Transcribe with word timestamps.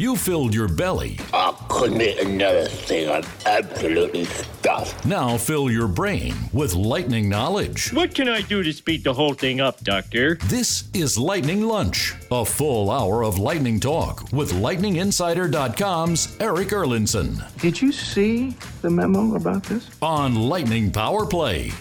You 0.00 0.16
filled 0.16 0.54
your 0.54 0.66
belly. 0.66 1.18
I 1.34 1.54
couldn't 1.68 2.00
eat 2.00 2.20
another 2.20 2.64
thing. 2.64 3.10
I'm 3.10 3.22
absolutely 3.44 4.24
stuffed. 4.24 5.04
Now 5.04 5.36
fill 5.36 5.70
your 5.70 5.88
brain 5.88 6.34
with 6.54 6.72
lightning 6.72 7.28
knowledge. 7.28 7.92
What 7.92 8.14
can 8.14 8.26
I 8.26 8.40
do 8.40 8.62
to 8.62 8.72
speed 8.72 9.04
the 9.04 9.12
whole 9.12 9.34
thing 9.34 9.60
up, 9.60 9.84
Doctor? 9.84 10.36
This 10.46 10.88
is 10.94 11.18
Lightning 11.18 11.68
Lunch, 11.68 12.14
a 12.30 12.46
full 12.46 12.90
hour 12.90 13.22
of 13.22 13.38
lightning 13.38 13.78
talk 13.78 14.32
with 14.32 14.52
LightningInsider.com's 14.52 16.34
Erik 16.40 16.68
Erlendsson 16.68 17.44
Did 17.60 17.82
you 17.82 17.92
see 17.92 18.56
the 18.80 18.88
memo 18.88 19.34
about 19.34 19.64
this? 19.64 19.90
on 20.00 20.34
Lightning 20.34 20.90
Power 20.90 21.26
Play. 21.26 21.72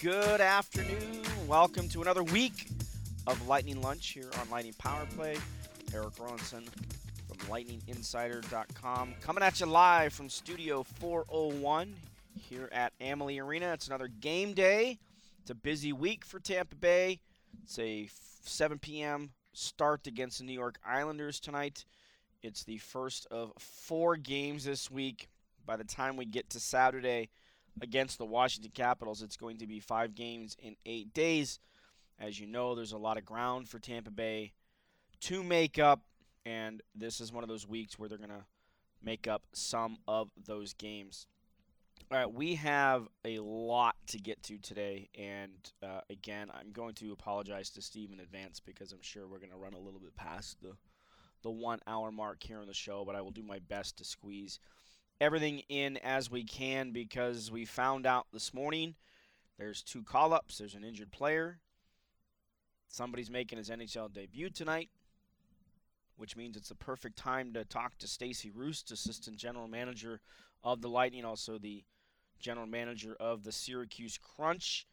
Good 0.00 0.40
afternoon. 0.40 1.24
Welcome 1.46 1.90
to 1.90 2.00
another 2.00 2.22
week 2.22 2.68
of 3.26 3.46
Lightning 3.46 3.82
Lunch 3.82 4.12
here 4.12 4.30
on 4.40 4.48
Lightning 4.48 4.72
Power 4.78 5.04
Play. 5.14 5.36
Erik 5.94 6.14
Erlendsson 6.16 6.66
from 7.26 7.36
lightninginsider.com 7.48 9.14
coming 9.20 9.42
at 9.42 9.60
you 9.60 9.66
live 9.66 10.12
from 10.12 10.28
Studio 10.28 10.82
401 10.82 11.94
here 12.38 12.68
at 12.72 12.92
Amalie 13.00 13.38
Arena. 13.38 13.72
It's 13.72 13.86
another 13.86 14.08
game 14.08 14.52
day. 14.52 14.98
It's 15.40 15.50
a 15.50 15.54
busy 15.54 15.92
week 15.92 16.24
for 16.24 16.40
Tampa 16.40 16.76
Bay. 16.76 17.20
It's 17.62 17.78
a 17.78 18.04
f- 18.04 18.10
7 18.42 18.78
p.m. 18.78 19.30
start 19.52 20.06
against 20.06 20.38
the 20.38 20.44
New 20.44 20.52
York 20.52 20.78
Islanders 20.86 21.40
tonight. 21.40 21.84
It's 22.42 22.64
the 22.64 22.78
first 22.78 23.26
of 23.30 23.52
four 23.58 24.16
games 24.16 24.64
this 24.64 24.90
week. 24.90 25.28
By 25.64 25.76
the 25.76 25.84
time 25.84 26.16
we 26.16 26.24
get 26.24 26.50
to 26.50 26.60
Saturday, 26.60 27.30
against 27.82 28.18
the 28.18 28.24
Washington 28.24 28.72
Capitals. 28.74 29.22
It's 29.22 29.36
going 29.36 29.58
to 29.58 29.66
be 29.66 29.80
five 29.80 30.14
games 30.14 30.56
in 30.62 30.76
eight 30.86 31.12
days. 31.14 31.60
As 32.18 32.38
you 32.38 32.46
know, 32.46 32.74
there's 32.74 32.92
a 32.92 32.98
lot 32.98 33.16
of 33.16 33.24
ground 33.24 33.68
for 33.68 33.78
Tampa 33.78 34.10
Bay 34.10 34.52
to 35.22 35.42
make 35.42 35.78
up, 35.78 36.02
and 36.46 36.82
this 36.94 37.20
is 37.20 37.32
one 37.32 37.44
of 37.44 37.48
those 37.48 37.66
weeks 37.66 37.98
where 37.98 38.08
they're 38.08 38.18
going 38.18 38.30
to 38.30 38.44
make 39.02 39.26
up 39.26 39.42
some 39.52 39.98
of 40.06 40.30
those 40.46 40.72
games. 40.72 41.26
All 42.10 42.18
right, 42.18 42.32
we 42.32 42.54
have 42.54 43.06
a 43.24 43.38
lot 43.38 43.96
to 44.08 44.18
get 44.18 44.42
to 44.44 44.58
today, 44.58 45.08
and 45.18 45.52
uh, 45.82 46.00
again, 46.08 46.50
I'm 46.58 46.70
going 46.72 46.94
to 46.94 47.12
apologize 47.12 47.70
to 47.70 47.82
Steve 47.82 48.12
in 48.12 48.20
advance 48.20 48.60
because 48.60 48.92
I'm 48.92 49.02
sure 49.02 49.26
we're 49.26 49.38
going 49.38 49.50
to 49.50 49.58
run 49.58 49.74
a 49.74 49.78
little 49.78 50.00
bit 50.00 50.16
past 50.16 50.56
the 50.62 50.72
the 51.42 51.50
one 51.50 51.78
hour 51.86 52.10
mark 52.10 52.42
here 52.42 52.58
on 52.58 52.66
the 52.66 52.74
show, 52.74 53.04
but 53.04 53.14
I 53.14 53.20
will 53.20 53.30
do 53.30 53.42
my 53.42 53.60
best 53.60 53.98
to 53.98 54.04
squeeze 54.04 54.58
everything 55.20 55.62
in 55.68 55.96
as 55.98 56.30
we 56.30 56.44
can 56.44 56.92
because 56.92 57.50
we 57.50 57.64
found 57.64 58.06
out 58.06 58.26
this 58.32 58.54
morning 58.54 58.94
there's 59.58 59.82
two 59.82 60.02
call 60.02 60.32
ups, 60.32 60.58
there's 60.58 60.74
an 60.74 60.84
injured 60.84 61.10
player. 61.10 61.58
Somebody's 62.88 63.30
making 63.30 63.58
his 63.58 63.68
NHL 63.68 64.12
debut 64.12 64.50
tonight, 64.50 64.88
which 66.18 66.36
means 66.36 66.56
it's 66.56 66.68
the 66.68 66.74
perfect 66.74 67.16
time 67.16 67.54
to 67.54 67.64
talk 67.64 67.96
to 67.98 68.06
Stacy 68.06 68.50
Roest, 68.50 68.90
assistant 68.90 69.38
general 69.38 69.68
manager 69.68 70.20
of 70.62 70.82
the 70.82 70.90
Lightning, 70.90 71.24
also 71.24 71.58
the 71.58 71.84
general 72.38 72.66
manager 72.66 73.16
of 73.18 73.44
the 73.44 73.52
Syracuse 73.52 74.18
Crunch. 74.18 74.86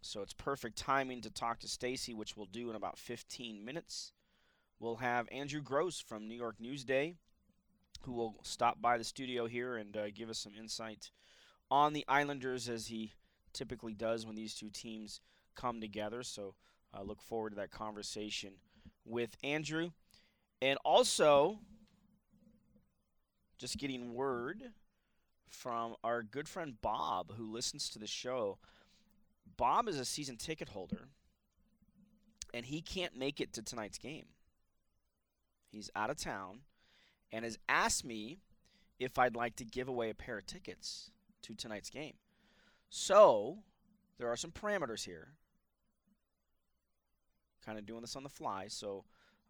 So 0.00 0.22
it's 0.22 0.32
perfect 0.32 0.78
timing 0.78 1.20
to 1.22 1.30
talk 1.30 1.60
to 1.60 1.68
Stacy, 1.68 2.14
which 2.14 2.36
we'll 2.36 2.46
do 2.46 2.70
in 2.70 2.76
about 2.76 2.98
15 2.98 3.62
minutes. 3.62 4.12
We'll 4.78 4.96
have 4.96 5.28
Andrew 5.30 5.60
Gross 5.60 6.00
from 6.00 6.26
New 6.26 6.36
York 6.36 6.56
Newsday 6.62 7.16
who 8.04 8.12
will 8.12 8.36
stop 8.42 8.80
by 8.80 8.98
the 8.98 9.04
studio 9.04 9.46
here 9.46 9.76
and 9.76 9.96
uh, 9.96 10.10
give 10.14 10.28
us 10.28 10.38
some 10.38 10.52
insight 10.58 11.10
on 11.70 11.92
the 11.92 12.04
Islanders 12.08 12.68
as 12.68 12.88
he 12.88 13.12
typically 13.52 13.94
does 13.94 14.26
when 14.26 14.36
these 14.36 14.54
two 14.54 14.70
teams 14.70 15.20
come 15.54 15.80
together. 15.80 16.22
So 16.22 16.54
I 16.92 17.00
uh, 17.00 17.02
look 17.02 17.22
forward 17.22 17.50
to 17.50 17.56
that 17.56 17.70
conversation 17.70 18.54
with 19.04 19.36
Andrew. 19.42 19.90
And 20.62 20.78
also, 20.84 21.58
just 23.58 23.76
getting 23.78 24.14
word 24.14 24.62
from 25.48 25.94
our 26.02 26.22
good 26.22 26.48
friend 26.48 26.74
Bob, 26.82 27.32
who 27.36 27.52
listens 27.52 27.88
to 27.90 27.98
the 27.98 28.06
show. 28.06 28.58
Bob 29.56 29.88
is 29.88 29.98
a 29.98 30.04
season 30.04 30.36
ticket 30.36 30.70
holder, 30.70 31.08
and 32.52 32.66
he 32.66 32.80
can't 32.80 33.16
make 33.16 33.40
it 33.40 33.52
to 33.52 33.62
tonight's 33.62 33.98
game. 33.98 34.26
He's 35.70 35.90
out 35.94 36.10
of 36.10 36.16
town 36.16 36.60
and 37.32 37.44
has 37.44 37.58
asked 37.68 38.04
me 38.04 38.38
if 38.98 39.18
I'd 39.18 39.36
like 39.36 39.56
to 39.56 39.64
give 39.64 39.88
away 39.88 40.10
a 40.10 40.14
pair 40.14 40.38
of 40.38 40.46
tickets 40.46 41.10
to 41.42 41.54
tonight's 41.54 41.90
game. 41.90 42.14
So, 42.90 43.58
there 44.18 44.28
are 44.28 44.36
some 44.36 44.52
parameters 44.52 45.04
here. 45.04 45.28
Kind 47.64 47.78
of 47.78 47.86
doing 47.86 48.02
this 48.02 48.16
on 48.16 48.22
the 48.22 48.28
fly. 48.28 48.66
So, 48.68 49.04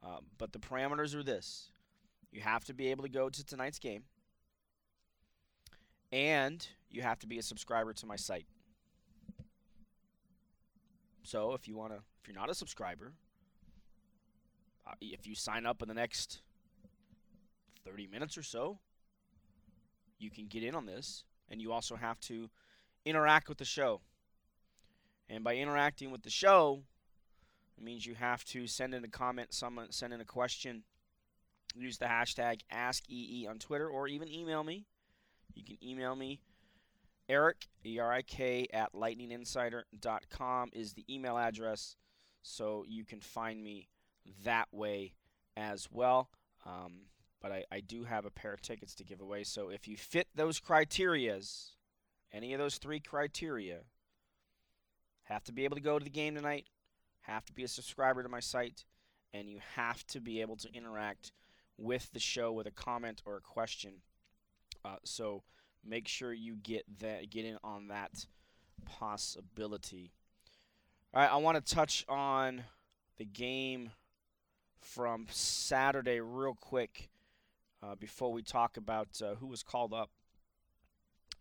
um, 0.05 0.27
but 0.39 0.53
the 0.53 0.59
parameters 0.59 1.15
are 1.15 1.23
this: 1.23 1.71
you 2.31 2.41
have 2.41 2.65
to 2.65 2.75
be 2.75 2.89
able 2.89 3.05
to 3.05 3.11
go 3.11 3.29
to 3.29 3.45
tonight's 3.45 3.79
game, 3.79 4.05
and 6.13 6.67
you 6.91 7.03
have 7.03 7.19
to 7.21 7.27
be 7.27 7.39
a 7.39 7.43
subscriber 7.43 7.93
to 7.93 8.07
my 8.07 8.17
site. 8.17 8.47
So, 11.23 11.55
if 11.55 11.67
you 11.67 11.77
want 11.77 11.93
to, 11.93 12.01
if 12.21 12.29
you're 12.29 12.37
not 12.37 12.51
a 12.51 12.55
subscriber, 12.55 13.13
uh, 14.87 14.93
if 15.01 15.27
you 15.27 15.35
sign 15.35 15.65
up 15.65 15.81
in 15.81 15.89
the 15.89 15.95
next 15.95 16.43
30 17.85 18.09
minutes 18.09 18.37
or 18.37 18.43
so, 18.43 18.79
you 20.19 20.31
can 20.31 20.47
get 20.47 20.63
in 20.63 20.75
on 20.75 20.87
this. 20.87 21.25
And 21.51 21.61
you 21.61 21.73
also 21.73 21.97
have 21.97 22.19
to 22.21 22.51
interact 23.05 23.49
with 23.49 23.59
the 23.59 23.65
show. 23.65 24.01
And 25.29 25.45
by 25.45 25.57
interacting 25.57 26.11
with 26.11 26.23
the 26.23 26.31
show, 26.31 26.83
it 27.77 27.83
means 27.83 28.07
you 28.07 28.15
have 28.15 28.45
to 28.47 28.67
send 28.67 28.95
in 28.95 29.05
a 29.05 29.09
comment, 29.09 29.55
send 29.91 30.13
in 30.13 30.21
a 30.21 30.25
question, 30.25 30.85
use 31.75 31.99
the 31.99 32.07
hashtag 32.07 32.61
AskEE 32.73 33.49
on 33.49 33.59
Twitter, 33.59 33.89
or 33.89 34.07
even 34.09 34.29
email 34.29 34.63
me. 34.63 34.87
You 35.55 35.65
can 35.65 35.77
email 35.83 36.15
me. 36.15 36.41
Erik, 37.29 37.69
E-R-I-K, 37.85 38.69
at 38.73 38.93
lightninginsider.com 38.93 40.71
is 40.73 40.93
the 40.93 41.05
email 41.09 41.39
address, 41.39 41.97
so 42.43 42.85
you 42.87 43.05
can 43.05 43.21
find 43.21 43.63
me 43.63 43.89
that 44.45 44.69
way 44.73 45.15
as 45.57 45.89
well. 45.91 46.29
Um, 46.67 47.07
but 47.41 47.51
I, 47.53 47.65
I 47.73 47.81
do 47.81 48.05
have 48.05 48.25
a 48.25 48.31
pair 48.31 48.53
of 48.53 48.63
tickets 48.63 48.95
to 48.97 49.05
give 49.05 49.21
away. 49.21 49.45
So 49.45 49.69
if 49.71 49.89
you 49.89 49.97
fit 49.97 50.29
those 50.35 50.61
criterias, 50.61 51.71
any 52.33 52.53
of 52.53 52.59
those 52.59 52.77
three 52.77 53.01
criteria, 53.01 53.81
have 55.25 55.45
to 55.45 55.53
be 55.53 55.65
able 55.65 55.77
to 55.77 55.83
go 55.83 55.99
to 55.99 56.05
the 56.05 56.11
game 56.11 56.35
tonight, 56.35 56.67
have 57.27 57.45
to 57.47 57.53
be 57.53 57.65
a 57.65 57.69
subscriber 57.69 58.23
to 58.23 58.29
my 58.29 58.41
site, 58.41 58.85
and 59.33 59.49
you 59.49 59.59
have 59.77 60.07
to 60.09 60.21
be 60.21 60.41
able 60.41 60.57
to 60.57 60.73
interact 60.73 61.33
with 61.77 62.11
the 62.13 62.21
show 62.21 62.53
with 62.53 62.67
a 62.67 62.71
comment 62.71 63.23
or 63.27 63.37
a 63.37 63.41
question. 63.41 63.95
Uh, 64.85 64.97
so 65.05 65.43
make 65.85 66.07
sure 66.07 66.33
you 66.33 66.57
get 66.63 66.85
that 67.01 67.31
get 67.31 67.45
in 67.45 67.59
on 67.65 67.89
that 67.89 68.27
possibility. 68.85 70.13
All 71.13 71.23
right, 71.23 71.31
I 71.31 71.37
want 71.37 71.65
to 71.65 71.75
touch 71.75 72.05
on 72.09 72.65
the 73.17 73.25
game 73.25 73.91
from 74.81 75.27
Saturday 75.31 76.21
real 76.21 76.57
quick 76.61 77.09
uh, 77.83 77.95
before 77.95 78.33
we 78.33 78.43
talk 78.43 78.77
about 78.77 79.21
uh, 79.23 79.35
who 79.37 79.47
was 79.47 79.63
called 79.63 79.93
up 79.93 80.11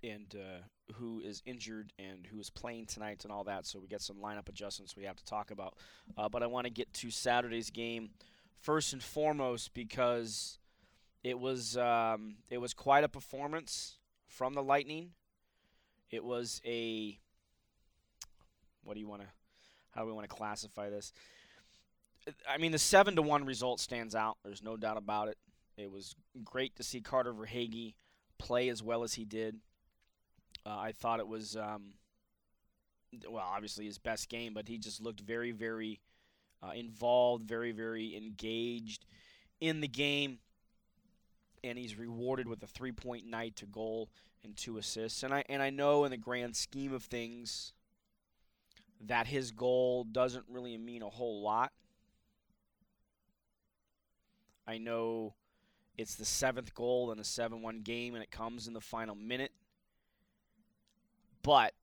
and 0.03 0.35
uh, 0.35 0.93
who 0.95 1.21
is 1.21 1.41
injured 1.45 1.93
and 1.97 2.27
who 2.27 2.39
is 2.39 2.49
playing 2.49 2.85
tonight 2.85 3.23
and 3.23 3.31
all 3.31 3.43
that. 3.45 3.65
So 3.65 3.79
we 3.79 3.87
get 3.87 4.01
some 4.01 4.17
lineup 4.17 4.49
adjustments 4.49 4.95
we 4.95 5.03
have 5.05 5.15
to 5.15 5.25
talk 5.25 5.51
about. 5.51 5.75
Uh, 6.17 6.29
but 6.29 6.43
I 6.43 6.47
want 6.47 6.65
to 6.65 6.71
get 6.71 6.93
to 6.95 7.09
Saturday's 7.09 7.69
game 7.69 8.09
first 8.59 8.93
and 8.93 9.01
foremost 9.01 9.73
because 9.73 10.59
it 11.23 11.39
was 11.39 11.77
um, 11.77 12.35
it 12.49 12.57
was 12.57 12.73
quite 12.73 13.03
a 13.03 13.09
performance 13.09 13.97
from 14.27 14.53
the 14.53 14.63
Lightning. 14.63 15.11
It 16.11 16.23
was 16.23 16.61
a 16.65 17.17
what 18.83 18.95
do 18.95 18.99
you 18.99 19.07
want 19.07 19.21
to 19.21 19.27
how 19.91 20.01
do 20.01 20.07
we 20.07 20.13
want 20.13 20.29
to 20.29 20.35
classify 20.35 20.89
this? 20.89 21.13
I 22.49 22.57
mean, 22.57 22.71
the 22.71 22.79
seven 22.79 23.15
to 23.15 23.21
one 23.21 23.45
result 23.45 23.79
stands 23.79 24.15
out. 24.15 24.37
There's 24.43 24.63
no 24.63 24.77
doubt 24.77 24.97
about 24.97 25.27
it. 25.27 25.37
It 25.77 25.91
was 25.91 26.15
great 26.43 26.75
to 26.77 26.83
see 26.83 27.01
Carter 27.01 27.33
Verhaeghe 27.33 27.95
play 28.37 28.69
as 28.69 28.81
well 28.81 29.03
as 29.03 29.13
he 29.15 29.25
did. 29.25 29.57
Uh, 30.65 30.77
I 30.77 30.91
thought 30.91 31.19
it 31.19 31.27
was, 31.27 31.55
um, 31.55 31.93
well, 33.29 33.43
obviously 33.45 33.85
his 33.85 33.97
best 33.97 34.29
game, 34.29 34.53
but 34.53 34.67
he 34.67 34.77
just 34.77 35.01
looked 35.01 35.19
very, 35.19 35.51
very 35.51 35.99
uh, 36.61 36.71
involved, 36.71 37.43
very, 37.43 37.71
very 37.71 38.15
engaged 38.15 39.05
in 39.59 39.81
the 39.81 39.87
game. 39.87 40.39
And 41.63 41.77
he's 41.77 41.97
rewarded 41.97 42.47
with 42.47 42.61
a 42.63 42.67
three-point 42.67 43.25
night 43.25 43.55
to 43.57 43.65
goal 43.65 44.09
and 44.43 44.55
two 44.55 44.77
assists. 44.77 45.23
And 45.23 45.33
I 45.33 45.43
and 45.47 45.61
I 45.61 45.69
know 45.69 46.03
in 46.03 46.11
the 46.11 46.17
grand 46.17 46.55
scheme 46.55 46.93
of 46.93 47.03
things 47.03 47.73
that 49.07 49.27
his 49.27 49.51
goal 49.51 50.03
doesn't 50.03 50.45
really 50.49 50.77
mean 50.77 51.01
a 51.01 51.09
whole 51.09 51.41
lot. 51.41 51.71
I 54.67 54.77
know 54.77 55.33
it's 55.97 56.15
the 56.15 56.25
seventh 56.25 56.73
goal 56.73 57.11
in 57.11 57.19
a 57.19 57.23
7 57.23 57.61
1 57.61 57.81
game, 57.81 58.15
and 58.15 58.23
it 58.23 58.31
comes 58.31 58.67
in 58.67 58.73
the 58.73 58.81
final 58.81 59.15
minute. 59.15 59.51
But 61.43 61.73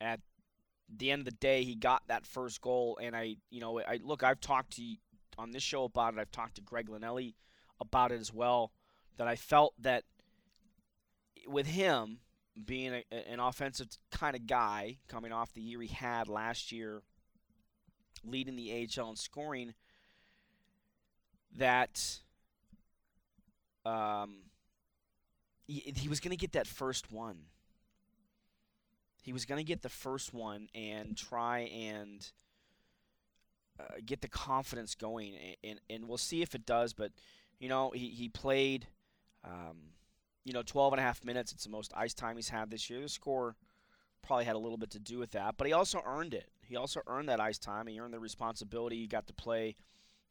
at 0.00 0.20
the 0.94 1.10
end 1.10 1.20
of 1.20 1.24
the 1.26 1.32
day, 1.32 1.64
he 1.64 1.74
got 1.74 2.02
that 2.08 2.26
first 2.26 2.60
goal, 2.60 2.98
and 3.00 3.14
I, 3.14 3.36
you 3.50 3.60
know, 3.60 3.80
I 3.80 4.00
look. 4.02 4.22
I've 4.22 4.40
talked 4.40 4.76
to 4.76 4.82
on 5.38 5.52
this 5.52 5.62
show 5.62 5.84
about 5.84 6.14
it. 6.14 6.20
I've 6.20 6.32
talked 6.32 6.56
to 6.56 6.62
Greg 6.62 6.88
Linnelli 6.88 7.34
about 7.80 8.12
it 8.12 8.20
as 8.20 8.32
well. 8.32 8.72
That 9.16 9.28
I 9.28 9.36
felt 9.36 9.74
that 9.80 10.04
with 11.46 11.66
him 11.66 12.18
being 12.64 12.92
a, 12.92 13.30
an 13.30 13.40
offensive 13.40 13.88
kind 14.10 14.34
of 14.34 14.46
guy, 14.46 14.98
coming 15.08 15.32
off 15.32 15.52
the 15.52 15.60
year 15.60 15.80
he 15.80 15.88
had 15.88 16.28
last 16.28 16.72
year, 16.72 17.02
leading 18.24 18.56
the 18.56 18.88
AHL 18.98 19.10
in 19.10 19.16
scoring, 19.16 19.74
that 21.56 22.20
um, 23.84 24.36
he, 25.70 26.08
was 26.08 26.20
going 26.20 26.30
to 26.30 26.36
get 26.36 26.52
that 26.52 26.66
first 26.66 27.12
one. 27.12 27.36
He 29.22 29.32
was 29.32 29.44
going 29.44 29.58
to 29.58 29.64
get 29.64 29.82
the 29.82 29.88
first 29.88 30.34
one 30.34 30.68
and 30.74 31.16
try 31.16 31.60
and 31.60 32.28
uh, 33.78 33.84
get 34.04 34.20
the 34.22 34.28
confidence 34.28 34.94
going, 34.94 35.34
and, 35.34 35.56
and, 35.62 35.80
and 35.88 36.08
we'll 36.08 36.18
see 36.18 36.42
if 36.42 36.54
it 36.54 36.66
does. 36.66 36.92
But 36.92 37.12
you 37.58 37.68
know, 37.68 37.90
he 37.90 38.08
he 38.08 38.28
played, 38.28 38.86
um, 39.44 39.76
you 40.44 40.52
know, 40.52 40.62
12 40.62 40.94
and 40.94 41.00
a 41.00 41.02
half 41.02 41.24
minutes. 41.24 41.52
It's 41.52 41.64
the 41.64 41.70
most 41.70 41.92
ice 41.94 42.14
time 42.14 42.36
he's 42.36 42.48
had 42.48 42.70
this 42.70 42.88
year. 42.88 43.00
The 43.00 43.08
score 43.08 43.56
probably 44.22 44.46
had 44.46 44.56
a 44.56 44.58
little 44.58 44.78
bit 44.78 44.90
to 44.90 44.98
do 44.98 45.18
with 45.18 45.32
that, 45.32 45.56
but 45.56 45.66
he 45.66 45.72
also 45.72 46.02
earned 46.06 46.34
it. 46.34 46.48
He 46.66 46.76
also 46.76 47.00
earned 47.06 47.28
that 47.28 47.40
ice 47.40 47.58
time. 47.58 47.86
He 47.86 48.00
earned 48.00 48.14
the 48.14 48.20
responsibility. 48.20 48.96
He 48.96 49.06
got 49.06 49.26
to 49.26 49.34
play 49.34 49.76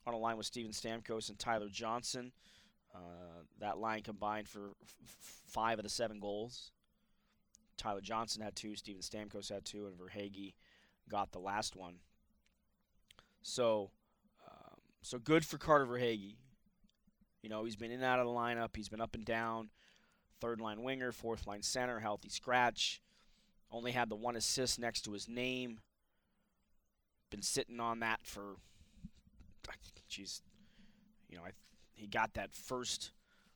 on 0.05 0.13
a 0.13 0.17
line 0.17 0.37
with 0.37 0.45
Steven 0.45 0.71
Stamkos 0.71 1.29
and 1.29 1.37
Tyler 1.37 1.69
Johnson. 1.69 2.31
Uh, 2.93 3.43
that 3.59 3.77
line 3.77 4.01
combined 4.01 4.47
for 4.47 4.71
f- 4.81 5.15
five 5.47 5.77
of 5.79 5.83
the 5.83 5.89
seven 5.89 6.19
goals. 6.19 6.71
Tyler 7.77 8.01
Johnson 8.01 8.41
had 8.41 8.55
two, 8.55 8.75
Steven 8.75 9.01
Stamkos 9.01 9.49
had 9.49 9.63
two, 9.63 9.87
and 9.87 9.95
Verhaeghe 9.97 10.53
got 11.09 11.31
the 11.31 11.39
last 11.39 11.75
one. 11.75 11.95
So, 13.41 13.91
um, 14.45 14.79
so 15.01 15.17
good 15.17 15.45
for 15.45 15.57
Carter 15.57 15.85
Verhaeghe. 15.85 16.35
You 17.41 17.49
know, 17.49 17.63
he's 17.63 17.77
been 17.77 17.91
in 17.91 17.97
and 18.01 18.05
out 18.05 18.19
of 18.19 18.25
the 18.25 18.33
lineup. 18.33 18.75
He's 18.75 18.89
been 18.89 18.99
up 18.99 19.15
and 19.15 19.23
down. 19.23 19.69
Third 20.41 20.59
line 20.59 20.83
winger, 20.83 21.11
fourth 21.11 21.47
line 21.47 21.61
center, 21.61 21.99
healthy 21.99 22.29
scratch. 22.29 23.01
Only 23.71 23.91
had 23.91 24.09
the 24.09 24.15
one 24.15 24.35
assist 24.35 24.79
next 24.79 25.01
to 25.01 25.11
his 25.11 25.29
name. 25.29 25.79
Been 27.29 27.41
sitting 27.41 27.79
on 27.79 27.99
that 27.99 28.19
for, 28.23 28.55
geez, 30.09 30.41
you 31.29 31.37
know, 31.37 31.43
I, 31.43 31.51
he 31.99 32.07
got 32.07 32.33
that 32.35 32.53
first 32.53 33.11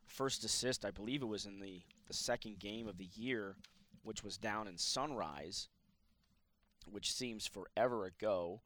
first 0.05 0.43
assist. 0.43 0.85
I 0.85 0.91
believe 0.91 1.21
it 1.21 1.27
was 1.27 1.45
in 1.45 1.59
the 1.59 1.81
the 2.07 2.13
second 2.13 2.59
game 2.59 2.87
of 2.87 2.97
the 2.97 3.09
year, 3.15 3.55
which 4.03 4.23
was 4.23 4.37
down 4.37 4.67
in 4.67 4.77
Sunrise, 4.77 5.69
which 6.89 7.13
seems 7.13 7.47
forever 7.47 8.05
ago. 8.05 8.61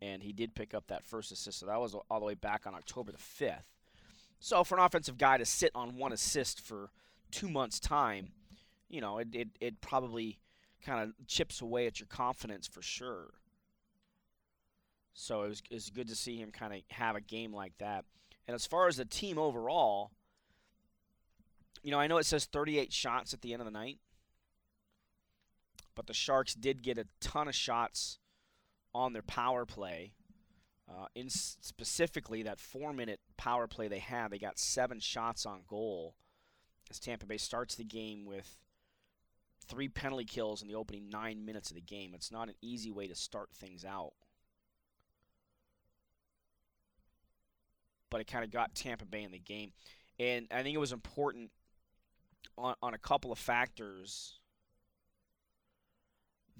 And 0.00 0.22
he 0.22 0.32
did 0.32 0.54
pick 0.54 0.74
up 0.74 0.86
that 0.86 1.04
first 1.04 1.32
assist. 1.32 1.58
So 1.58 1.66
that 1.66 1.80
was 1.80 1.96
all 2.08 2.20
the 2.20 2.26
way 2.26 2.34
back 2.34 2.68
on 2.68 2.74
October 2.74 3.10
the 3.10 3.18
5th. 3.18 3.64
So 4.38 4.62
for 4.62 4.78
an 4.78 4.84
offensive 4.84 5.18
guy 5.18 5.38
to 5.38 5.44
sit 5.44 5.72
on 5.74 5.96
one 5.96 6.12
assist 6.12 6.60
for 6.60 6.90
two 7.32 7.48
months' 7.48 7.80
time, 7.80 8.28
you 8.88 9.00
know, 9.00 9.18
it, 9.18 9.28
it, 9.32 9.48
it 9.60 9.80
probably 9.80 10.38
kind 10.86 11.02
of 11.02 11.26
chips 11.26 11.60
away 11.60 11.88
at 11.88 11.98
your 11.98 12.06
confidence 12.06 12.68
for 12.68 12.80
sure. 12.80 13.30
So 15.14 15.42
it 15.42 15.48
was, 15.48 15.62
it 15.68 15.74
was 15.74 15.90
good 15.90 16.06
to 16.08 16.14
see 16.14 16.36
him 16.36 16.52
kind 16.52 16.72
of 16.72 16.80
have 16.90 17.16
a 17.16 17.20
game 17.20 17.52
like 17.52 17.76
that. 17.78 18.04
And 18.48 18.54
as 18.54 18.66
far 18.66 18.88
as 18.88 18.96
the 18.96 19.04
team 19.04 19.38
overall, 19.38 20.10
you 21.82 21.90
know, 21.90 22.00
I 22.00 22.06
know 22.06 22.16
it 22.16 22.24
says 22.24 22.46
38 22.46 22.92
shots 22.94 23.34
at 23.34 23.42
the 23.42 23.52
end 23.52 23.60
of 23.60 23.66
the 23.66 23.70
night, 23.70 23.98
but 25.94 26.06
the 26.06 26.14
Sharks 26.14 26.54
did 26.54 26.82
get 26.82 26.96
a 26.96 27.06
ton 27.20 27.46
of 27.46 27.54
shots 27.54 28.18
on 28.94 29.12
their 29.12 29.22
power 29.22 29.66
play. 29.66 30.12
Uh, 30.90 31.04
in 31.14 31.28
specifically 31.28 32.42
that 32.42 32.58
four-minute 32.58 33.20
power 33.36 33.66
play 33.66 33.86
they 33.86 33.98
had, 33.98 34.30
they 34.30 34.38
got 34.38 34.58
seven 34.58 34.98
shots 34.98 35.44
on 35.44 35.60
goal. 35.68 36.14
As 36.90 36.98
Tampa 36.98 37.26
Bay 37.26 37.36
starts 37.36 37.74
the 37.74 37.84
game 37.84 38.24
with 38.24 38.56
three 39.66 39.88
penalty 39.88 40.24
kills 40.24 40.62
in 40.62 40.68
the 40.68 40.74
opening 40.74 41.10
nine 41.10 41.44
minutes 41.44 41.70
of 41.70 41.74
the 41.74 41.82
game, 41.82 42.14
it's 42.14 42.32
not 42.32 42.48
an 42.48 42.54
easy 42.62 42.90
way 42.90 43.06
to 43.06 43.14
start 43.14 43.50
things 43.52 43.84
out. 43.84 44.14
But 48.10 48.20
it 48.20 48.26
kind 48.26 48.44
of 48.44 48.50
got 48.50 48.74
Tampa 48.74 49.04
Bay 49.04 49.22
in 49.22 49.32
the 49.32 49.38
game, 49.38 49.72
and 50.18 50.46
I 50.50 50.62
think 50.62 50.74
it 50.74 50.78
was 50.78 50.92
important 50.92 51.50
on, 52.56 52.74
on 52.82 52.94
a 52.94 52.98
couple 52.98 53.32
of 53.32 53.38
factors 53.38 54.38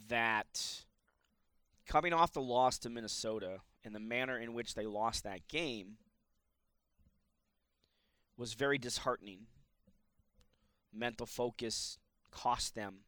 that 0.09 0.85
coming 1.87 2.13
off 2.13 2.33
the 2.33 2.41
loss 2.41 2.79
to 2.79 2.91
Minnesota 2.91 3.59
and 3.85 3.95
the 3.95 4.01
manner 4.01 4.39
in 4.39 4.53
which 4.53 4.75
they 4.75 4.87
lost 4.87 5.25
that 5.25 5.49
game 5.49 5.97
was 8.37 8.55
very 8.55 8.79
disheartening. 8.79 9.47
Mental 10.95 11.27
focus 11.27 11.99
cost 12.31 12.75
them. 12.75 12.99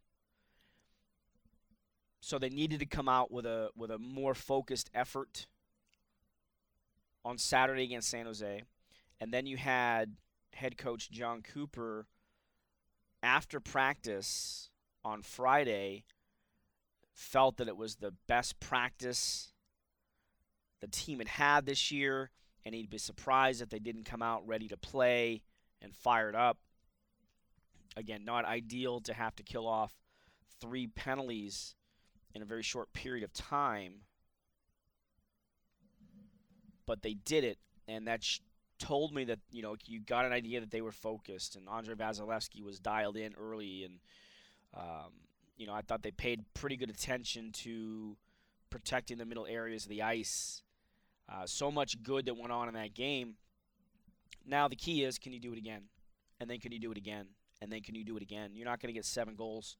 So 2.21 2.39
they 2.39 2.51
needed 2.51 2.81
to 2.81 2.87
come 2.87 3.09
out 3.09 3.31
with 3.31 3.47
a 3.47 3.71
with 3.75 3.91
a 3.91 3.99
more 3.99 4.35
focused 4.35 4.91
effort 4.95 5.47
on 7.25 7.39
Saturday 7.39 7.85
against 7.85 8.09
San 8.09 8.27
Jose. 8.27 8.63
And 9.21 9.33
then 9.33 9.47
you 9.47 9.57
had 9.57 10.17
head 10.53 10.79
coach 10.79 11.11
John 11.11 11.43
Cooper 11.43 12.07
after 13.23 13.61
practice 13.61 14.71
on 15.05 15.23
Friday 15.23 16.05
felt 17.13 17.59
that 17.59 17.69
it 17.69 17.77
was 17.77 17.97
the 17.97 18.15
best 18.27 18.59
practice 18.61 19.53
the 20.81 20.89
team 20.89 21.19
had 21.19 21.29
had 21.29 21.67
this 21.67 21.91
year, 21.93 22.31
and 22.65 22.75
he'd 22.75 22.89
be 22.89 22.99
surprised 22.99 23.61
if 23.61 23.69
they 23.69 23.79
didn't 23.79 24.05
come 24.05 24.23
out 24.23 24.47
ready 24.47 24.69
to 24.69 24.77
play 24.77 25.43
and 25.83 25.95
fired 25.95 26.35
up. 26.35 26.59
Again, 27.97 28.25
not 28.25 28.47
ideal 28.47 29.01
to 29.01 29.13
have 29.13 29.37
to 29.37 29.43
kill 29.43 29.67
off 29.67 29.95
three 30.61 30.87
penalties 30.87 31.75
in 32.35 32.41
a 32.41 32.47
very 32.47 32.63
short 32.63 32.93
period 32.93 33.25
of 33.25 33.33
time, 33.33 34.03
but 36.91 37.03
they 37.03 37.15
did 37.15 37.45
it, 37.45 37.57
and 37.87 38.09
that 38.09 38.25
sh- 38.25 38.41
told 38.81 39.15
me 39.15 39.23
that 39.23 39.39
you 39.53 39.63
know 39.63 39.77
you 39.87 40.01
got 40.01 40.25
an 40.25 40.33
idea 40.33 40.59
that 40.59 40.73
they 40.73 40.81
were 40.81 40.91
focused, 40.91 41.55
and 41.55 41.69
Andrei 41.69 41.95
Vasilevskiy 41.95 42.65
was 42.65 42.81
dialed 42.81 43.17
in 43.17 43.33
early, 43.41 43.85
and 43.85 44.01
um, 44.77 45.13
you 45.57 45.69
know 45.69 45.73
I 45.73 45.83
thought 45.83 46.03
they 46.03 46.11
paid 46.11 46.45
pretty 46.53 46.77
good 46.77 46.91
attention 46.91 47.53
to 47.63 48.17
protecting 48.71 49.19
the 49.19 49.25
middle 49.25 49.47
areas 49.47 49.85
of 49.85 49.91
the 49.91 50.03
ice. 50.03 50.63
Uh, 51.33 51.47
so 51.47 51.71
much 51.71 52.03
good 52.03 52.27
that 52.27 52.37
went 52.37 52.51
on 52.51 52.67
in 52.67 52.75
that 52.75 52.93
game. 52.93 53.35
Now 54.45 54.67
the 54.67 54.75
key 54.75 55.05
is, 55.05 55.17
can 55.17 55.33
you 55.33 55.39
do 55.39 55.53
it 55.53 55.59
again? 55.59 55.83
And 56.41 56.51
then 56.51 56.59
can 56.59 56.73
you 56.73 56.81
do 56.81 56.91
it 56.91 56.99
again? 56.99 57.27
And 57.63 57.71
then 57.71 57.83
can 57.83 57.95
you 57.95 58.05
do 58.05 58.17
it 58.17 58.23
again? 58.25 58.51
You're 58.55 58.67
not 58.67 58.81
going 58.81 58.93
to 58.93 58.99
get 58.99 59.05
seven 59.05 59.37
goals 59.37 59.77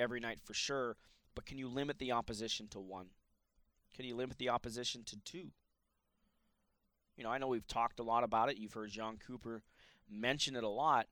every 0.00 0.18
night 0.18 0.38
for 0.42 0.54
sure, 0.54 0.96
but 1.34 1.44
can 1.44 1.58
you 1.58 1.68
limit 1.68 1.98
the 1.98 2.12
opposition 2.12 2.68
to 2.68 2.80
one? 2.80 3.08
Can 3.94 4.06
you 4.06 4.16
limit 4.16 4.38
the 4.38 4.48
opposition 4.48 5.02
to 5.04 5.18
two? 5.26 5.50
You 7.16 7.24
know, 7.24 7.30
I 7.30 7.38
know 7.38 7.48
we've 7.48 7.66
talked 7.66 8.00
a 8.00 8.02
lot 8.02 8.24
about 8.24 8.48
it. 8.48 8.56
You've 8.56 8.72
heard 8.72 8.90
John 8.90 9.18
Cooper 9.24 9.62
mention 10.10 10.56
it 10.56 10.64
a 10.64 10.68
lot. 10.68 11.06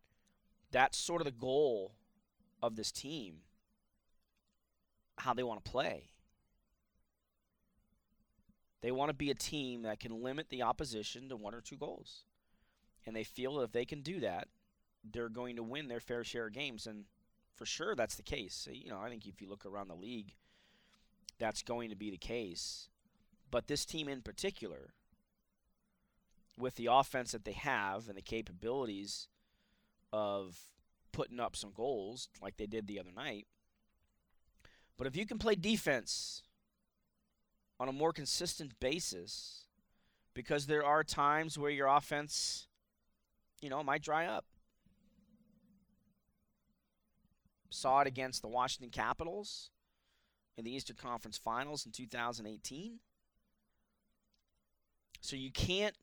That's 0.70 0.98
sort 0.98 1.20
of 1.20 1.26
the 1.26 1.32
goal 1.32 1.92
of 2.62 2.76
this 2.76 2.90
team, 2.90 3.36
how 5.18 5.34
they 5.34 5.42
want 5.42 5.64
to 5.64 5.70
play. 5.70 6.08
They 8.80 8.90
want 8.90 9.10
to 9.10 9.14
be 9.14 9.30
a 9.30 9.34
team 9.34 9.82
that 9.82 10.00
can 10.00 10.22
limit 10.22 10.48
the 10.50 10.62
opposition 10.62 11.28
to 11.28 11.36
one 11.36 11.54
or 11.54 11.60
two 11.60 11.76
goals. 11.76 12.24
And 13.06 13.14
they 13.14 13.24
feel 13.24 13.56
that 13.56 13.64
if 13.64 13.72
they 13.72 13.84
can 13.84 14.02
do 14.02 14.20
that, 14.20 14.48
they're 15.12 15.28
going 15.28 15.56
to 15.56 15.62
win 15.62 15.88
their 15.88 16.00
fair 16.00 16.24
share 16.24 16.46
of 16.46 16.52
games. 16.52 16.86
And 16.86 17.04
for 17.54 17.64
sure, 17.66 17.94
that's 17.94 18.16
the 18.16 18.22
case. 18.22 18.66
You 18.70 18.90
know, 18.90 19.00
I 19.00 19.08
think 19.08 19.26
if 19.26 19.40
you 19.40 19.48
look 19.48 19.66
around 19.66 19.88
the 19.88 19.94
league, 19.94 20.34
that's 21.38 21.62
going 21.62 21.90
to 21.90 21.96
be 21.96 22.10
the 22.10 22.16
case. 22.16 22.88
But 23.50 23.66
this 23.66 23.84
team 23.84 24.08
in 24.08 24.22
particular, 24.22 24.94
with 26.58 26.76
the 26.76 26.88
offense 26.90 27.32
that 27.32 27.44
they 27.44 27.52
have 27.52 28.08
and 28.08 28.16
the 28.16 28.22
capabilities 28.22 29.28
of 30.12 30.58
putting 31.12 31.40
up 31.40 31.56
some 31.56 31.72
goals 31.74 32.28
like 32.40 32.56
they 32.56 32.66
did 32.66 32.86
the 32.86 33.00
other 33.00 33.12
night. 33.14 33.46
But 34.96 35.06
if 35.06 35.16
you 35.16 35.26
can 35.26 35.38
play 35.38 35.54
defense 35.54 36.42
on 37.80 37.88
a 37.88 37.92
more 37.92 38.12
consistent 38.12 38.78
basis, 38.80 39.64
because 40.34 40.66
there 40.66 40.84
are 40.84 41.02
times 41.02 41.58
where 41.58 41.70
your 41.70 41.88
offense, 41.88 42.66
you 43.60 43.68
know, 43.68 43.82
might 43.82 44.02
dry 44.02 44.26
up. 44.26 44.44
Saw 47.70 48.00
it 48.00 48.06
against 48.06 48.42
the 48.42 48.48
Washington 48.48 48.90
Capitals 48.90 49.70
in 50.56 50.64
the 50.64 50.74
Eastern 50.74 50.96
Conference 50.96 51.38
Finals 51.38 51.86
in 51.86 51.92
2018. 51.92 52.98
So 55.20 55.36
you 55.36 55.50
can't 55.50 55.94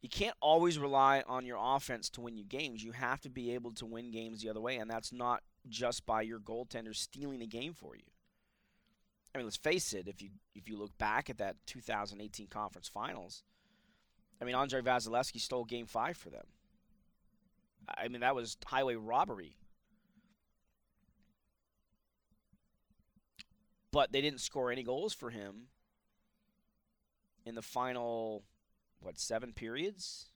you 0.00 0.08
can't 0.08 0.36
always 0.40 0.78
rely 0.78 1.22
on 1.26 1.44
your 1.44 1.58
offense 1.60 2.08
to 2.10 2.20
win 2.20 2.36
you 2.36 2.44
games. 2.44 2.84
You 2.84 2.92
have 2.92 3.20
to 3.22 3.30
be 3.30 3.52
able 3.54 3.72
to 3.72 3.86
win 3.86 4.10
games 4.10 4.42
the 4.42 4.48
other 4.48 4.60
way, 4.60 4.76
and 4.76 4.90
that's 4.90 5.12
not 5.12 5.42
just 5.68 6.06
by 6.06 6.22
your 6.22 6.38
goaltender 6.38 6.94
stealing 6.94 7.42
a 7.42 7.46
game 7.46 7.74
for 7.74 7.96
you. 7.96 8.04
I 9.34 9.38
mean, 9.38 9.46
let's 9.46 9.56
face 9.56 9.92
it. 9.92 10.08
If 10.08 10.22
you 10.22 10.30
if 10.54 10.68
you 10.68 10.78
look 10.78 10.96
back 10.98 11.28
at 11.28 11.38
that 11.38 11.56
2018 11.66 12.46
conference 12.46 12.88
finals, 12.88 13.42
I 14.40 14.44
mean, 14.44 14.54
Andrei 14.54 14.80
Vasilevskiy 14.80 15.40
stole 15.40 15.64
Game 15.64 15.86
Five 15.86 16.16
for 16.16 16.30
them. 16.30 16.46
I 17.88 18.08
mean, 18.08 18.20
that 18.20 18.34
was 18.34 18.56
highway 18.64 18.94
robbery. 18.94 19.56
But 23.90 24.12
they 24.12 24.20
didn't 24.20 24.40
score 24.40 24.70
any 24.70 24.82
goals 24.82 25.14
for 25.14 25.30
him 25.30 25.68
in 27.46 27.54
the 27.54 27.62
final, 27.62 28.44
what, 29.00 29.18
seven 29.18 29.52
periods 29.52 30.26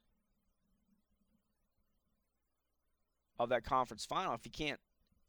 of 3.38 3.48
that 3.48 3.64
conference 3.64 4.04
final. 4.04 4.34
If 4.34 4.44
you 4.44 4.52
can't, 4.52 4.80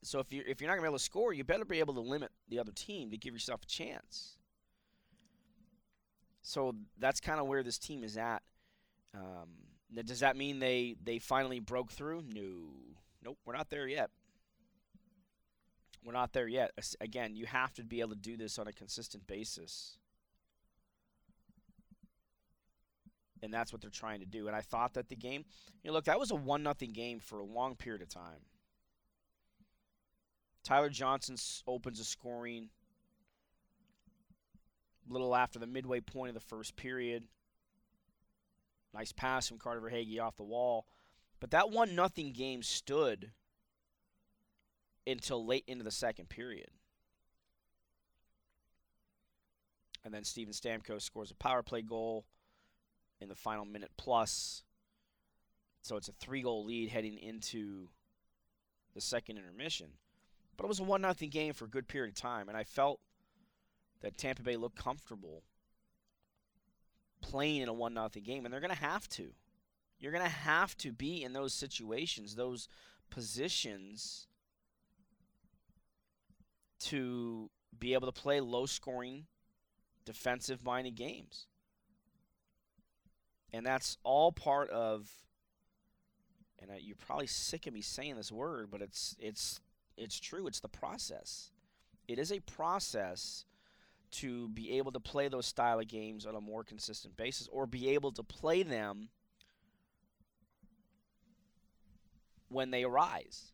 so 0.04 0.20
if 0.20 0.32
you 0.32 0.44
if 0.46 0.62
you're 0.62 0.70
not 0.70 0.76
gonna 0.76 0.84
be 0.84 0.90
able 0.90 0.98
to 0.98 1.04
score, 1.04 1.34
you 1.34 1.44
better 1.44 1.66
be 1.66 1.80
able 1.80 1.94
to 1.96 2.02
limit 2.02 2.32
the 2.50 2.60
other 2.60 2.72
team 2.72 3.12
to 3.12 3.18
give 3.18 3.34
yourself 3.34 3.64
a 3.64 3.66
chance. 3.66 4.38
So 6.42 6.76
that's 7.00 7.20
kind 7.20 7.40
of 7.40 7.48
where 7.48 7.64
this 7.64 7.78
team 7.78 8.04
is 8.04 8.18
at. 8.18 8.44
Um, 9.16 9.50
does 10.06 10.20
that 10.20 10.36
mean 10.36 10.60
they 10.60 10.96
they 11.04 11.20
finally 11.20 11.60
broke 11.60 11.92
through? 11.92 12.24
No, 12.34 12.52
nope, 13.24 13.38
we're 13.46 13.56
not 13.56 13.70
there 13.70 13.88
yet. 13.88 14.10
We're 16.06 16.14
not 16.14 16.34
there 16.34 16.48
yet. 16.48 16.72
Again, 17.00 17.36
you 17.36 17.46
have 17.46 17.74
to 17.76 17.84
be 17.84 18.02
able 18.02 18.10
to 18.10 18.16
do 18.18 18.36
this 18.36 18.60
on 18.60 18.68
a 18.68 18.74
consistent 18.74 19.26
basis. 19.26 19.98
And 23.44 23.54
that's 23.54 23.74
what 23.74 23.82
they're 23.82 23.90
trying 23.90 24.22
to 24.22 24.26
do. 24.26 24.48
And 24.48 24.56
I 24.56 24.62
thought 24.62 24.94
that 24.94 25.10
the 25.10 25.18
game, 25.18 25.44
you 25.84 25.90
know, 25.90 25.94
look, 25.94 26.06
that 26.06 26.18
was 26.18 26.32
a 26.32 26.36
one 26.36 26.64
nothing 26.64 26.94
game 26.94 27.20
for 27.20 27.40
a 27.40 27.46
long 27.46 27.76
period 27.76 28.02
of 28.02 28.08
time. 28.08 28.46
Tyler 30.64 30.90
Johnson 30.90 31.36
opens 31.68 31.98
the 31.98 32.06
scoring 32.06 32.70
a 35.10 35.12
little 35.12 35.36
after 35.36 35.60
the 35.60 35.68
midway 35.68 36.00
point 36.00 36.30
of 36.30 36.36
the 36.36 36.48
first 36.48 36.78
period. 36.78 37.26
Nice 38.94 39.12
pass 39.12 39.50
from 39.50 39.58
Carter 39.58 39.82
Verhaeghe 39.82 40.22
off 40.22 40.38
the 40.38 40.44
wall. 40.44 40.86
But 41.42 41.52
that 41.52 41.70
one 41.70 41.96
nothing 41.96 42.32
game 42.32 42.64
stood 42.64 43.32
until 45.06 45.46
late 45.46 45.66
into 45.68 45.84
the 45.84 45.92
second 45.92 46.30
period. 46.30 46.70
And 50.06 50.14
then 50.14 50.24
Steven 50.24 50.54
Stamkos 50.54 51.02
scores 51.02 51.32
a 51.32 51.36
power 51.36 51.62
play 51.62 51.82
goal 51.82 52.26
in 53.22 53.30
the 53.30 53.36
final 53.36 53.66
minute 53.66 53.92
plus. 53.98 54.64
So 55.82 55.98
it's 55.98 56.08
a 56.08 56.14
three 56.14 56.42
goal 56.42 56.66
lead 56.66 56.90
heading 56.90 57.18
into 57.18 57.90
the 58.94 59.02
second 59.02 59.38
intermission. 59.38 59.88
But 60.56 60.66
it 60.66 60.68
was 60.68 60.80
a 60.80 60.84
1 60.84 61.02
0 61.02 61.14
game 61.30 61.54
for 61.54 61.66
a 61.66 61.70
good 61.70 61.88
period 61.88 62.10
of 62.10 62.22
time, 62.22 62.48
and 62.48 62.58
I 62.58 62.64
felt 62.64 63.00
that 64.02 64.18
Tampa 64.18 64.44
Bay 64.44 64.56
looked 64.56 64.78
comfortable 64.78 65.44
playing 67.22 67.62
in 67.62 67.70
a 67.70 67.74
1 67.74 67.94
0 67.94 68.10
game, 68.24 68.46
and 68.46 68.54
they're 68.54 68.62
going 68.62 68.70
to 68.70 68.78
have 68.78 69.10
to. 69.10 69.32
You're 70.00 70.12
going 70.12 70.24
to 70.24 70.30
have 70.30 70.78
to 70.78 70.92
be 70.92 71.24
in 71.24 71.34
those 71.34 71.54
situations, 71.54 72.36
those 72.36 72.68
positions, 73.10 74.28
to 76.82 77.50
be 77.80 77.94
able 77.94 78.12
to 78.12 78.22
play 78.22 78.42
low 78.42 78.66
scoring, 78.66 79.26
defensive 80.06 80.64
minded 80.64 80.96
games. 80.96 81.48
And 83.54 83.66
that's 83.66 83.98
all 84.04 84.32
part 84.32 84.70
of 84.72 85.10
and 86.60 86.82
you're 86.82 86.96
probably 86.96 87.28
sick 87.28 87.68
of 87.68 87.74
me 87.74 87.82
saying 87.82 88.16
this 88.16 88.32
word, 88.32 88.70
but 88.72 88.82
it's 88.82 89.16
it's 89.20 89.60
it's 89.98 90.20
true. 90.20 90.48
It's 90.48 90.60
the 90.60 90.70
process. 90.70 91.52
It 92.08 92.20
is 92.20 92.32
a 92.32 92.40
process 92.40 93.46
to 94.12 94.48
be 94.50 94.78
able 94.78 94.92
to 94.92 95.00
play 95.00 95.28
those 95.28 95.46
style 95.46 95.80
of 95.80 95.88
games 95.88 96.26
on 96.26 96.36
a 96.36 96.42
more 96.42 96.64
consistent 96.64 97.18
basis 97.18 97.48
or 97.52 97.66
be 97.66 97.90
able 97.90 98.12
to 98.12 98.24
play 98.24 98.64
them 98.64 99.10
when 102.50 102.72
they 102.72 102.84
arise. 102.84 103.52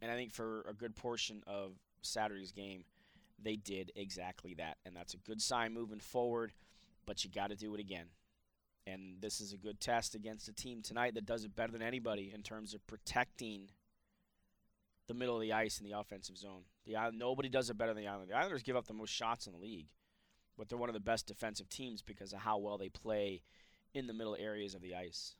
And 0.00 0.10
I 0.10 0.14
think 0.14 0.32
for 0.32 0.64
a 0.68 0.74
good 0.74 0.94
portion 0.94 1.42
of 1.46 1.72
Saturday's 2.02 2.52
game, 2.52 2.84
they 3.42 3.56
did 3.56 3.92
exactly 3.94 4.54
that. 4.54 4.76
And 4.84 4.96
that's 4.96 5.14
a 5.14 5.18
good 5.18 5.40
sign 5.40 5.72
moving 5.72 6.00
forward, 6.00 6.52
but 7.06 7.24
you 7.24 7.30
got 7.30 7.50
to 7.50 7.56
do 7.56 7.74
it 7.74 7.80
again. 7.80 8.06
And 8.86 9.16
this 9.20 9.40
is 9.40 9.52
a 9.52 9.56
good 9.56 9.80
test 9.80 10.14
against 10.14 10.48
a 10.48 10.52
team 10.52 10.82
tonight 10.82 11.14
that 11.14 11.24
does 11.24 11.44
it 11.44 11.56
better 11.56 11.72
than 11.72 11.82
anybody 11.82 12.32
in 12.34 12.42
terms 12.42 12.74
of 12.74 12.86
protecting 12.86 13.70
the 15.06 15.14
middle 15.14 15.36
of 15.36 15.42
the 15.42 15.52
ice 15.52 15.78
in 15.78 15.88
the 15.88 15.98
offensive 15.98 16.36
zone. 16.36 16.62
The 16.86 16.96
Island, 16.96 17.18
nobody 17.18 17.48
does 17.48 17.70
it 17.70 17.78
better 17.78 17.94
than 17.94 18.02
the 18.02 18.08
Islanders. 18.08 18.28
The 18.28 18.36
Islanders 18.36 18.62
give 18.62 18.76
up 18.76 18.86
the 18.86 18.94
most 18.94 19.10
shots 19.10 19.46
in 19.46 19.52
the 19.52 19.58
league, 19.58 19.86
but 20.56 20.68
they're 20.68 20.78
one 20.78 20.88
of 20.88 20.94
the 20.94 21.00
best 21.00 21.26
defensive 21.26 21.68
teams 21.68 22.02
because 22.02 22.32
of 22.32 22.40
how 22.40 22.58
well 22.58 22.78
they 22.78 22.88
play 22.88 23.42
in 23.94 24.06
the 24.06 24.12
middle 24.12 24.36
areas 24.38 24.74
of 24.74 24.82
the 24.82 24.94
ice. 24.94 25.36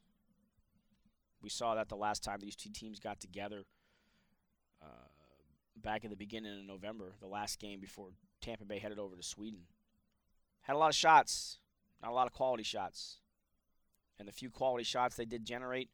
We 1.42 1.50
saw 1.50 1.74
that 1.74 1.88
the 1.88 1.96
last 1.96 2.22
time 2.22 2.38
these 2.40 2.56
two 2.56 2.70
teams 2.70 2.98
got 2.98 3.20
together 3.20 3.64
uh, 4.82 5.08
back 5.76 6.04
in 6.04 6.10
the 6.10 6.16
beginning 6.16 6.58
of 6.58 6.66
November, 6.66 7.12
the 7.20 7.26
last 7.26 7.58
game 7.58 7.80
before 7.80 8.08
Tampa 8.40 8.64
Bay 8.64 8.78
headed 8.78 8.98
over 8.98 9.16
to 9.16 9.22
Sweden. 9.22 9.60
Had 10.62 10.76
a 10.76 10.78
lot 10.78 10.88
of 10.88 10.94
shots, 10.94 11.58
not 12.02 12.10
a 12.10 12.14
lot 12.14 12.26
of 12.26 12.32
quality 12.32 12.62
shots. 12.62 13.18
And 14.18 14.28
the 14.28 14.32
few 14.32 14.50
quality 14.50 14.84
shots 14.84 15.16
they 15.16 15.24
did 15.24 15.44
generate, 15.44 15.90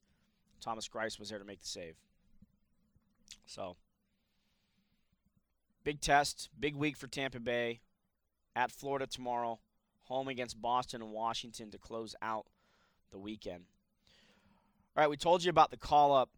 Thomas 0.60 0.88
Greiss 0.88 1.18
was 1.18 1.30
there 1.30 1.38
to 1.38 1.44
make 1.44 1.60
the 1.60 1.66
save. 1.66 1.96
So, 3.46 3.76
big 5.84 6.00
test, 6.00 6.50
big 6.58 6.76
week 6.76 6.96
for 6.96 7.06
Tampa 7.06 7.40
Bay. 7.40 7.80
At 8.56 8.72
Florida 8.72 9.06
tomorrow, 9.06 9.60
home 10.02 10.28
against 10.28 10.60
Boston 10.60 11.02
and 11.02 11.12
Washington 11.12 11.70
to 11.70 11.78
close 11.78 12.16
out 12.20 12.46
the 13.12 13.18
weekend. 13.18 13.64
All 14.96 15.02
right, 15.02 15.10
we 15.10 15.16
told 15.16 15.44
you 15.44 15.50
about 15.50 15.70
the 15.70 15.76
call 15.76 16.12
up. 16.12 16.30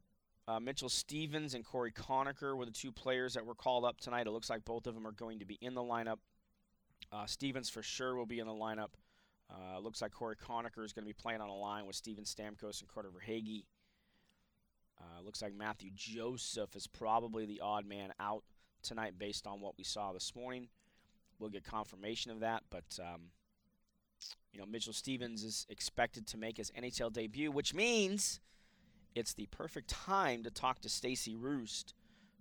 Uh, 0.49 0.59
Mitchell 0.59 0.89
Stephens 0.89 1.55
and 1.55 1.65
Cory 1.65 1.93
Conacher 1.93 2.57
were 2.57 2.65
the 2.65 2.73
two 2.73 2.91
players 2.91 3.35
that 3.35 3.47
were 3.47 3.55
called 3.55 3.85
up 3.85 4.01
tonight. 4.01 4.27
It 4.27 4.31
looks 4.31 4.51
like 4.51 4.65
both 4.65 4.87
of 4.87 4.95
them 4.95 5.07
are 5.07 5.13
going 5.13 5.39
to 5.39 5.45
be 5.45 5.57
in 5.61 5.75
the 5.75 5.83
lineup. 5.83 6.19
Uh, 7.13 7.27
Stephens 7.27 7.69
for 7.69 7.83
sure 7.83 8.17
will 8.17 8.27
be 8.27 8.41
in 8.41 8.47
the 8.47 8.53
lineup. 8.53 8.91
Uh, 9.51 9.79
looks 9.79 10.03
like 10.03 10.13
Cory 10.13 10.37
Conacher 10.37 10.85
is 10.85 10.93
going 10.93 11.05
to 11.05 11.09
be 11.09 11.13
playing 11.13 11.41
on 11.41 11.49
a 11.49 11.55
line 11.55 11.87
with 11.87 11.95
Steven 11.95 12.25
Stamkos 12.25 12.81
and 12.81 12.89
Carter 12.93 13.11
Verhaeghe. 13.11 13.65
Uh, 14.99 15.23
looks 15.25 15.43
like 15.43 15.55
Mathieu 15.55 15.91
Joseph 15.95 16.75
is 16.75 16.87
probably 16.87 17.45
the 17.45 17.61
odd 17.61 17.87
man 17.87 18.13
out 18.19 18.45
tonight 18.83 19.19
based 19.19 19.47
on 19.47 19.61
what 19.61 19.77
we 19.77 19.85
saw 19.85 20.13
this 20.13 20.35
morning. 20.35 20.69
We'll 21.39 21.51
get 21.51 21.65
confirmation 21.65 22.31
of 22.31 22.41
that, 22.41 22.63
but 22.71 22.99
um, 23.01 23.23
you 24.53 24.61
know 24.61 24.67
Mitchell 24.67 24.93
Stephens 24.93 25.43
is 25.43 25.67
expected 25.69 26.27
to 26.29 26.39
make 26.39 26.57
his 26.57 26.71
NHL 26.71 27.13
debut, 27.13 27.51
which 27.51 27.75
means 27.75 28.41
it's 29.15 29.35
the 29.35 29.47
perfect 29.47 29.89
time 29.89 30.43
to 30.45 30.51
talk 30.51 30.81
to 30.81 30.89
Stacy 30.89 31.35
Roest, 31.35 31.95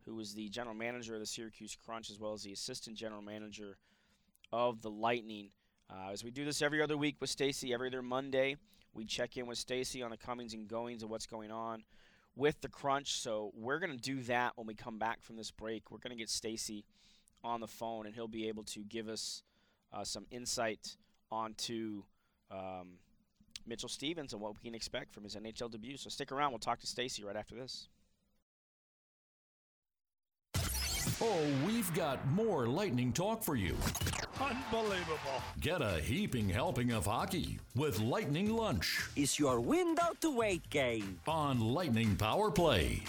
who 0.06 0.20
is 0.20 0.34
the 0.34 0.50
general 0.50 0.76
manager 0.76 1.14
of 1.14 1.20
the 1.20 1.26
Syracuse 1.26 1.78
Crunch 1.86 2.10
as 2.10 2.20
well 2.20 2.34
as 2.34 2.44
the 2.44 2.54
assistant 2.54 2.96
general 2.98 3.22
manager 3.22 3.78
of 4.52 4.82
the 4.82 4.90
Lightning. 4.90 5.50
Uh, 5.90 6.12
as 6.12 6.24
we 6.24 6.32
do 6.32 6.46
this 6.46 6.62
every 6.62 6.82
other 6.82 6.98
week 6.98 7.18
with 7.20 7.30
Stacy, 7.30 7.74
every 7.74 7.90
other 7.90 8.02
Monday, 8.02 8.56
we 8.94 9.06
check 9.06 9.38
in 9.38 9.46
with 9.46 9.58
Stacy 9.58 10.02
on 10.02 10.12
the 10.12 10.18
comings 10.18 10.54
and 10.54 10.68
goings 10.68 11.04
of 11.04 11.10
what's 11.10 11.28
going 11.28 11.52
on 11.52 11.84
with 12.36 12.62
the 12.62 12.70
crunch. 12.70 13.20
So 13.20 13.52
we're 13.56 13.80
going 13.80 13.92
to 13.92 14.02
do 14.02 14.22
that 14.24 14.54
when 14.56 14.68
we 14.68 14.74
come 14.74 14.98
back 14.98 15.22
from 15.22 15.36
this 15.36 15.52
break. 15.52 15.92
We're 15.92 16.00
going 16.00 16.16
to 16.16 16.20
get 16.20 16.30
Stacy 16.30 16.86
on 17.44 17.60
the 17.60 17.68
phone, 17.68 18.06
and 18.06 18.16
he'll 18.16 18.28
be 18.28 18.48
able 18.48 18.64
to 18.64 18.82
give 18.82 19.10
us 19.10 19.44
uh, 19.94 20.04
some 20.04 20.26
insight 20.32 20.96
onto 21.32 22.04
um, 22.50 22.98
Mitchell 23.68 23.90
Stephens 23.90 24.34
and 24.34 24.42
what 24.42 24.54
we 24.54 24.62
can 24.62 24.76
expect 24.76 25.14
from 25.14 25.24
his 25.24 25.36
NHL 25.36 25.72
debut. 25.72 25.98
So 25.98 26.10
stick 26.10 26.32
around. 26.32 26.52
We'll 26.52 26.60
talk 26.60 26.80
to 26.80 26.88
Stacy 26.88 27.24
right 27.24 27.36
after 27.36 27.56
this. 27.56 27.88
Oh, 31.22 31.46
we've 31.66 31.92
got 31.94 32.26
more 32.32 32.68
lightning 32.68 33.12
talk 33.12 33.44
for 33.44 33.56
you. 33.56 33.76
Unbelievable. 34.40 35.42
Get 35.60 35.82
a 35.82 36.00
heaping 36.00 36.50
helping 36.50 36.92
of 36.92 37.06
hockey 37.06 37.60
with 37.76 38.00
Lightning 38.00 38.50
Lunch. 38.56 39.02
Is 39.16 39.38
your 39.38 39.60
window 39.60 40.14
to 40.22 40.36
wait 40.36 40.68
game 40.70 41.20
on 41.28 41.60
Lightning 41.60 42.16
Power 42.16 42.50
Play. 42.50 43.04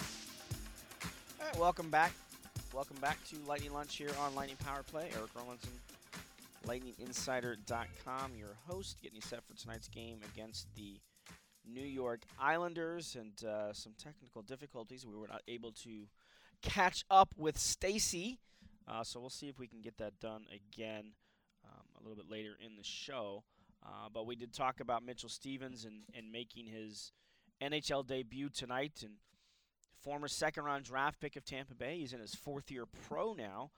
All 1.39 1.47
right, 1.47 1.59
welcome 1.59 1.89
back. 1.89 2.13
Welcome 2.73 2.97
back 2.97 3.17
to 3.29 3.35
Lightning 3.47 3.73
Lunch 3.73 3.95
here 3.95 4.11
on 4.19 4.35
Lightning 4.35 4.57
Power 4.63 4.83
Play. 4.83 5.09
Erik 5.15 5.33
Erlendsson, 5.35 5.69
LightningInsider.com, 6.65 8.35
your 8.35 8.57
host, 8.67 9.01
getting 9.01 9.15
you 9.15 9.21
set 9.21 9.43
for 9.45 9.53
tonight's 9.53 9.87
game 9.87 10.19
against 10.33 10.67
the 10.75 10.99
New 11.65 11.85
York 11.85 12.23
Islanders 12.39 13.15
and 13.19 13.47
uh, 13.47 13.73
some 13.73 13.93
technical 13.97 14.41
difficulties. 14.41 15.05
We 15.05 15.15
were 15.15 15.27
not 15.27 15.41
able 15.47 15.71
to 15.83 16.07
catch 16.61 17.05
up 17.09 17.33
with 17.37 17.57
Stacy. 17.57 18.39
Uh, 18.87 19.03
so 19.03 19.19
we'll 19.19 19.29
see 19.29 19.47
if 19.47 19.59
we 19.59 19.67
can 19.67 19.81
get 19.81 19.97
that 19.97 20.19
done 20.19 20.45
again 20.51 21.11
um, 21.65 21.85
a 21.97 22.01
little 22.01 22.15
bit 22.15 22.29
later 22.29 22.57
in 22.65 22.75
the 22.75 22.83
show. 22.83 23.43
Uh, 23.85 24.07
but 24.13 24.25
we 24.25 24.35
did 24.35 24.53
talk 24.53 24.79
about 24.79 25.03
Mitchell 25.03 25.29
Stephens 25.29 25.85
and, 25.85 26.03
and 26.15 26.31
making 26.31 26.67
his 26.67 27.11
NHL 27.61 28.05
debut 28.05 28.49
tonight 28.49 28.99
and 29.01 29.13
former 30.01 30.27
second 30.27 30.63
round 30.63 30.85
draft 30.85 31.19
pick 31.19 31.35
of 31.35 31.45
Tampa 31.45 31.75
Bay. 31.75 31.99
He's 31.99 32.13
in 32.13 32.19
his 32.19 32.35
fourth 32.35 32.71
year 32.71 32.85
pro 33.07 33.33
now. 33.33 33.71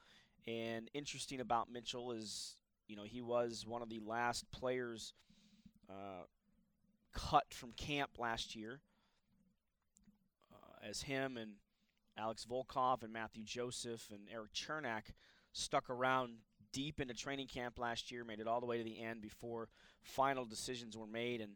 And 0.48 0.90
interesting 0.94 1.40
about 1.40 1.72
Mitchell 1.72 2.12
is 2.12 2.56
you 2.88 2.96
know, 2.96 3.04
he 3.04 3.22
was 3.22 3.66
one 3.68 3.82
of 3.82 3.90
the 3.90 4.00
last 4.06 4.50
players 4.52 5.14
uh, 5.90 6.24
cut 7.14 7.54
from 7.54 7.72
camp 7.72 8.12
last 8.18 8.56
year, 8.56 8.80
uh, 10.54 10.88
as 10.88 11.04
him 11.04 11.38
and 11.38 11.54
Alex 12.18 12.46
Volkov 12.50 13.04
and 13.04 13.12
Mathieu 13.12 13.44
Joseph 13.44 14.10
and 14.12 14.22
Erik 14.32 14.54
Cernak 14.54 15.14
stuck 15.52 15.90
around 15.90 16.34
deep 16.72 17.00
into 17.00 17.14
training 17.14 17.48
camp 17.48 17.80
last 17.80 18.12
year, 18.12 18.24
made 18.24 18.40
it 18.40 18.48
all 18.48 18.60
the 18.60 18.66
way 18.66 18.78
to 18.78 18.84
the 18.84 19.02
end 19.02 19.22
before 19.22 19.70
final 20.04 20.46
decisions 20.46 20.98
were 20.98 21.08
made, 21.08 21.42
and 21.42 21.54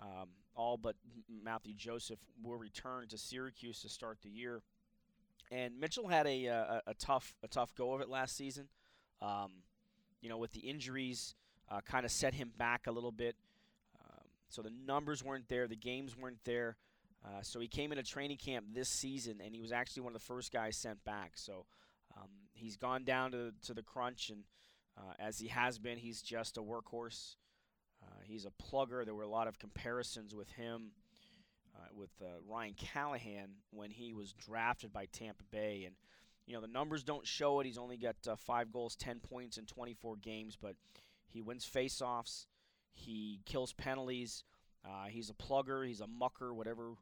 um, 0.00 0.28
all 0.54 0.76
but 0.76 0.96
Mathieu 1.42 1.74
Joseph 1.74 2.18
will 2.42 2.56
return 2.56 3.06
to 3.08 3.18
Syracuse 3.18 3.80
to 3.82 3.88
start 3.88 4.18
the 4.22 4.30
year. 4.30 4.62
And 5.50 5.78
Mitchell 5.80 6.08
had 6.08 6.26
a, 6.26 6.46
a, 6.46 6.82
a 6.88 6.94
tough 6.94 7.34
a 7.42 7.48
tough 7.48 7.74
go 7.74 7.94
of 7.94 8.00
it 8.00 8.08
last 8.08 8.36
season. 8.36 8.68
Um, 9.22 9.62
you 10.20 10.28
know, 10.28 10.38
with 10.38 10.52
the 10.52 10.60
injuries, 10.60 11.34
uh, 11.70 11.80
kind 11.80 12.04
of 12.04 12.10
set 12.10 12.34
him 12.34 12.52
back 12.56 12.86
a 12.86 12.90
little 12.90 13.12
bit. 13.12 13.36
Um, 14.00 14.24
so 14.48 14.62
the 14.62 14.72
numbers 14.86 15.24
weren't 15.24 15.48
there, 15.48 15.66
the 15.66 15.76
games 15.76 16.16
weren't 16.16 16.44
there. 16.44 16.76
Uh, 17.24 17.42
so 17.42 17.60
he 17.60 17.66
came 17.66 17.90
into 17.92 18.04
training 18.04 18.36
camp 18.36 18.66
this 18.72 18.88
season, 18.88 19.40
and 19.44 19.54
he 19.54 19.60
was 19.60 19.72
actually 19.72 20.02
one 20.02 20.14
of 20.14 20.20
the 20.20 20.26
first 20.26 20.52
guys 20.52 20.76
sent 20.76 21.02
back. 21.04 21.32
So 21.34 21.66
um, 22.16 22.28
he's 22.52 22.76
gone 22.76 23.04
down 23.04 23.32
to, 23.32 23.52
to 23.66 23.74
the 23.74 23.82
crunch, 23.82 24.30
and 24.30 24.44
uh, 24.96 25.14
as 25.18 25.38
he 25.38 25.48
has 25.48 25.78
been, 25.78 25.98
he's 25.98 26.22
just 26.22 26.56
a 26.56 26.60
workhorse. 26.60 27.36
Uh, 28.02 28.20
he's 28.24 28.46
a 28.46 28.52
plugger. 28.62 29.04
There 29.04 29.14
were 29.14 29.22
a 29.24 29.28
lot 29.28 29.48
of 29.48 29.58
comparisons 29.58 30.34
with 30.34 30.50
him, 30.50 30.92
uh, 31.74 31.88
with 31.92 32.10
uh, 32.22 32.26
Ryan 32.48 32.74
Callahan 32.76 33.50
when 33.70 33.90
he 33.90 34.14
was 34.14 34.32
drafted 34.32 34.92
by 34.92 35.06
Tampa 35.06 35.44
Bay, 35.50 35.84
and 35.86 35.96
you 36.48 36.54
know 36.54 36.62
the 36.62 36.66
numbers 36.66 37.04
don't 37.04 37.26
show 37.26 37.60
it. 37.60 37.66
He's 37.66 37.76
only 37.76 37.98
got 37.98 38.16
uh, 38.26 38.34
five 38.36 38.72
goals, 38.72 38.96
ten 38.96 39.20
points 39.20 39.58
in 39.58 39.66
24 39.66 40.16
games, 40.16 40.56
but 40.60 40.76
he 41.28 41.42
wins 41.42 41.68
faceoffs. 41.70 42.46
He 42.94 43.40
kills 43.44 43.74
penalties. 43.74 44.44
Uh, 44.82 45.06
he's 45.08 45.28
a 45.28 45.34
plugger. 45.34 45.86
He's 45.86 46.00
a 46.00 46.06
mucker. 46.06 46.54
Whatever 46.54 46.94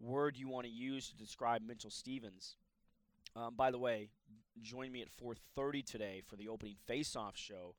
word 0.00 0.36
you 0.36 0.48
want 0.48 0.66
to 0.66 0.72
use 0.72 1.08
to 1.08 1.16
describe 1.16 1.62
Mitchell 1.64 1.90
Stephens. 1.90 2.56
Um, 3.36 3.54
by 3.54 3.70
the 3.70 3.78
way, 3.78 4.10
join 4.60 4.90
me 4.90 5.00
at 5.00 5.08
4:30 5.10 5.86
today 5.86 6.22
for 6.26 6.34
the 6.34 6.48
opening 6.48 6.74
face-off 6.86 7.36
show 7.36 7.76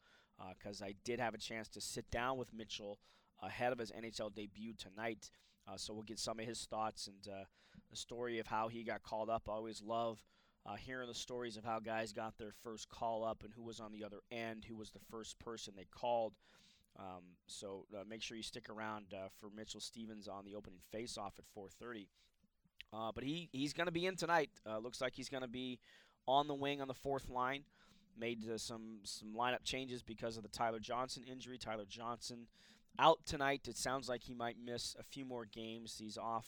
because 0.57 0.81
uh, 0.81 0.85
I 0.85 0.95
did 1.03 1.19
have 1.19 1.33
a 1.33 1.37
chance 1.37 1.67
to 1.69 1.81
sit 1.81 2.09
down 2.09 2.37
with 2.37 2.53
Mitchell 2.53 2.97
ahead 3.41 3.73
of 3.73 3.79
his 3.79 3.91
NHL 3.91 4.33
debut 4.33 4.73
tonight. 4.73 5.31
Uh, 5.67 5.75
so 5.75 5.93
we'll 5.93 6.03
get 6.03 6.17
some 6.17 6.39
of 6.39 6.45
his 6.45 6.65
thoughts 6.65 7.07
and 7.07 7.33
uh, 7.33 7.43
the 7.89 7.97
story 7.97 8.39
of 8.39 8.47
how 8.47 8.69
he 8.69 8.83
got 8.83 9.03
called 9.03 9.29
up. 9.29 9.49
I 9.49 9.51
always 9.51 9.81
love 9.81 10.23
uh, 10.69 10.75
hearing 10.75 11.07
the 11.07 11.15
stories 11.15 11.57
of 11.57 11.63
how 11.63 11.79
guys 11.79 12.13
got 12.13 12.37
their 12.37 12.51
first 12.63 12.89
call 12.89 13.23
up 13.23 13.43
and 13.43 13.53
who 13.53 13.63
was 13.63 13.79
on 13.79 13.91
the 13.91 14.03
other 14.03 14.19
end, 14.31 14.65
who 14.67 14.75
was 14.75 14.91
the 14.91 14.99
first 15.09 15.39
person 15.39 15.73
they 15.75 15.87
called. 15.89 16.33
Um, 16.97 17.23
so 17.47 17.85
uh, 17.95 18.03
make 18.07 18.21
sure 18.21 18.37
you 18.37 18.43
stick 18.43 18.69
around 18.69 19.05
uh, 19.13 19.29
for 19.39 19.49
Mitchell 19.55 19.79
Stephens 19.79 20.27
on 20.27 20.45
the 20.45 20.55
opening 20.55 20.79
face-off 20.91 21.33
at 21.39 21.45
4:30. 21.57 22.07
Uh, 22.91 23.11
but 23.13 23.23
he 23.23 23.49
he's 23.51 23.73
going 23.73 23.87
to 23.87 23.91
be 23.91 24.05
in 24.05 24.15
tonight. 24.15 24.49
Uh, 24.67 24.77
looks 24.79 25.01
like 25.01 25.13
he's 25.15 25.29
going 25.29 25.43
to 25.43 25.49
be 25.49 25.79
on 26.27 26.47
the 26.47 26.55
wing 26.55 26.81
on 26.81 26.87
the 26.87 26.93
fourth 26.93 27.29
line. 27.29 27.63
Made 28.17 28.47
uh, 28.49 28.57
some 28.57 28.99
some 29.03 29.33
lineup 29.33 29.63
changes 29.63 30.03
because 30.03 30.37
of 30.37 30.43
the 30.43 30.49
Tyler 30.49 30.79
Johnson 30.79 31.23
injury. 31.23 31.57
Tyler 31.57 31.85
Johnson 31.87 32.47
out 32.97 33.19
tonight. 33.25 33.67
It 33.67 33.77
sounds 33.77 34.09
like 34.09 34.23
he 34.23 34.33
might 34.33 34.57
miss 34.63 34.95
a 34.99 35.03
few 35.03 35.25
more 35.25 35.45
games. 35.45 35.95
He's 35.99 36.17
off 36.17 36.47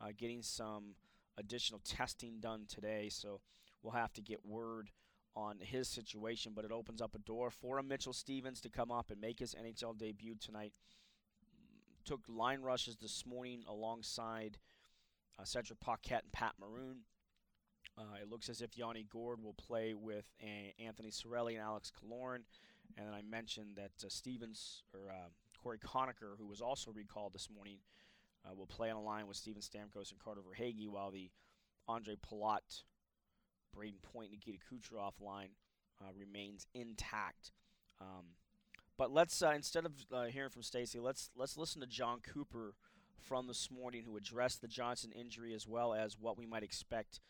uh, 0.00 0.08
getting 0.16 0.42
some 0.42 0.94
additional 1.40 1.80
testing 1.84 2.38
done 2.38 2.66
today, 2.68 3.08
so 3.10 3.40
we'll 3.82 3.94
have 3.94 4.12
to 4.12 4.20
get 4.20 4.44
word 4.46 4.90
on 5.34 5.56
his 5.60 5.88
situation. 5.88 6.52
But 6.54 6.64
it 6.64 6.72
opens 6.72 7.00
up 7.00 7.14
a 7.14 7.18
door 7.18 7.50
for 7.50 7.78
a 7.78 7.82
Mitchell 7.82 8.12
Stephens 8.12 8.60
to 8.60 8.68
come 8.68 8.92
up 8.92 9.10
and 9.10 9.20
make 9.20 9.40
his 9.40 9.54
NHL 9.54 9.98
debut 9.98 10.36
tonight. 10.38 10.72
Took 12.04 12.20
line 12.28 12.62
rushes 12.62 12.96
this 12.96 13.24
morning 13.26 13.62
alongside 13.68 14.58
uh, 15.38 15.44
Cedric 15.44 15.80
Paquette 15.80 16.24
and 16.24 16.32
Pat 16.32 16.52
Maroon. 16.60 16.98
Uh, 17.98 18.16
it 18.22 18.30
looks 18.30 18.48
as 18.48 18.62
if 18.62 18.78
Yanni 18.78 19.06
Gourde 19.10 19.42
will 19.42 19.54
play 19.54 19.94
with 19.94 20.24
a- 20.42 20.74
Anthony 20.78 21.10
Cirelli 21.10 21.52
and 21.52 21.62
Alex 21.62 21.90
Killorn. 21.90 22.42
And 22.96 23.06
then 23.06 23.14
I 23.14 23.22
mentioned 23.22 23.76
that 23.76 23.92
uh, 24.04 24.08
Stephens 24.08 24.82
or 24.94 25.10
uh, 25.10 25.28
Cory 25.62 25.78
Conacher, 25.78 26.36
who 26.38 26.46
was 26.46 26.60
also 26.60 26.90
recalled 26.90 27.34
this 27.34 27.48
morning, 27.54 27.78
uh, 28.44 28.54
will 28.54 28.66
play 28.66 28.90
on 28.90 28.96
a 28.96 29.02
line 29.02 29.26
with 29.26 29.36
Steven 29.36 29.62
Stamkos 29.62 30.10
and 30.10 30.20
Carter 30.22 30.40
Verhaeghe, 30.40 30.88
while 30.88 31.10
the 31.10 31.30
Ondrej 31.88 32.18
Palat, 32.20 32.82
Brayden 33.76 34.02
Point, 34.02 34.30
Nikita 34.30 34.58
Kucherov 34.58 35.20
line 35.20 35.50
uh, 36.00 36.10
remains 36.18 36.66
intact. 36.74 37.52
Um, 38.00 38.36
but 38.96 39.10
let's 39.10 39.42
uh, 39.42 39.52
instead 39.54 39.86
of 39.86 39.92
uh, 40.12 40.24
hearing 40.24 40.50
from 40.50 40.62
Stacy, 40.62 40.98
let's 40.98 41.30
let's 41.36 41.56
listen 41.56 41.80
to 41.80 41.86
John 41.86 42.20
Cooper 42.20 42.74
from 43.18 43.46
this 43.46 43.70
morning, 43.70 44.02
who 44.04 44.16
addressed 44.16 44.60
the 44.60 44.68
Johnson 44.68 45.12
injury 45.12 45.54
as 45.54 45.66
well 45.66 45.92
as 45.94 46.18
what 46.18 46.38
we 46.38 46.46
might 46.46 46.62
expect 46.62 47.20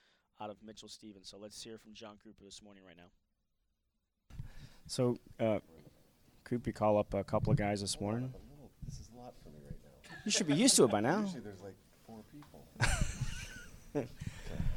out 0.41 0.51
of 0.51 0.57
Mitchell 0.65 0.89
Stephens. 0.89 1.29
So 1.29 1.37
let's 1.39 1.63
hear 1.63 1.79
from 1.79 1.95
John 1.95 2.17
Cooper 2.23 2.45
this 2.45 2.63
morning 2.63 2.83
right 2.87 2.97
now. 2.97 4.37
So, 4.87 5.19
uh, 5.39 5.61
Cooper 6.45 6.73
call 6.73 6.99
up 6.99 7.15
a 7.15 7.23
couple 7.23 7.53
of 7.53 7.59
guys 7.59 7.81
this 7.81 8.01
morning. 8.01 8.33
This 8.85 8.99
is 8.99 9.09
a 9.15 9.19
lot 9.19 9.35
for 9.43 9.51
me 9.51 9.59
right 9.65 9.79
now. 9.85 10.10
You 10.25 10.31
should 10.31 10.47
be 10.47 10.55
used 10.55 10.77
to 10.77 10.85
it 10.85 10.91
by 10.91 11.01
now. 11.01 11.21
Usually 11.21 11.41
there's 11.41 11.63
like 11.63 11.77
four 12.07 12.21
people. 12.33 14.07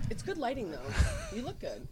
It's 0.09 0.21
good 0.21 0.37
lighting 0.37 0.69
though. 0.69 1.35
You 1.35 1.41
look 1.41 1.59
good. 1.59 1.87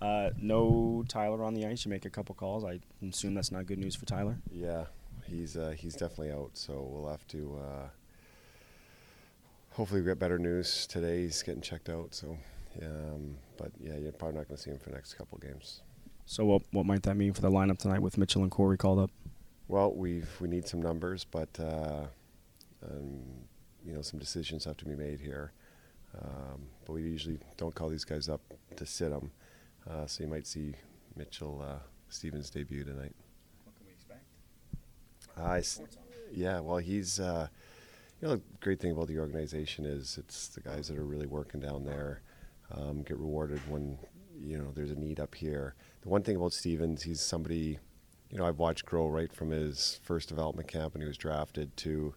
Uh, 0.00 0.30
no 0.40 1.04
Tyler 1.08 1.42
on 1.44 1.54
the 1.54 1.66
ice. 1.66 1.84
You 1.84 1.90
make 1.90 2.04
a 2.04 2.10
couple 2.10 2.34
calls. 2.34 2.64
I 2.64 2.80
assume 3.08 3.34
that's 3.34 3.50
not 3.50 3.66
good 3.66 3.78
news 3.78 3.96
for 3.96 4.04
Tyler. 4.04 4.36
Yeah, 4.52 4.84
he's 5.24 5.56
uh, 5.56 5.74
he's 5.76 5.94
definitely 5.94 6.32
out. 6.32 6.50
So 6.54 6.86
we'll 6.88 7.10
have 7.10 7.26
to. 7.28 7.58
Uh, 7.60 7.88
hopefully, 9.70 10.02
we 10.02 10.06
get 10.06 10.18
better 10.18 10.38
news 10.38 10.86
today. 10.86 11.22
He's 11.22 11.42
getting 11.42 11.62
checked 11.62 11.88
out. 11.88 12.14
So, 12.14 12.36
um, 12.80 13.36
but 13.56 13.72
yeah, 13.80 13.96
you're 13.96 14.12
probably 14.12 14.38
not 14.38 14.48
going 14.48 14.56
to 14.56 14.62
see 14.62 14.70
him 14.70 14.78
for 14.78 14.90
the 14.90 14.94
next 14.94 15.14
couple 15.14 15.38
games. 15.38 15.80
So, 16.26 16.44
what 16.44 16.62
what 16.70 16.86
might 16.86 17.02
that 17.04 17.16
mean 17.16 17.32
for 17.32 17.40
the 17.40 17.50
lineup 17.50 17.78
tonight 17.78 18.02
with 18.02 18.18
Mitchell 18.18 18.42
and 18.42 18.50
Cory 18.50 18.76
called 18.76 18.98
up? 18.98 19.10
Well, 19.68 19.92
we've 19.92 20.30
we 20.40 20.48
need 20.48 20.68
some 20.68 20.82
numbers, 20.82 21.24
but 21.24 21.58
uh, 21.58 22.04
um, 22.90 23.20
you 23.84 23.92
know 23.94 24.02
some 24.02 24.18
decisions 24.18 24.64
have 24.64 24.76
to 24.78 24.84
be 24.84 24.94
made 24.94 25.20
here. 25.20 25.52
Um, 26.20 26.62
but 26.84 26.92
we 26.94 27.02
usually 27.02 27.38
don't 27.56 27.74
call 27.74 27.88
these 27.88 28.04
guys 28.04 28.28
up 28.28 28.40
to 28.76 28.86
sit 28.86 29.10
them. 29.10 29.30
Uh, 29.88 30.06
so 30.06 30.22
you 30.24 30.28
might 30.30 30.46
see 30.46 30.74
Mitchell 31.16 31.62
uh, 31.66 31.78
Stephens 32.08 32.50
debut 32.50 32.84
tonight. 32.84 33.14
What 33.64 33.76
can 33.76 33.86
we 33.86 33.92
expect? 33.92 34.24
I 35.36 35.58
s- 35.58 35.80
yeah, 36.32 36.60
well, 36.60 36.78
he's 36.78 37.20
uh, 37.20 37.48
you 38.20 38.28
know 38.28 38.36
the 38.36 38.42
great 38.60 38.80
thing 38.80 38.92
about 38.92 39.08
the 39.08 39.18
organization 39.18 39.84
is 39.84 40.18
it's 40.18 40.48
the 40.48 40.60
guys 40.60 40.88
that 40.88 40.98
are 40.98 41.04
really 41.04 41.26
working 41.26 41.60
down 41.60 41.84
there 41.84 42.22
um, 42.72 43.02
get 43.02 43.18
rewarded 43.18 43.60
when 43.68 43.98
you 44.40 44.58
know 44.58 44.70
there's 44.74 44.90
a 44.90 44.94
need 44.96 45.20
up 45.20 45.34
here. 45.34 45.74
The 46.02 46.08
one 46.08 46.22
thing 46.22 46.36
about 46.36 46.52
Stephens, 46.52 47.02
he's 47.02 47.20
somebody 47.20 47.78
you 48.30 48.38
know 48.38 48.46
I've 48.46 48.58
watched 48.58 48.86
grow 48.86 49.08
right 49.08 49.32
from 49.32 49.50
his 49.50 50.00
first 50.02 50.28
development 50.28 50.68
camp 50.68 50.94
when 50.94 51.02
he 51.02 51.08
was 51.08 51.16
drafted 51.18 51.76
to 51.78 52.14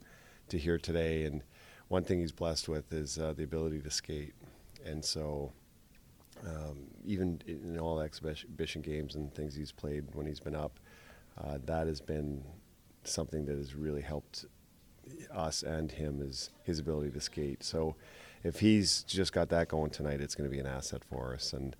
to 0.50 0.58
here 0.58 0.78
today, 0.78 1.24
and 1.24 1.42
one 1.88 2.04
thing 2.04 2.20
he's 2.20 2.32
blessed 2.32 2.68
with 2.68 2.92
is 2.94 3.18
uh, 3.18 3.34
the 3.36 3.44
ability 3.44 3.82
to 3.82 3.92
skate, 3.92 4.34
and 4.86 5.04
so. 5.04 5.52
Um, 6.46 6.88
even 7.06 7.42
in 7.48 7.80
all 7.80 8.02
exhibition 8.02 8.82
games 8.82 9.16
and 9.16 9.34
things 9.34 9.56
he's 9.56 9.72
played 9.72 10.04
when 10.14 10.28
he's 10.28 10.42
been 10.42 10.54
up, 10.54 10.82
uh, 11.42 11.60
that 11.66 11.88
has 11.88 12.02
been 12.02 12.44
something 13.06 13.46
that 13.46 13.58
has 13.58 13.74
really 13.74 14.02
helped 14.02 14.46
us 15.34 15.64
and 15.64 15.92
him 15.92 16.22
is 16.22 16.50
his 16.64 16.80
ability 16.80 17.12
to 17.12 17.22
skate. 17.22 17.64
So 17.64 17.96
if 18.44 18.60
he's 18.60 19.04
just 19.04 19.34
got 19.34 19.50
that 19.50 19.68
going 19.68 19.92
tonight, 19.92 20.22
it's 20.22 20.36
going 20.36 20.50
to 20.50 20.54
be 20.54 20.60
an 20.60 20.66
asset 20.66 21.04
for 21.04 21.34
us. 21.34 21.54
And 21.54 21.76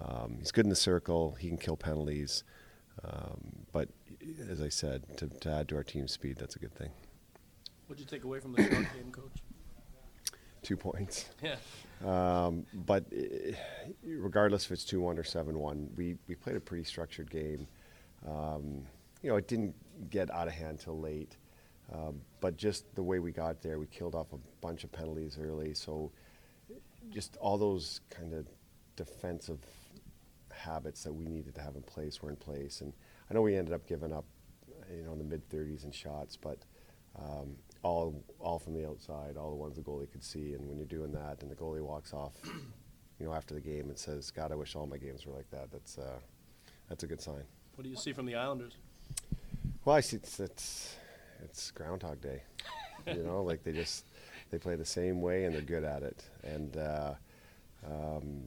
um, 0.00 0.36
he's 0.38 0.52
good 0.52 0.64
in 0.64 0.70
the 0.70 0.76
circle. 0.76 1.36
He 1.38 1.48
can 1.48 1.58
kill 1.58 1.76
penalties. 1.76 2.44
Um, 3.04 3.66
but 3.72 3.88
as 4.48 4.60
I 4.60 4.68
said, 4.68 5.04
to, 5.18 5.28
to 5.28 5.50
add 5.50 5.68
to 5.68 5.76
our 5.76 5.84
team 5.84 6.08
speed, 6.08 6.36
that's 6.38 6.56
a 6.56 6.58
good 6.58 6.74
thing. 6.74 6.90
What'd 7.88 8.00
you 8.00 8.06
take 8.06 8.24
away 8.24 8.38
from 8.38 8.52
the 8.52 8.62
Shark 8.62 8.72
game, 8.94 9.10
Coach? 9.10 9.42
Two 10.62 10.76
points. 10.76 11.28
Yeah. 11.42 11.56
Um, 12.04 12.64
but 12.72 13.04
eh, 13.12 13.54
regardless 14.04 14.66
if 14.66 14.72
it's 14.72 14.84
2 14.84 15.00
1 15.00 15.18
or 15.18 15.24
7 15.24 15.58
1, 15.58 15.90
we, 15.96 16.16
we 16.28 16.34
played 16.36 16.54
a 16.54 16.60
pretty 16.60 16.84
structured 16.84 17.28
game. 17.28 17.66
Um, 18.24 18.82
you 19.22 19.30
know, 19.30 19.36
it 19.36 19.48
didn't 19.48 19.74
get 20.10 20.30
out 20.30 20.46
of 20.46 20.54
hand 20.54 20.78
till 20.78 21.00
late. 21.00 21.36
Um, 21.92 22.20
but 22.40 22.56
just 22.56 22.94
the 22.94 23.02
way 23.02 23.18
we 23.18 23.32
got 23.32 23.62
there, 23.62 23.78
we 23.78 23.86
killed 23.86 24.14
off 24.14 24.32
a 24.32 24.38
bunch 24.60 24.84
of 24.84 24.92
penalties 24.92 25.38
early. 25.40 25.74
So 25.74 26.12
just 27.10 27.36
all 27.38 27.56
those 27.56 28.00
kind 28.10 28.34
of 28.34 28.46
defensive 28.94 29.60
habits 30.52 31.02
that 31.04 31.12
we 31.12 31.26
needed 31.26 31.54
to 31.54 31.62
have 31.62 31.74
in 31.74 31.82
place 31.82 32.22
were 32.22 32.28
in 32.30 32.36
place. 32.36 32.82
And 32.82 32.92
I 33.30 33.34
know 33.34 33.42
we 33.42 33.56
ended 33.56 33.74
up 33.74 33.86
giving 33.88 34.12
up, 34.12 34.26
you 34.94 35.04
know, 35.04 35.12
in 35.12 35.18
the 35.18 35.24
mid 35.24 35.48
30s 35.48 35.84
in 35.84 35.90
shots, 35.90 36.36
but 36.36 36.58
um, 37.18 37.56
all 37.82 38.24
all 38.40 38.58
from 38.58 38.74
the 38.74 38.86
outside, 38.86 39.36
all 39.36 39.50
the 39.50 39.56
ones 39.56 39.76
the 39.76 39.82
goalie 39.82 40.10
could 40.10 40.24
see. 40.24 40.54
And 40.54 40.68
when 40.68 40.76
you're 40.76 40.86
doing 40.86 41.12
that, 41.12 41.42
and 41.42 41.50
the 41.50 41.54
goalie 41.54 41.82
walks 41.82 42.12
off, 42.12 42.32
you 43.18 43.26
know, 43.26 43.32
after 43.32 43.54
the 43.54 43.60
game 43.60 43.88
and 43.88 43.98
says, 43.98 44.30
"God, 44.30 44.52
I 44.52 44.54
wish 44.54 44.74
all 44.76 44.86
my 44.86 44.98
games 44.98 45.26
were 45.26 45.34
like 45.34 45.50
that." 45.50 45.70
That's 45.70 45.98
uh, 45.98 46.18
that's 46.88 47.04
a 47.04 47.06
good 47.06 47.20
sign. 47.20 47.44
What 47.74 47.84
do 47.84 47.90
you 47.90 47.96
see 47.96 48.12
from 48.12 48.26
the 48.26 48.34
Islanders? 48.34 48.74
Well, 49.84 49.96
I 49.96 50.00
see 50.00 50.16
it's 50.16 50.40
it's, 50.40 50.96
it's 51.42 51.70
Groundhog 51.70 52.20
Day. 52.20 52.42
you 53.06 53.22
know, 53.22 53.42
like 53.42 53.62
they 53.62 53.72
just 53.72 54.04
they 54.50 54.58
play 54.58 54.76
the 54.76 54.84
same 54.84 55.20
way 55.20 55.44
and 55.44 55.54
they're 55.54 55.62
good 55.62 55.84
at 55.84 56.02
it, 56.02 56.24
and 56.42 56.76
uh, 56.76 57.14
um, 57.86 58.42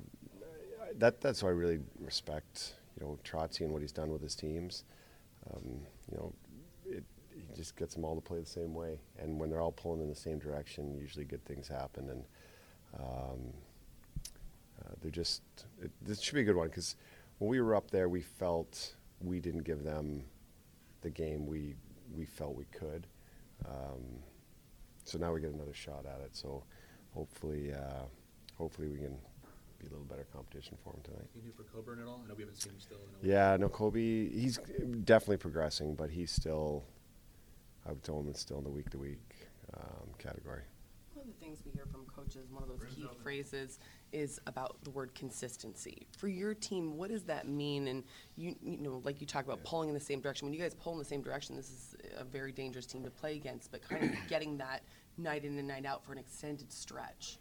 that 0.97 1.21
that's 1.21 1.41
why 1.41 1.49
I 1.49 1.53
really 1.53 1.79
respect 1.99 2.73
you 2.99 3.05
know 3.05 3.17
Trotzy 3.23 3.61
and 3.61 3.71
what 3.71 3.81
he's 3.81 3.91
done 3.91 4.11
with 4.11 4.21
his 4.21 4.35
teams. 4.35 4.83
Um, 5.49 5.81
you 6.11 6.17
know, 6.17 6.33
just 7.61 7.75
gets 7.75 7.93
them 7.93 8.03
all 8.03 8.15
to 8.15 8.21
play 8.21 8.39
the 8.39 8.45
same 8.45 8.73
way, 8.73 8.99
and 9.19 9.39
when 9.39 9.49
they're 9.49 9.61
all 9.61 9.71
pulling 9.71 10.01
in 10.01 10.09
the 10.09 10.15
same 10.15 10.39
direction, 10.39 10.95
usually 10.95 11.25
good 11.25 11.45
things 11.45 11.67
happen. 11.67 12.09
And 12.09 12.23
um, 12.99 13.53
uh, 14.81 14.93
they're 15.01 15.11
just 15.11 15.43
it, 15.79 15.91
this 16.01 16.21
should 16.21 16.33
be 16.33 16.41
a 16.41 16.43
good 16.43 16.55
one 16.55 16.67
because 16.67 16.95
when 17.37 17.49
we 17.49 17.61
were 17.61 17.75
up 17.75 17.91
there, 17.91 18.09
we 18.09 18.21
felt 18.21 18.95
we 19.21 19.39
didn't 19.39 19.63
give 19.63 19.83
them 19.83 20.23
the 21.01 21.09
game 21.09 21.45
we 21.45 21.75
we 22.15 22.25
felt 22.25 22.55
we 22.55 22.65
could. 22.65 23.05
Um, 23.65 24.01
so 25.03 25.19
now 25.19 25.31
we 25.31 25.39
get 25.39 25.51
another 25.51 25.73
shot 25.73 26.05
at 26.05 26.21
it. 26.21 26.35
So 26.35 26.63
hopefully, 27.13 27.73
uh, 27.73 28.05
hopefully 28.57 28.87
we 28.87 28.97
can 28.97 29.17
be 29.79 29.87
a 29.87 29.89
little 29.89 30.05
better 30.05 30.25
competition 30.33 30.77
for 30.83 30.93
him 30.93 31.01
tonight. 31.03 31.27
You 31.35 31.43
new 31.43 31.51
for 31.51 31.63
Coburn 31.63 31.99
at 31.99 32.07
all? 32.07 32.21
I 32.23 32.27
know 32.27 32.33
we 32.35 32.43
haven't 32.43 32.59
seen 32.61 32.73
him 32.73 32.79
still. 32.79 32.97
Yeah, 33.21 33.55
no, 33.59 33.69
Kobe. 33.69 34.29
He's 34.29 34.59
definitely 35.03 35.37
progressing, 35.37 35.93
but 35.93 36.09
he's 36.09 36.31
still. 36.31 36.83
I 37.85 37.89
would 37.89 38.03
tell 38.03 38.17
them 38.17 38.29
it's 38.29 38.39
still 38.39 38.59
in 38.59 38.63
the 38.63 38.69
week 38.69 38.89
to 38.91 38.97
week 38.97 39.49
category. 40.21 40.61
One 41.13 41.27
of 41.27 41.33
the 41.33 41.45
things 41.45 41.59
we 41.65 41.71
hear 41.71 41.85
from 41.91 42.05
coaches, 42.05 42.49
one 42.51 42.63
of 42.63 42.69
those 42.69 42.81
key 42.95 43.07
phrases, 43.21 43.79
is 44.13 44.39
about 44.47 44.77
the 44.83 44.89
word 44.89 45.13
consistency. 45.13 46.07
For 46.17 46.27
your 46.27 46.53
team, 46.53 46.97
what 46.97 47.09
does 47.09 47.23
that 47.23 47.47
mean? 47.47 47.87
And 47.87 48.03
you, 48.37 48.55
you 48.61 48.77
know, 48.77 49.01
like 49.03 49.19
you 49.19 49.27
talk 49.27 49.45
about 49.45 49.63
pulling 49.63 49.89
in 49.89 49.93
the 49.93 50.01
same 50.01 50.21
direction. 50.21 50.47
When 50.47 50.53
you 50.53 50.59
guys 50.59 50.73
pull 50.73 50.93
in 50.93 50.99
the 50.99 51.05
same 51.05 51.21
direction, 51.21 51.55
this 51.55 51.69
is 51.69 51.95
a 52.17 52.23
very 52.23 52.51
dangerous 52.51 52.85
team 52.85 53.03
to 53.03 53.09
play 53.09 53.35
against. 53.35 53.71
But 53.71 53.81
kind 53.87 54.05
of 54.05 54.11
getting 54.29 54.57
that 54.57 54.83
night 55.17 55.43
in 55.43 55.57
and 55.57 55.67
night 55.67 55.85
out 55.85 56.05
for 56.05 56.13
an 56.13 56.17
extended 56.17 56.71
stretch. 56.71 57.37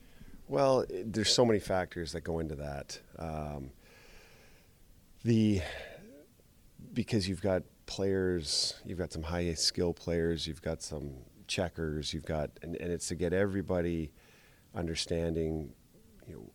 Well, 0.48 0.84
there's 0.90 1.32
so 1.32 1.44
many 1.44 1.60
factors 1.60 2.12
that 2.12 2.22
go 2.22 2.40
into 2.40 2.56
that. 2.56 2.98
Um, 3.18 3.70
the 5.22 5.62
because 6.92 7.28
you've 7.28 7.42
got 7.42 7.62
players, 7.90 8.74
you've 8.86 8.98
got 8.98 9.12
some 9.12 9.24
high 9.24 9.52
skill 9.54 9.92
players, 9.92 10.46
you've 10.46 10.62
got 10.62 10.80
some 10.80 11.10
checkers, 11.48 12.14
you've 12.14 12.24
got, 12.24 12.48
and, 12.62 12.76
and 12.76 12.92
it's 12.92 13.08
to 13.08 13.16
get 13.16 13.32
everybody 13.32 14.12
understanding, 14.76 15.72
you 16.28 16.34
know, 16.34 16.50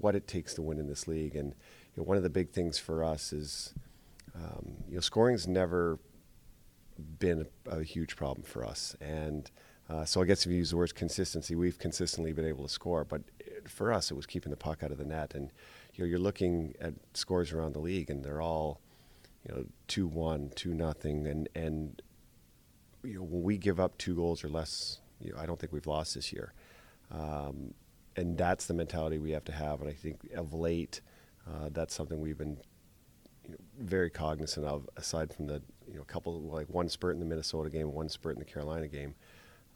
what 0.00 0.16
it 0.16 0.26
takes 0.26 0.54
to 0.54 0.62
win 0.62 0.80
in 0.80 0.88
this 0.88 1.06
league. 1.06 1.36
And 1.36 1.54
you 1.94 2.02
know, 2.02 2.02
one 2.02 2.16
of 2.16 2.24
the 2.24 2.30
big 2.30 2.50
things 2.50 2.78
for 2.78 3.04
us 3.04 3.32
is, 3.32 3.74
um, 4.34 4.74
you 4.88 4.96
know, 4.96 5.00
scoring's 5.00 5.46
never 5.46 6.00
been 7.20 7.46
a, 7.66 7.78
a, 7.78 7.84
huge 7.84 8.16
problem 8.16 8.44
for 8.44 8.64
us. 8.64 8.96
And 9.00 9.48
uh, 9.88 10.04
so 10.04 10.20
I 10.20 10.24
guess 10.24 10.44
if 10.44 10.50
you 10.50 10.58
use 10.58 10.70
the 10.70 10.76
word 10.76 10.94
consistency, 10.96 11.54
we've 11.54 11.78
consistently 11.78 12.32
been 12.32 12.46
able 12.46 12.66
to 12.66 12.72
score. 12.72 13.04
But 13.04 13.22
for 13.68 13.92
us, 13.92 14.10
it 14.10 14.14
was 14.14 14.26
keeping 14.26 14.50
the 14.50 14.56
puck 14.56 14.82
out 14.82 14.90
of 14.90 14.98
the 14.98 15.04
net. 15.04 15.34
And 15.36 15.52
you 15.94 16.02
know, 16.02 16.08
you're 16.08 16.18
looking 16.18 16.74
at 16.80 16.94
scores 17.14 17.52
around 17.52 17.74
the 17.74 17.78
league, 17.80 18.10
and 18.10 18.24
they're 18.24 18.42
all, 18.42 18.80
you 19.46 19.54
know, 19.54 19.64
two 19.88 20.06
one, 20.06 20.50
two 20.54 20.74
nothing, 20.74 21.26
and 21.26 21.48
and 21.54 22.02
you 23.02 23.14
know, 23.14 23.22
when 23.22 23.42
we 23.42 23.58
give 23.58 23.80
up 23.80 23.98
two 23.98 24.14
goals 24.14 24.44
or 24.44 24.48
less, 24.48 25.00
you 25.20 25.32
know, 25.32 25.38
I 25.38 25.46
don't 25.46 25.58
think 25.58 25.72
we've 25.72 25.86
lost 25.86 26.14
this 26.14 26.32
year. 26.32 26.52
Um, 27.10 27.74
and 28.16 28.36
that's 28.36 28.66
the 28.66 28.74
mentality 28.74 29.18
we 29.18 29.32
have 29.32 29.44
to 29.44 29.52
have. 29.52 29.80
And 29.80 29.88
I 29.88 29.92
think 29.92 30.20
of 30.36 30.52
late, 30.52 31.00
uh, 31.48 31.70
that's 31.72 31.94
something 31.94 32.20
we've 32.20 32.38
been 32.38 32.58
you 33.44 33.52
know, 33.52 33.56
very 33.80 34.10
cognizant 34.10 34.66
of. 34.66 34.88
Aside 34.96 35.32
from 35.34 35.46
the 35.46 35.62
you 35.88 35.96
know 35.96 36.04
couple 36.04 36.40
like 36.42 36.68
one 36.68 36.88
spurt 36.88 37.14
in 37.14 37.20
the 37.20 37.26
Minnesota 37.26 37.70
game, 37.70 37.92
one 37.92 38.08
spurt 38.08 38.34
in 38.34 38.38
the 38.38 38.44
Carolina 38.44 38.88
game. 38.88 39.14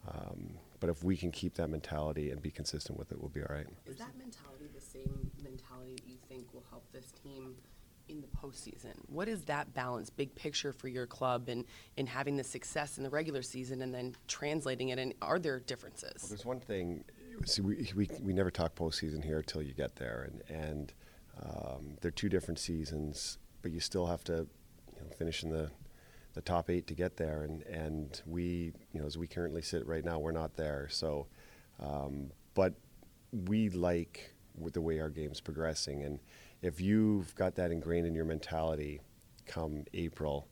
Um, 0.08 0.58
but 0.78 0.90
if 0.90 1.02
we 1.02 1.16
can 1.16 1.32
keep 1.32 1.54
that 1.54 1.68
mentality 1.68 2.30
and 2.30 2.40
be 2.40 2.50
consistent 2.50 2.98
with 2.98 3.10
it, 3.10 3.18
we'll 3.20 3.30
be 3.30 3.40
all 3.40 3.54
right. 3.54 3.66
Is 3.86 3.96
that 3.96 4.16
mentality 4.16 4.66
the 4.72 4.80
same 4.80 5.30
mentality 5.42 5.94
that 5.96 6.06
you 6.06 6.16
think 6.28 6.52
will 6.54 6.64
help 6.70 6.84
this 6.92 7.12
team 7.22 7.56
in 8.08 8.20
the 8.20 8.26
postseason? 8.28 8.94
What 9.08 9.28
is 9.28 9.42
that 9.42 9.72
balance, 9.74 10.10
big 10.10 10.34
picture 10.34 10.72
for 10.72 10.88
your 10.88 11.06
club, 11.06 11.48
and 11.48 11.64
in 11.96 12.06
having 12.06 12.36
the 12.36 12.44
success 12.44 12.98
in 12.98 13.04
the 13.04 13.10
regular 13.10 13.42
season 13.42 13.82
and 13.82 13.94
then 13.94 14.14
translating 14.28 14.90
it? 14.90 14.98
And 14.98 15.14
are 15.22 15.38
there 15.38 15.60
differences? 15.60 16.22
Well, 16.22 16.28
there's 16.28 16.44
one 16.44 16.60
thing. 16.60 17.04
See, 17.44 17.62
we, 17.62 17.90
we, 17.94 18.08
we 18.22 18.32
never 18.32 18.50
talk 18.50 18.74
postseason 18.74 19.22
here 19.22 19.38
until 19.38 19.62
you 19.62 19.74
get 19.74 19.96
there, 19.96 20.28
and 20.30 20.58
and 20.58 20.92
um, 21.42 21.96
they're 22.00 22.10
two 22.10 22.28
different 22.28 22.58
seasons, 22.58 23.38
but 23.62 23.70
you 23.70 23.80
still 23.80 24.06
have 24.06 24.24
to 24.24 24.46
you 24.94 25.02
know, 25.02 25.08
finish 25.16 25.42
in 25.42 25.50
the 25.50 25.70
the 26.34 26.42
top 26.42 26.68
eight 26.68 26.86
to 26.86 26.94
get 26.94 27.16
there, 27.16 27.42
and 27.42 27.62
and 27.62 28.22
we 28.26 28.72
you 28.92 29.00
know 29.00 29.06
as 29.06 29.18
we 29.18 29.26
currently 29.26 29.62
sit 29.62 29.86
right 29.86 30.04
now, 30.04 30.18
we're 30.18 30.32
not 30.32 30.56
there. 30.56 30.88
So, 30.90 31.26
um, 31.80 32.30
but 32.54 32.74
we 33.32 33.68
like 33.70 34.34
the 34.72 34.80
way 34.80 35.00
our 35.00 35.10
game's 35.10 35.40
progressing, 35.40 36.02
and 36.02 36.18
if 36.62 36.80
you've 36.80 37.34
got 37.34 37.54
that 37.56 37.70
ingrained 37.70 38.06
in 38.06 38.14
your 38.14 38.24
mentality, 38.24 39.00
come 39.46 39.84
April, 39.94 40.48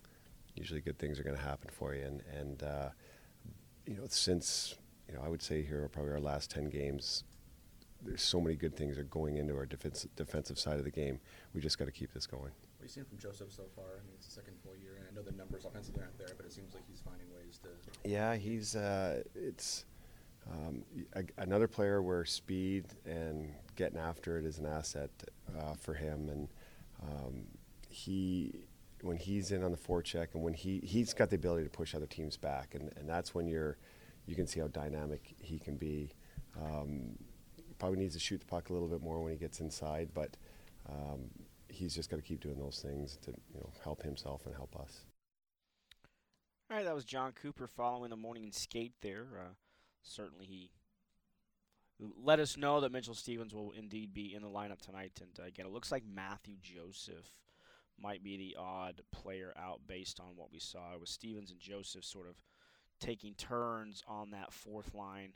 usually 0.55 0.81
good 0.81 0.99
things 0.99 1.19
are 1.19 1.25
going 1.25 1.37
to 1.37 1.43
happen 1.43 1.71
for 1.73 1.95
you. 1.95 2.05
And 2.05 2.23
and 2.33 2.63
uh, 2.63 2.89
you 3.87 3.97
know, 3.97 4.05
since 4.09 4.77
you 5.09 5.15
know, 5.15 5.23
I 5.25 5.29
would 5.29 5.43
say 5.43 5.63
here 5.63 5.83
are 5.85 5.89
probably 5.89 6.13
our 6.13 6.21
last 6.21 6.51
ten 6.51 6.69
games, 6.69 7.25
there's 8.03 8.23
so 8.23 8.41
many 8.41 8.57
good 8.57 8.77
things 8.77 8.99
are 8.99 9.05
going 9.05 9.37
into 9.37 9.55
our 9.57 9.67
defense, 9.67 10.07
defensive 10.17 10.59
side 10.59 10.79
of 10.79 10.85
the 10.85 10.91
game. 10.91 11.21
We 11.55 11.61
just 11.61 11.79
got 11.79 11.87
to 11.87 11.93
keep 11.93 12.13
this 12.13 12.27
going. 12.27 12.43
What 12.43 12.53
have 12.81 12.83
you 12.83 12.89
seen 12.89 13.05
from 13.05 13.19
Joseph 13.19 13.53
so 13.53 13.65
far? 13.75 13.85
I 13.85 14.07
mean, 14.07 14.15
it's 14.17 14.27
the 14.27 14.33
second 14.33 14.55
full 14.63 14.77
year, 14.77 14.97
and 14.99 15.07
I 15.11 15.15
know 15.15 15.23
the 15.23 15.37
numbers 15.37 15.65
offensively 15.65 16.03
aren't 16.03 16.19
there, 16.19 16.35
but 16.37 16.45
it 16.45 16.53
seems 16.53 16.75
like 16.75 16.85
he's 16.89 17.01
finding 17.01 17.27
ways 17.35 17.59
to. 17.63 17.69
Yeah, 18.09 18.37
he's 18.37 18.77
uh, 18.77 19.23
it's. 19.35 19.87
Um, 20.51 20.85
a, 21.15 21.25
another 21.39 21.69
player 21.69 22.03
where 22.03 22.25
speed 22.25 22.85
and 23.07 23.53
getting 23.77 23.99
after 23.99 24.39
it 24.39 24.45
is 24.45 24.59
an 24.59 24.67
asset 24.67 25.11
uh, 25.59 25.75
for 25.75 25.95
him, 25.95 26.29
and 26.29 26.49
um, 27.03 27.45
he 27.89 28.67
when 29.03 29.17
he's 29.17 29.53
in 29.53 29.63
on 29.63 29.71
the 29.71 29.77
forecheck 29.77 30.29
and 30.35 30.43
when 30.43 30.55
he 30.55 30.81
he's 30.81 31.13
got 31.13 31.31
the 31.31 31.37
ability 31.37 31.65
to 31.65 31.71
push 31.71 31.95
other 31.95 32.07
teams 32.07 32.37
back, 32.37 32.75
and, 32.75 32.91
and 32.97 33.09
that's 33.09 33.35
when 33.35 33.47
you're 33.47 33.79
you 34.27 34.35
can 34.35 34.47
see 34.47 34.61
how 34.61 34.69
dynamic 34.69 35.35
he 35.41 35.59
can 35.59 35.77
be. 35.77 36.11
Um, 36.61 37.19
probably 37.79 37.99
needs 37.99 38.15
to 38.15 38.21
shoot 38.21 38.41
the 38.41 38.47
puck 38.47 38.71
a 38.71 38.73
little 38.73 38.89
bit 38.89 39.03
more 39.03 39.21
when 39.23 39.33
he 39.33 39.39
gets 39.39 39.61
inside, 39.61 40.11
but 40.15 40.37
um, 40.89 41.31
he's 41.69 41.95
just 41.95 42.09
got 42.11 42.17
to 42.17 42.23
keep 42.23 42.41
doing 42.41 42.59
those 42.59 42.81
things 42.83 43.19
to 43.23 43.31
you 43.31 43.61
know 43.61 43.71
help 43.83 44.03
himself 44.03 44.47
and 44.47 44.55
help 44.55 44.77
us. 44.77 45.05
All 46.71 46.77
right, 46.77 46.87
that 46.87 46.95
was 46.95 47.05
John 47.05 47.33
Cooper 47.33 47.67
following 47.67 48.11
the 48.11 48.17
morning 48.17 48.51
skate 48.53 48.95
there. 49.03 49.27
Uh, 49.39 49.53
certainly, 50.05 50.47
he 50.47 50.71
let 52.23 52.41
us 52.41 52.57
know 52.57 52.81
that 52.81 52.93
Mitchell 52.93 53.15
Stephens 53.15 53.55
will 53.55 53.73
indeed 53.73 54.13
be 54.13 54.35
in 54.35 54.43
the 54.43 54.49
lineup 54.49 54.81
tonight. 54.81 55.13
And 55.21 55.31
uh, 55.39 55.47
again, 55.47 55.67
it 55.67 55.73
looks 55.73 55.93
like 55.93 56.05
Mathieu 56.07 56.57
Joseph 56.61 57.31
might 58.01 58.25
be 58.25 58.37
the 58.37 58.57
odd 58.59 59.03
player 59.13 59.53
out 59.57 59.81
based 59.87 60.21
on 60.21 60.37
what 60.37 60.53
we 60.53 60.59
saw. 60.59 60.93
It 60.93 61.01
was 61.01 61.11
Stephens 61.11 61.51
and 61.51 61.61
Joseph 61.61 62.05
sort 62.05 62.29
of 62.29 62.37
taking 63.01 63.35
turns 63.35 64.03
on 64.09 64.31
that 64.31 64.53
fourth 64.53 64.95
line 64.95 65.33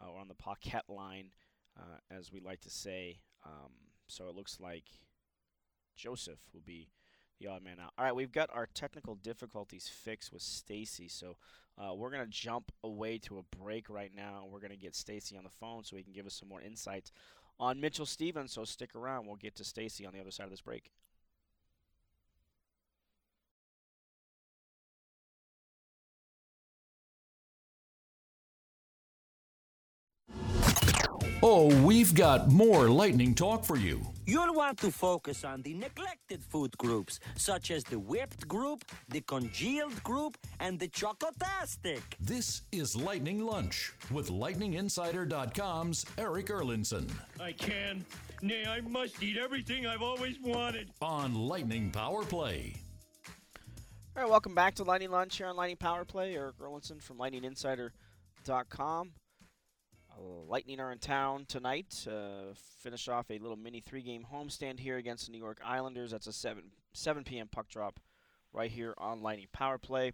uh, 0.00 0.10
or 0.10 0.20
on 0.20 0.28
the 0.28 0.34
Paquette 0.34 0.88
line, 0.88 1.30
uh, 1.76 1.98
as 2.10 2.32
we 2.32 2.40
like 2.40 2.60
to 2.60 2.70
say. 2.70 3.18
Um, 3.44 3.72
so 4.06 4.28
it 4.28 4.36
looks 4.36 4.60
like 4.60 4.84
Joseph 5.96 6.38
will 6.52 6.62
be 6.64 6.90
the 7.40 7.48
odd 7.48 7.62
man 7.62 7.78
out. 7.80 7.92
All 7.98 8.04
right, 8.04 8.14
we've 8.14 8.32
got 8.32 8.50
our 8.52 8.66
technical 8.66 9.14
difficulties 9.14 9.88
fixed 9.88 10.32
with 10.32 10.42
Stacy, 10.42 11.08
so 11.08 11.36
uh, 11.78 11.94
we're 11.94 12.10
gonna 12.10 12.26
jump 12.26 12.72
away 12.84 13.18
to 13.18 13.38
a 13.38 13.56
break 13.56 13.90
right 13.90 14.12
now. 14.14 14.46
We're 14.50 14.60
gonna 14.60 14.76
get 14.76 14.94
Stacy 14.94 15.36
on 15.36 15.44
the 15.44 15.50
phone 15.50 15.84
so 15.84 15.96
he 15.96 16.02
can 16.02 16.12
give 16.12 16.26
us 16.26 16.34
some 16.34 16.48
more 16.48 16.60
insights 16.60 17.12
on 17.60 17.80
Mitchell 17.80 18.06
Stephens. 18.06 18.52
So 18.52 18.64
stick 18.64 18.94
around. 18.94 19.26
We'll 19.26 19.36
get 19.36 19.56
to 19.56 19.64
Stacy 19.64 20.06
on 20.06 20.12
the 20.12 20.20
other 20.20 20.30
side 20.30 20.44
of 20.44 20.50
this 20.50 20.60
break. 20.60 20.90
Oh, 31.42 31.66
we've 31.84 32.14
got 32.14 32.50
more 32.50 32.88
lightning 32.88 33.34
talk 33.34 33.64
for 33.64 33.76
you. 33.76 34.00
You'll 34.28 34.54
want 34.54 34.78
to 34.78 34.90
focus 34.90 35.44
on 35.44 35.62
the 35.62 35.72
neglected 35.72 36.42
food 36.42 36.76
groups, 36.78 37.20
such 37.36 37.70
as 37.70 37.84
the 37.84 38.00
whipped 38.00 38.48
group, 38.48 38.84
the 39.08 39.20
congealed 39.20 40.02
group, 40.02 40.36
and 40.58 40.80
the 40.80 40.88
chocotastic. 40.88 42.00
This 42.18 42.62
is 42.72 42.96
Lightning 42.96 43.46
Lunch 43.46 43.92
with 44.10 44.30
LightningInsider.com's 44.30 46.04
Erik 46.18 46.46
Erlendsson. 46.46 47.08
I 47.40 47.52
can, 47.52 48.04
nay, 48.42 48.64
I 48.66 48.80
must 48.80 49.22
eat 49.22 49.36
everything 49.38 49.86
I've 49.86 50.02
always 50.02 50.40
wanted. 50.40 50.90
On 51.00 51.32
Lightning 51.32 51.92
Power 51.92 52.24
Play. 52.24 52.74
All 54.16 54.24
right, 54.24 54.30
welcome 54.30 54.56
back 54.56 54.74
to 54.76 54.82
Lightning 54.82 55.12
Lunch 55.12 55.36
here 55.36 55.46
on 55.46 55.54
Lightning 55.54 55.76
Power 55.76 56.04
Play. 56.04 56.34
Erik 56.34 56.58
Erlendsson 56.58 57.00
from 57.00 57.18
LightningInsider.com. 57.18 59.12
Lightning 60.18 60.80
are 60.80 60.92
in 60.92 60.98
town 60.98 61.44
tonight. 61.46 62.06
Uh, 62.08 62.54
finish 62.80 63.08
off 63.08 63.30
a 63.30 63.38
little 63.38 63.56
mini 63.56 63.80
three-game 63.80 64.26
homestand 64.32 64.78
here 64.78 64.96
against 64.96 65.26
the 65.26 65.32
New 65.32 65.38
York 65.38 65.60
Islanders. 65.64 66.10
That's 66.10 66.26
a 66.26 66.32
7 66.32 66.62
7 66.92 67.24
p.m. 67.24 67.48
puck 67.48 67.68
drop 67.68 68.00
right 68.52 68.70
here 68.70 68.94
on 68.96 69.22
Lightning 69.22 69.48
Power 69.52 69.78
Play. 69.78 70.12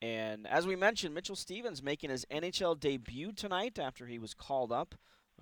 And 0.00 0.46
as 0.46 0.66
we 0.66 0.76
mentioned, 0.76 1.14
Mitchell 1.14 1.36
Stephens 1.36 1.82
making 1.82 2.10
his 2.10 2.24
NHL 2.30 2.78
debut 2.78 3.32
tonight 3.32 3.78
after 3.78 4.06
he 4.06 4.18
was 4.18 4.34
called 4.34 4.72
up 4.72 4.94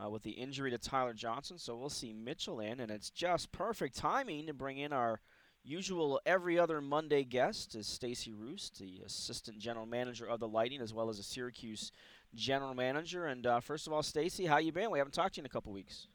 uh, 0.03 0.09
with 0.09 0.23
the 0.23 0.31
injury 0.31 0.71
to 0.71 0.79
Tyler 0.79 1.15
Johnson. 1.15 1.59
So 1.59 1.77
we'll 1.77 1.89
see 1.89 2.13
Mitchell 2.13 2.61
in, 2.61 2.81
and 2.81 2.91
it's 2.91 3.11
just 3.11 3.53
perfect 3.53 3.97
timing 3.97 4.47
to 4.47 4.55
bring 4.55 4.79
in 4.79 4.93
our 4.93 5.21
usual 5.65 6.21
every 6.27 6.59
other 6.59 6.81
Monday 6.81 7.25
guest 7.25 7.75
is 7.75 7.87
Stacy 7.87 8.33
Roest, 8.33 8.79
the 8.79 9.01
assistant 9.05 9.59
general 9.59 9.87
manager 9.87 10.27
of 10.27 10.41
the 10.41 10.49
Lightning, 10.49 10.81
as 10.81 10.93
well 10.93 11.09
as 11.09 11.19
a 11.19 11.23
Syracuse 11.23 11.93
general 12.35 12.75
manager. 12.75 13.27
And 13.27 13.47
uh, 13.47 13.61
first 13.61 13.87
of 13.87 13.93
all, 13.93 14.03
Stacy, 14.03 14.47
how 14.47 14.59
you 14.59 14.73
been? 14.73 14.91
We 14.91 14.99
haven't 14.99 15.13
talked 15.13 15.35
to 15.35 15.39
you 15.39 15.43
in 15.43 15.47
a 15.47 15.51
couple 15.51 15.73
weeks. 15.73 16.07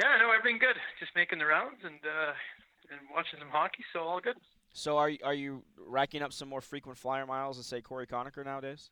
Yeah, 0.00 0.16
no, 0.18 0.32
everything 0.32 0.58
good. 0.58 0.76
Just 0.98 1.12
making 1.14 1.38
the 1.38 1.46
rounds 1.46 1.80
and 1.84 1.98
uh, 2.04 2.32
and 2.90 3.00
watching 3.14 3.38
some 3.38 3.50
hockey, 3.50 3.84
so 3.92 4.00
all 4.00 4.20
good. 4.20 4.36
So 4.72 4.96
are 4.96 5.10
are 5.24 5.34
you 5.34 5.62
racking 5.76 6.22
up 6.22 6.32
some 6.32 6.48
more 6.48 6.60
frequent 6.60 6.98
flyer 6.98 7.26
miles 7.26 7.58
to 7.58 7.64
say 7.64 7.80
Cory 7.80 8.06
Conacher 8.06 8.44
nowadays? 8.44 8.90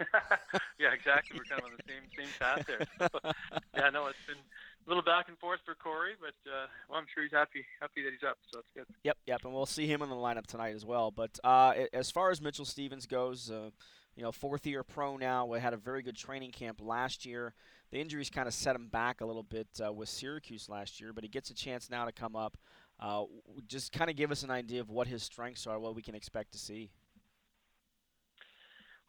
yeah, 0.78 0.92
exactly. 0.92 1.38
We're 1.38 1.44
kind 1.44 1.60
of 1.60 1.66
on 1.66 1.76
the 1.76 1.84
same 1.86 2.02
same 2.18 2.34
path 2.40 2.66
there. 2.66 2.86
So, 2.98 3.30
yeah, 3.76 3.90
no, 3.90 4.06
it's 4.06 4.18
been 4.26 4.36
a 4.38 4.88
little 4.88 5.02
back 5.02 5.28
and 5.28 5.38
forth 5.38 5.60
for 5.64 5.74
Corey, 5.74 6.12
but 6.18 6.34
uh, 6.50 6.66
well, 6.88 6.98
I'm 6.98 7.06
sure 7.12 7.22
he's 7.22 7.32
happy 7.32 7.64
happy 7.80 8.02
that 8.02 8.10
he's 8.10 8.26
up, 8.26 8.38
so 8.50 8.60
it's 8.60 8.68
good. 8.74 8.86
Yep, 9.04 9.18
yep, 9.26 9.40
and 9.44 9.52
we'll 9.52 9.66
see 9.66 9.86
him 9.86 10.02
in 10.02 10.08
the 10.08 10.16
lineup 10.16 10.46
tonight 10.46 10.74
as 10.74 10.84
well. 10.84 11.10
But 11.10 11.38
uh, 11.44 11.74
as 11.92 12.10
far 12.10 12.30
as 12.30 12.40
Mitchell 12.40 12.64
Stephens 12.64 13.06
goes, 13.06 13.50
uh, 13.50 13.70
you 14.20 14.26
know, 14.26 14.32
fourth 14.32 14.66
year 14.66 14.84
pro 14.84 15.16
now. 15.16 15.46
We 15.46 15.60
had 15.60 15.72
a 15.72 15.78
very 15.78 16.02
good 16.02 16.14
training 16.14 16.50
camp 16.50 16.82
last 16.84 17.24
year. 17.24 17.54
The 17.90 17.98
injuries 17.98 18.28
kind 18.28 18.46
of 18.46 18.52
set 18.52 18.76
him 18.76 18.88
back 18.88 19.22
a 19.22 19.24
little 19.24 19.42
bit 19.42 19.66
uh, 19.80 19.90
with 19.90 20.10
Syracuse 20.10 20.68
last 20.68 21.00
year, 21.00 21.14
but 21.14 21.24
he 21.24 21.28
gets 21.30 21.48
a 21.48 21.54
chance 21.54 21.88
now 21.88 22.04
to 22.04 22.12
come 22.12 22.36
up. 22.36 22.58
Uh, 23.00 23.24
just 23.66 23.96
kind 23.96 24.10
of 24.10 24.16
give 24.16 24.30
us 24.30 24.42
an 24.42 24.50
idea 24.50 24.82
of 24.82 24.90
what 24.90 25.08
his 25.08 25.22
strengths 25.22 25.66
are, 25.66 25.80
what 25.80 25.96
we 25.96 26.02
can 26.02 26.14
expect 26.14 26.52
to 26.52 26.58
see. 26.58 26.90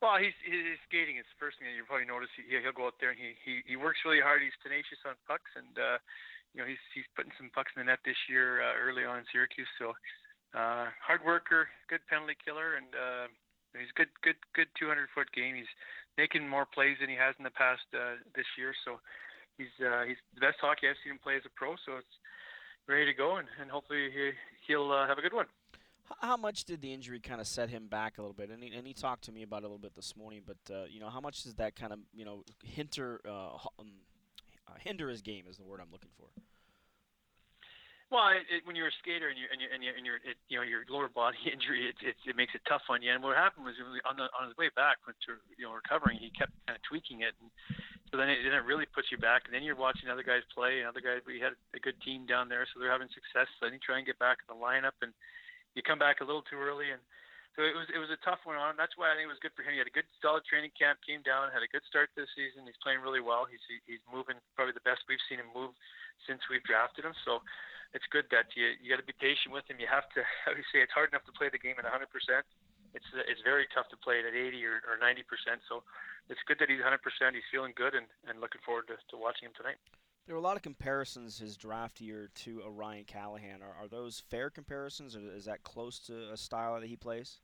Well, 0.02 0.16
he's 0.16 0.32
his 0.48 0.80
skating 0.88 1.20
the 1.20 1.28
first 1.36 1.60
thing 1.60 1.68
you 1.76 1.84
probably 1.84 2.08
notice. 2.08 2.32
He, 2.40 2.48
he'll 2.48 2.72
go 2.72 2.88
out 2.88 2.96
there 3.04 3.12
and 3.12 3.20
he, 3.20 3.36
he 3.44 3.60
he 3.68 3.76
works 3.76 4.00
really 4.08 4.24
hard. 4.24 4.40
He's 4.40 4.56
tenacious 4.64 5.04
on 5.04 5.20
pucks, 5.28 5.52
and 5.60 5.76
uh, 5.76 6.00
you 6.56 6.64
know 6.64 6.68
he's 6.72 6.80
he's 6.96 7.06
putting 7.20 7.36
some 7.36 7.52
pucks 7.52 7.76
in 7.76 7.84
the 7.84 7.92
net 7.92 8.00
this 8.08 8.18
year 8.32 8.64
uh, 8.64 8.80
early 8.80 9.04
on 9.04 9.20
in 9.20 9.26
Syracuse. 9.28 9.68
So 9.76 9.92
uh, 10.56 10.88
hard 11.04 11.20
worker, 11.28 11.68
good 11.92 12.00
penalty 12.08 12.40
killer, 12.40 12.80
and 12.80 12.96
uh, 12.96 13.28
he's 13.78 13.92
good 13.96 14.12
good 14.22 14.40
good 14.54 14.68
200 14.80 15.08
foot 15.14 15.32
game. 15.32 15.56
He's 15.56 15.72
making 16.18 16.48
more 16.48 16.66
plays 16.66 16.98
than 17.00 17.10
he 17.10 17.16
has 17.16 17.36
in 17.38 17.44
the 17.44 17.56
past 17.56 17.86
uh, 17.94 18.20
this 18.36 18.48
year. 18.58 18.74
So 18.86 19.00
he's 19.58 19.74
uh, 19.80 20.04
he's 20.08 20.20
the 20.36 20.42
best 20.42 20.58
hockey 20.60 20.88
I've 20.90 21.00
seen 21.04 21.14
him 21.14 21.20
play 21.24 21.36
as 21.36 21.46
a 21.46 21.54
pro. 21.56 21.76
So 21.86 21.98
it's 21.98 22.16
ready 22.88 23.06
to 23.06 23.14
go, 23.14 23.38
and, 23.38 23.48
and 23.60 23.70
hopefully 23.70 24.10
he, 24.12 24.32
he'll 24.68 24.92
uh, 24.92 25.08
have 25.08 25.18
a 25.18 25.22
good 25.22 25.34
one. 25.34 25.48
How 26.20 26.36
much 26.36 26.66
did 26.66 26.82
the 26.82 26.94
injury 26.94 27.22
kind 27.22 27.40
of 27.40 27.48
set 27.48 27.70
him 27.70 27.88
back 27.88 28.18
a 28.18 28.22
little 28.22 28.34
bit? 28.34 28.50
And 28.50 28.62
he, 28.62 28.76
and 28.76 28.86
he 28.86 28.94
talked 28.94 29.24
to 29.26 29.32
me 29.32 29.44
about 29.44 29.64
it 29.64 29.66
a 29.66 29.68
little 29.68 29.78
bit 29.78 29.96
this 29.96 30.16
morning. 30.18 30.42
But 30.46 30.74
uh, 30.74 30.84
you 30.90 31.00
know, 31.00 31.10
how 31.10 31.22
much 31.22 31.44
does 31.44 31.56
that 31.56 31.76
kind 31.76 31.94
of 31.94 32.00
you 32.14 32.26
know 32.26 32.44
hinder 32.64 33.22
uh, 33.28 33.56
um, 33.80 33.92
uh, 34.68 34.74
hinder 34.80 35.10
his 35.10 35.22
game? 35.22 35.46
Is 35.50 35.58
the 35.58 35.64
word 35.64 35.80
I'm 35.82 35.92
looking 35.92 36.12
for. 36.18 36.28
Well, 38.12 38.28
it, 38.36 38.44
it, 38.52 38.68
when 38.68 38.76
you're 38.76 38.92
a 38.92 39.00
skater 39.00 39.32
and 39.32 39.40
you 39.40 39.48
and 39.48 39.64
you 39.64 39.72
and 39.72 39.80
you 39.80 39.92
and 39.96 40.04
you're 40.04 40.20
it, 40.28 40.36
you 40.52 40.60
know 40.60 40.68
your 40.68 40.84
lower 40.92 41.08
body 41.08 41.40
injury, 41.56 41.88
it, 41.88 41.96
it 42.04 42.20
it 42.28 42.36
makes 42.36 42.52
it 42.52 42.60
tough 42.68 42.84
on 42.92 43.00
you. 43.00 43.08
And 43.08 43.24
what 43.24 43.40
happened 43.40 43.64
was 43.64 43.80
on 44.04 44.20
the 44.20 44.28
on 44.36 44.52
his 44.52 44.56
way 44.60 44.68
back, 44.76 45.00
to, 45.08 45.40
you 45.56 45.64
know 45.64 45.72
recovering, 45.72 46.20
he 46.20 46.28
kept 46.36 46.52
kind 46.68 46.76
of 46.76 46.84
tweaking 46.84 47.24
it, 47.24 47.32
and 47.40 47.48
so 48.12 48.20
then 48.20 48.28
it, 48.28 48.44
then 48.44 48.52
it 48.52 48.68
really 48.68 48.84
puts 48.92 49.16
you 49.16 49.18
back. 49.18 49.48
And 49.48 49.56
then 49.56 49.64
you're 49.64 49.80
watching 49.80 50.12
other 50.12 50.28
guys 50.28 50.44
play, 50.52 50.84
and 50.84 50.92
other 50.92 51.00
guys. 51.00 51.24
We 51.24 51.40
had 51.40 51.56
a 51.72 51.80
good 51.80 51.96
team 52.04 52.28
down 52.28 52.52
there, 52.52 52.68
so 52.68 52.84
they're 52.84 52.92
having 52.92 53.08
success. 53.16 53.48
So 53.58 53.72
then 53.72 53.80
you 53.80 53.82
try 53.82 53.96
and 53.96 54.04
get 54.04 54.20
back 54.20 54.44
in 54.44 54.52
the 54.52 54.60
lineup, 54.60 55.00
and 55.00 55.16
you 55.72 55.80
come 55.80 55.98
back 55.98 56.20
a 56.20 56.28
little 56.28 56.44
too 56.44 56.60
early, 56.60 56.92
and 56.92 57.00
so 57.56 57.64
it 57.64 57.72
was 57.72 57.88
it 57.96 58.00
was 58.04 58.12
a 58.12 58.20
tough 58.28 58.44
one 58.44 58.60
on. 58.60 58.76
That's 58.76 59.00
why 59.00 59.08
I 59.08 59.16
think 59.16 59.32
it 59.32 59.36
was 59.40 59.40
good 59.40 59.56
for 59.56 59.64
him. 59.64 59.72
He 59.72 59.80
had 59.80 59.88
a 59.88 59.96
good 59.96 60.08
solid 60.20 60.44
training 60.44 60.76
camp, 60.76 61.00
came 61.08 61.24
down, 61.24 61.48
had 61.56 61.64
a 61.64 61.72
good 61.72 61.88
start 61.88 62.12
this 62.20 62.28
season. 62.36 62.68
He's 62.68 62.80
playing 62.84 63.00
really 63.00 63.24
well. 63.24 63.48
He's 63.48 63.64
he's 63.88 64.04
moving 64.12 64.36
probably 64.60 64.76
the 64.76 64.84
best 64.84 65.08
we've 65.08 65.24
seen 65.32 65.40
him 65.40 65.48
move 65.56 65.72
since 66.28 66.44
we've 66.52 66.64
drafted 66.68 67.08
him. 67.08 67.16
So 67.24 67.40
it's 67.94 68.08
good 68.12 68.28
that 68.32 68.52
you 68.56 68.76
you 68.80 68.88
got 68.92 69.00
to 69.00 69.08
be 69.08 69.16
patient 69.16 69.52
with 69.52 69.68
him. 69.68 69.80
You 69.80 69.88
have 69.88 70.08
to 70.16 70.24
how 70.46 70.56
do 70.56 70.60
you 70.60 70.68
say 70.72 70.80
it's 70.80 70.96
hard 70.96 71.12
enough 71.12 71.28
to 71.28 71.36
play 71.36 71.52
the 71.52 71.62
game 71.62 71.76
at 71.78 71.88
100 71.88 72.08
percent. 72.12 72.44
It's 72.94 73.08
it's 73.28 73.44
very 73.44 73.68
tough 73.72 73.88
to 73.92 73.98
play 74.00 74.20
it 74.20 74.26
at 74.28 74.36
80 74.36 74.64
or, 74.66 74.84
or 74.88 74.96
90 75.00 75.24
percent. 75.28 75.60
So 75.68 75.84
it's 76.28 76.42
good 76.48 76.60
that 76.60 76.72
he's 76.72 76.84
100 76.84 77.00
percent. 77.04 77.36
He's 77.36 77.48
feeling 77.52 77.76
good 77.76 77.96
and, 77.96 78.08
and 78.28 78.40
looking 78.40 78.64
forward 78.64 78.88
to, 78.92 79.00
to 79.00 79.16
watching 79.16 79.52
him 79.52 79.56
tonight. 79.56 79.80
There 80.28 80.38
were 80.38 80.44
a 80.44 80.46
lot 80.46 80.56
of 80.56 80.62
comparisons 80.62 81.40
his 81.40 81.58
draft 81.58 82.00
year 82.00 82.30
to 82.46 82.62
Ryan 82.70 83.04
Callahan. 83.04 83.60
Are, 83.66 83.74
are 83.74 83.90
those 83.90 84.22
fair 84.22 84.50
comparisons, 84.50 85.16
or 85.16 85.22
is 85.34 85.46
that 85.46 85.64
close 85.64 85.98
to 86.08 86.32
a 86.32 86.38
style 86.38 86.80
that 86.80 86.88
he 86.88 86.96
plays? 86.96 87.42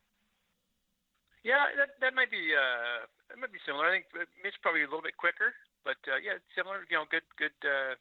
Yeah, 1.43 1.73
that 1.75 1.97
that 2.01 2.13
might 2.13 2.29
be 2.29 2.53
uh, 2.53 3.07
that 3.29 3.39
might 3.39 3.51
be 3.51 3.60
similar. 3.65 3.88
I 3.88 3.99
think 3.99 4.05
Mitch 4.43 4.55
probably 4.62 4.83
a 4.83 4.89
little 4.89 5.05
bit 5.05 5.17
quicker, 5.17 5.55
but 5.83 5.97
uh, 6.05 6.19
yeah, 6.21 6.38
similar. 6.55 6.86
You 6.91 7.01
know, 7.01 7.05
good 7.10 7.25
good 7.39 7.55
uh, 7.65 7.95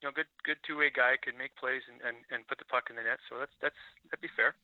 you 0.00 0.08
know 0.08 0.12
good 0.14 0.26
good 0.44 0.58
two 0.66 0.76
way 0.78 0.90
guy 0.94 1.16
can 1.22 1.36
make 1.36 1.56
plays 1.56 1.82
and, 1.90 2.00
and, 2.06 2.24
and 2.30 2.46
put 2.46 2.58
the 2.58 2.64
puck 2.64 2.90
in 2.90 2.96
the 2.96 3.02
net. 3.02 3.18
So 3.28 3.38
that's 3.38 3.52
that's 3.60 3.80
that'd 4.10 4.22
be 4.22 4.28
fair. 4.34 4.54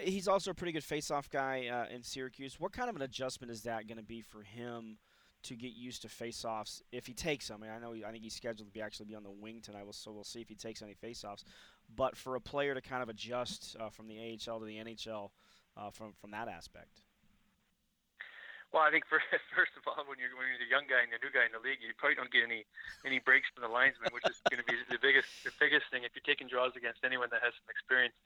He's 0.00 0.28
also 0.28 0.52
a 0.52 0.54
pretty 0.54 0.72
good 0.72 0.84
face-off 0.84 1.28
guy 1.28 1.66
uh, 1.66 1.92
in 1.92 2.02
Syracuse. 2.02 2.60
What 2.60 2.72
kind 2.72 2.88
of 2.88 2.96
an 2.96 3.02
adjustment 3.02 3.50
is 3.50 3.62
that 3.62 3.88
going 3.88 3.98
to 3.98 4.04
be 4.04 4.20
for 4.20 4.42
him? 4.42 4.98
to 5.44 5.54
get 5.54 5.72
used 5.72 6.02
to 6.02 6.08
face-offs 6.08 6.82
if 6.90 7.06
he 7.06 7.14
takes 7.14 7.46
them. 7.46 7.62
I, 7.62 7.66
mean, 7.66 7.76
I 7.76 7.78
know 7.78 7.92
he, 7.92 8.04
I 8.04 8.10
think 8.10 8.24
he's 8.24 8.34
scheduled 8.34 8.68
to 8.68 8.72
be 8.72 8.82
actually 8.82 9.06
be 9.06 9.14
on 9.14 9.22
the 9.22 9.30
wing 9.30 9.60
tonight, 9.62 9.84
so 9.92 10.10
we'll 10.10 10.24
see 10.24 10.40
if 10.40 10.48
he 10.48 10.56
takes 10.56 10.82
any 10.82 10.94
face-offs. 10.94 11.44
But 11.94 12.16
for 12.16 12.34
a 12.34 12.40
player 12.40 12.74
to 12.74 12.80
kind 12.80 13.04
of 13.04 13.08
adjust 13.08 13.76
uh, 13.78 13.88
from 13.88 14.08
the 14.08 14.18
AHL 14.18 14.58
to 14.58 14.66
the 14.66 14.76
NHL 14.78 15.30
uh, 15.76 15.90
from 15.90 16.12
from 16.20 16.32
that 16.32 16.48
aspect. 16.48 17.02
Well, 18.68 18.84
I 18.84 18.92
think 18.92 19.08
for, 19.08 19.16
first 19.56 19.72
of 19.80 19.88
all, 19.88 20.04
when 20.04 20.20
you're 20.20 20.32
when 20.36 20.44
you're 20.52 20.60
the 20.60 20.68
young 20.68 20.84
guy 20.84 21.00
and 21.00 21.08
the 21.08 21.20
new 21.24 21.32
guy 21.32 21.48
in 21.48 21.56
the 21.56 21.62
league, 21.62 21.80
you 21.80 21.96
probably 21.96 22.20
don't 22.20 22.32
get 22.32 22.44
any 22.44 22.68
any 23.04 23.18
breaks 23.18 23.48
from 23.52 23.64
the 23.64 23.72
linesman, 23.72 24.12
which 24.12 24.28
is 24.28 24.36
going 24.52 24.60
to 24.60 24.68
be 24.68 24.76
the 24.92 25.00
biggest 25.00 25.28
the 25.44 25.54
biggest 25.56 25.88
thing. 25.88 26.04
If 26.04 26.12
you're 26.12 26.26
taking 26.26 26.52
draws 26.52 26.76
against 26.76 27.00
anyone 27.00 27.32
that 27.32 27.40
has 27.40 27.56
some 27.56 27.68
experience, 27.72 28.16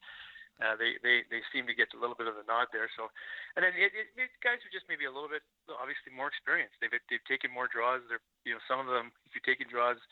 uh, 0.59 0.74
they, 0.76 0.98
they 1.00 1.22
they 1.31 1.40
seem 1.55 1.70
to 1.70 1.74
get 1.74 1.94
a 1.94 1.98
little 1.98 2.18
bit 2.18 2.26
of 2.26 2.35
a 2.37 2.44
nod 2.44 2.68
there. 2.74 2.90
So, 2.98 3.09
and 3.55 3.62
then 3.62 3.72
it, 3.78 3.94
it, 3.94 4.07
it, 4.18 4.31
guys 4.42 4.61
are 4.66 4.74
just 4.74 4.90
maybe 4.90 5.07
a 5.07 5.14
little 5.14 5.31
bit 5.31 5.46
obviously 5.70 6.11
more 6.11 6.26
experienced. 6.26 6.74
They've 6.83 6.92
they've 7.07 7.28
taken 7.31 7.55
more 7.55 7.70
draws. 7.70 8.02
They're 8.11 8.22
you 8.42 8.59
know 8.59 8.62
some 8.66 8.83
of 8.83 8.90
them 8.90 9.14
if 9.24 9.38
you're 9.38 9.46
taking 9.46 9.70
draws, 9.70 10.02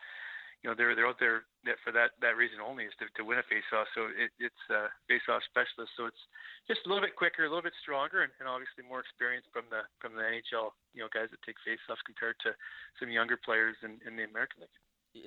you 0.63 0.69
know 0.69 0.77
they're 0.77 0.95
they're 0.95 1.09
out 1.09 1.17
there 1.19 1.49
for 1.85 1.93
that 1.93 2.13
that 2.21 2.37
reason 2.37 2.61
only 2.61 2.85
is 2.85 2.93
to, 3.01 3.09
to 3.17 3.25
win 3.25 3.41
a 3.41 3.47
faceoff. 3.49 3.89
So 3.97 4.13
it, 4.13 4.29
it's 4.37 4.65
uh, 4.69 4.93
faceoff 5.09 5.41
specialist. 5.49 5.97
So 5.97 6.05
it's 6.05 6.25
just 6.69 6.85
a 6.85 6.89
little 6.89 7.01
bit 7.01 7.17
quicker, 7.17 7.45
a 7.45 7.51
little 7.51 7.65
bit 7.65 7.77
stronger, 7.81 8.23
and, 8.23 8.33
and 8.41 8.49
obviously 8.49 8.85
more 8.85 9.01
experience 9.01 9.49
from 9.53 9.65
the 9.73 9.89
from 10.05 10.13
the 10.13 10.25
NHL. 10.25 10.77
You 10.93 11.05
know 11.05 11.09
guys 11.13 11.33
that 11.33 11.41
take 11.49 11.57
faceoffs 11.65 12.05
compared 12.05 12.37
to 12.45 12.53
some 13.01 13.09
younger 13.09 13.41
players 13.41 13.77
in, 13.81 13.97
in 14.05 14.21
the 14.21 14.29
American 14.29 14.69
League. 14.69 14.79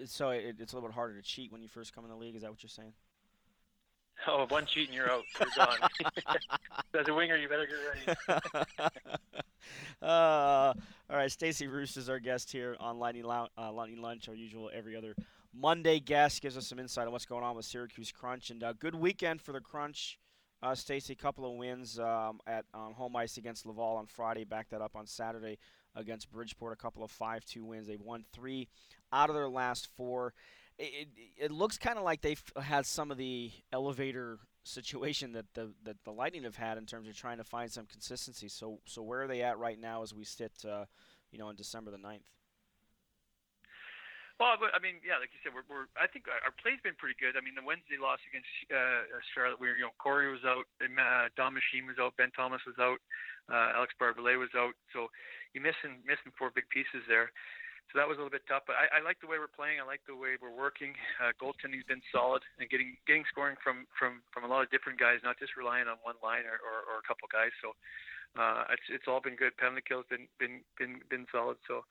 So 0.06 0.30
it, 0.30 0.62
it's 0.62 0.72
a 0.72 0.76
little 0.78 0.90
bit 0.90 0.96
harder 0.96 1.18
to 1.18 1.26
cheat 1.26 1.52
when 1.52 1.62
you 1.62 1.68
first 1.68 1.94
come 1.94 2.06
in 2.06 2.14
the 2.14 2.18
league. 2.18 2.38
Is 2.38 2.46
that 2.46 2.54
what 2.54 2.62
you're 2.62 2.70
saying? 2.70 2.94
Oh, 4.28 4.46
one 4.48 4.66
cheat 4.66 4.88
and 4.88 4.96
you're 4.96 5.12
out. 5.12 5.24
You're 5.40 5.50
gone. 5.56 5.78
As 7.00 7.08
a 7.08 7.14
winger, 7.14 7.36
you 7.36 7.50
better 7.50 7.68
get 7.68 8.16
ready. 8.30 8.90
uh, 10.02 10.74
all 11.10 11.18
right, 11.18 11.32
Stacy 11.32 11.68
Roest 11.68 11.98
is 11.98 12.10
our 12.10 12.20
guest 12.20 12.52
here 12.52 12.78
on 12.80 13.00
Lightning, 13.00 13.26
uh, 13.26 13.72
Lightning 13.72 14.02
Lunch, 14.02 14.30
our 14.30 14.36
usual 14.36 14.70
every 14.74 14.96
other 14.96 15.16
Monday 15.54 16.00
guest. 16.00 16.42
Gives 16.42 16.58
us 16.58 16.68
some 16.68 16.80
insight 16.80 17.06
on 17.06 17.12
what's 17.12 17.26
going 17.26 17.44
on 17.44 17.56
with 17.56 17.66
Syracuse 17.66 18.12
Crunch. 18.12 18.50
And 18.50 18.64
uh, 18.64 18.74
good 18.74 18.96
weekend 18.96 19.42
for 19.42 19.52
the 19.52 19.60
Crunch. 19.60 20.20
Uh, 20.62 20.74
Stacy, 20.74 21.12
a 21.12 21.16
couple 21.18 21.46
of 21.46 21.58
wins 21.58 22.00
um, 22.00 22.40
at 22.48 22.64
on 22.74 22.94
home 22.94 23.16
ice 23.18 23.36
against 23.36 23.66
Laval 23.66 23.98
on 23.98 24.06
Friday. 24.06 24.46
Back 24.46 24.70
that 24.70 24.82
up 24.82 24.96
on 24.96 25.06
Saturday 25.06 25.58
against 25.96 26.32
Bridgeport. 26.32 26.72
A 26.72 26.78
couple 26.78 27.04
of 27.04 27.12
5 27.12 27.44
2 27.44 27.66
wins. 27.66 27.88
They've 27.88 28.00
won 28.00 28.24
three 28.32 28.70
out 29.12 29.30
of 29.30 29.36
their 29.36 29.50
last 29.50 29.90
four 29.98 30.34
it, 30.78 31.08
it 31.38 31.52
looks 31.52 31.78
kind 31.78 31.98
of 31.98 32.04
like 32.04 32.22
they've 32.22 32.44
had 32.62 32.86
some 32.86 33.12
of 33.12 33.18
the 33.18 33.52
elevator 33.72 34.40
situation 34.64 35.34
that 35.34 35.46
the 35.54 35.74
that 35.84 35.98
the 36.04 36.12
Lightning 36.12 36.44
have 36.44 36.56
had 36.56 36.78
in 36.78 36.86
terms 36.86 37.08
of 37.08 37.16
trying 37.16 37.38
to 37.38 37.44
find 37.44 37.72
some 37.72 37.86
consistency. 37.86 38.48
So 38.48 38.80
so 38.86 39.02
where 39.02 39.24
are 39.24 39.28
they 39.28 39.42
at 39.42 39.58
right 39.58 39.80
now 39.80 40.04
as 40.04 40.14
we 40.14 40.24
sit, 40.24 40.52
uh, 40.68 40.86
you 41.32 41.38
know, 41.38 41.48
on 41.48 41.56
December 41.56 41.92
the 41.92 41.98
9th? 41.98 42.24
Well, 44.40 44.58
I 44.74 44.82
mean, 44.82 44.98
yeah, 45.06 45.22
like 45.22 45.30
you 45.30 45.40
said, 45.46 45.54
we're, 45.54 45.64
we're 45.70 45.88
I 45.94 46.10
think 46.10 46.26
our 46.28 46.52
play's 46.58 46.82
been 46.82 46.98
pretty 46.98 47.16
good. 47.22 47.38
I 47.38 47.42
mean, 47.46 47.54
the 47.54 47.64
Wednesday 47.64 48.02
loss 48.02 48.20
against 48.28 48.50
uh, 48.74 49.06
Charlotte, 49.32 49.62
we 49.62 49.70
you 49.78 49.86
know, 49.86 49.94
Cory 50.02 50.28
was 50.28 50.44
out, 50.44 50.66
and, 50.82 50.98
uh, 50.98 51.30
Dom 51.38 51.54
Masin 51.54 51.86
was 51.86 52.02
out, 52.02 52.18
Ben 52.18 52.34
Thomas 52.34 52.60
was 52.66 52.76
out, 52.82 52.98
uh, 53.48 53.78
Alex 53.78 53.94
Barré-Boulet 54.02 54.42
was 54.42 54.52
out, 54.58 54.74
so 54.92 55.08
you 55.54 55.62
missing 55.62 56.02
missing 56.04 56.34
four 56.34 56.50
big 56.50 56.66
pieces 56.74 57.06
there 57.08 57.30
so 57.92 58.00
that 58.00 58.08
was 58.08 58.18
a 58.18 58.22
little 58.24 58.34
bit 58.34 58.48
tough. 58.48 58.64
But 58.66 58.80
I, 58.80 58.98
I 58.98 59.00
like 59.04 59.22
the 59.22 59.30
way 59.30 59.38
we're 59.38 59.52
playing. 59.52 59.78
I 59.78 59.86
like 59.86 60.02
the 60.08 60.18
way 60.18 60.40
we're 60.40 60.54
working. 60.54 60.96
Uh, 61.22 61.36
goaltending's 61.38 61.86
been 61.86 62.02
solid 62.10 62.42
and 62.58 62.70
getting 62.70 62.98
getting 63.06 63.26
scoring 63.30 63.58
from 63.62 63.86
from 63.94 64.26
from 64.34 64.44
a 64.44 64.50
lot 64.50 64.64
of 64.64 64.72
different 64.74 64.98
guys, 64.98 65.22
not 65.22 65.38
just 65.38 65.54
relying 65.54 65.86
on 65.86 66.02
one 66.02 66.18
line 66.24 66.48
or, 66.48 66.58
or, 66.64 66.78
or 66.90 66.96
a 67.02 67.06
couple 67.06 67.30
guys. 67.30 67.54
So 67.62 67.76
uh, 68.40 68.66
it's 68.74 68.88
it's 68.90 69.08
all 69.08 69.22
been 69.22 69.36
good. 69.36 69.58
Penalty 69.58 69.84
kills 69.86 70.06
been 70.10 70.28
been 70.40 70.66
been 70.80 71.06
been 71.10 71.26
solid. 71.30 71.58
So 71.68 71.86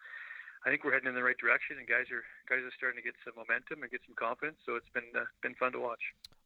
I 0.66 0.70
think 0.70 0.84
we're 0.84 0.92
heading 0.92 1.08
in 1.08 1.14
the 1.14 1.22
right 1.22 1.38
direction, 1.38 1.78
and 1.78 1.86
guys 1.86 2.10
are 2.10 2.26
guys 2.48 2.66
are 2.66 2.74
starting 2.76 2.98
to 2.98 3.06
get 3.06 3.14
some 3.22 3.34
momentum 3.36 3.82
and 3.82 3.90
get 3.90 4.02
some 4.06 4.18
confidence. 4.18 4.58
So 4.66 4.74
it's 4.74 4.90
been 4.94 5.10
uh, 5.14 5.26
been 5.42 5.54
fun 5.54 5.72
to 5.72 5.80
watch. 5.80 6.02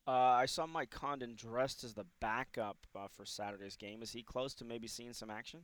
Uh, 0.06 0.38
I 0.38 0.46
saw 0.46 0.66
Mike 0.66 0.90
Condon 0.90 1.34
dressed 1.34 1.82
as 1.82 1.94
the 1.94 2.06
backup 2.20 2.78
uh, 2.94 3.08
for 3.08 3.24
Saturday's 3.24 3.76
game. 3.76 4.02
Is 4.02 4.12
he 4.12 4.22
close 4.22 4.54
to 4.54 4.64
maybe 4.64 4.86
seeing 4.86 5.12
some 5.12 5.30
action? 5.30 5.60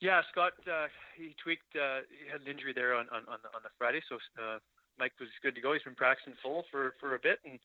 Yeah, 0.00 0.22
Scott, 0.32 0.52
uh, 0.66 0.88
he 1.16 1.36
tweaked. 1.42 1.76
Uh, 1.76 2.00
he 2.08 2.24
had 2.30 2.40
an 2.40 2.48
injury 2.48 2.72
there 2.72 2.94
on 2.94 3.06
on 3.12 3.28
on 3.28 3.38
the, 3.44 3.48
on 3.52 3.60
the 3.62 3.68
Friday, 3.76 4.00
so 4.08 4.16
uh, 4.40 4.58
Mike 4.98 5.12
was 5.20 5.28
good 5.42 5.54
to 5.54 5.60
go. 5.60 5.72
He's 5.74 5.82
been 5.82 5.94
practicing 5.94 6.34
full 6.42 6.64
for 6.70 6.94
for 7.00 7.14
a 7.14 7.18
bit, 7.18 7.38
and 7.44 7.60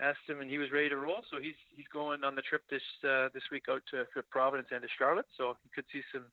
asked 0.00 0.26
him, 0.26 0.40
and 0.40 0.50
he 0.50 0.58
was 0.58 0.70
ready 0.70 0.88
to 0.88 0.96
roll. 0.96 1.22
So 1.30 1.38
he's 1.40 1.58
he's 1.74 1.86
going 1.92 2.24
on 2.24 2.34
the 2.34 2.42
trip 2.42 2.62
this 2.68 2.82
uh, 3.06 3.28
this 3.32 3.44
week 3.50 3.64
out 3.70 3.82
to, 3.92 4.04
to 4.14 4.22
Providence 4.30 4.68
and 4.72 4.82
to 4.82 4.88
Charlotte. 4.98 5.26
So 5.36 5.56
he 5.62 5.70
could 5.74 5.84
see 5.92 6.02
some 6.12 6.26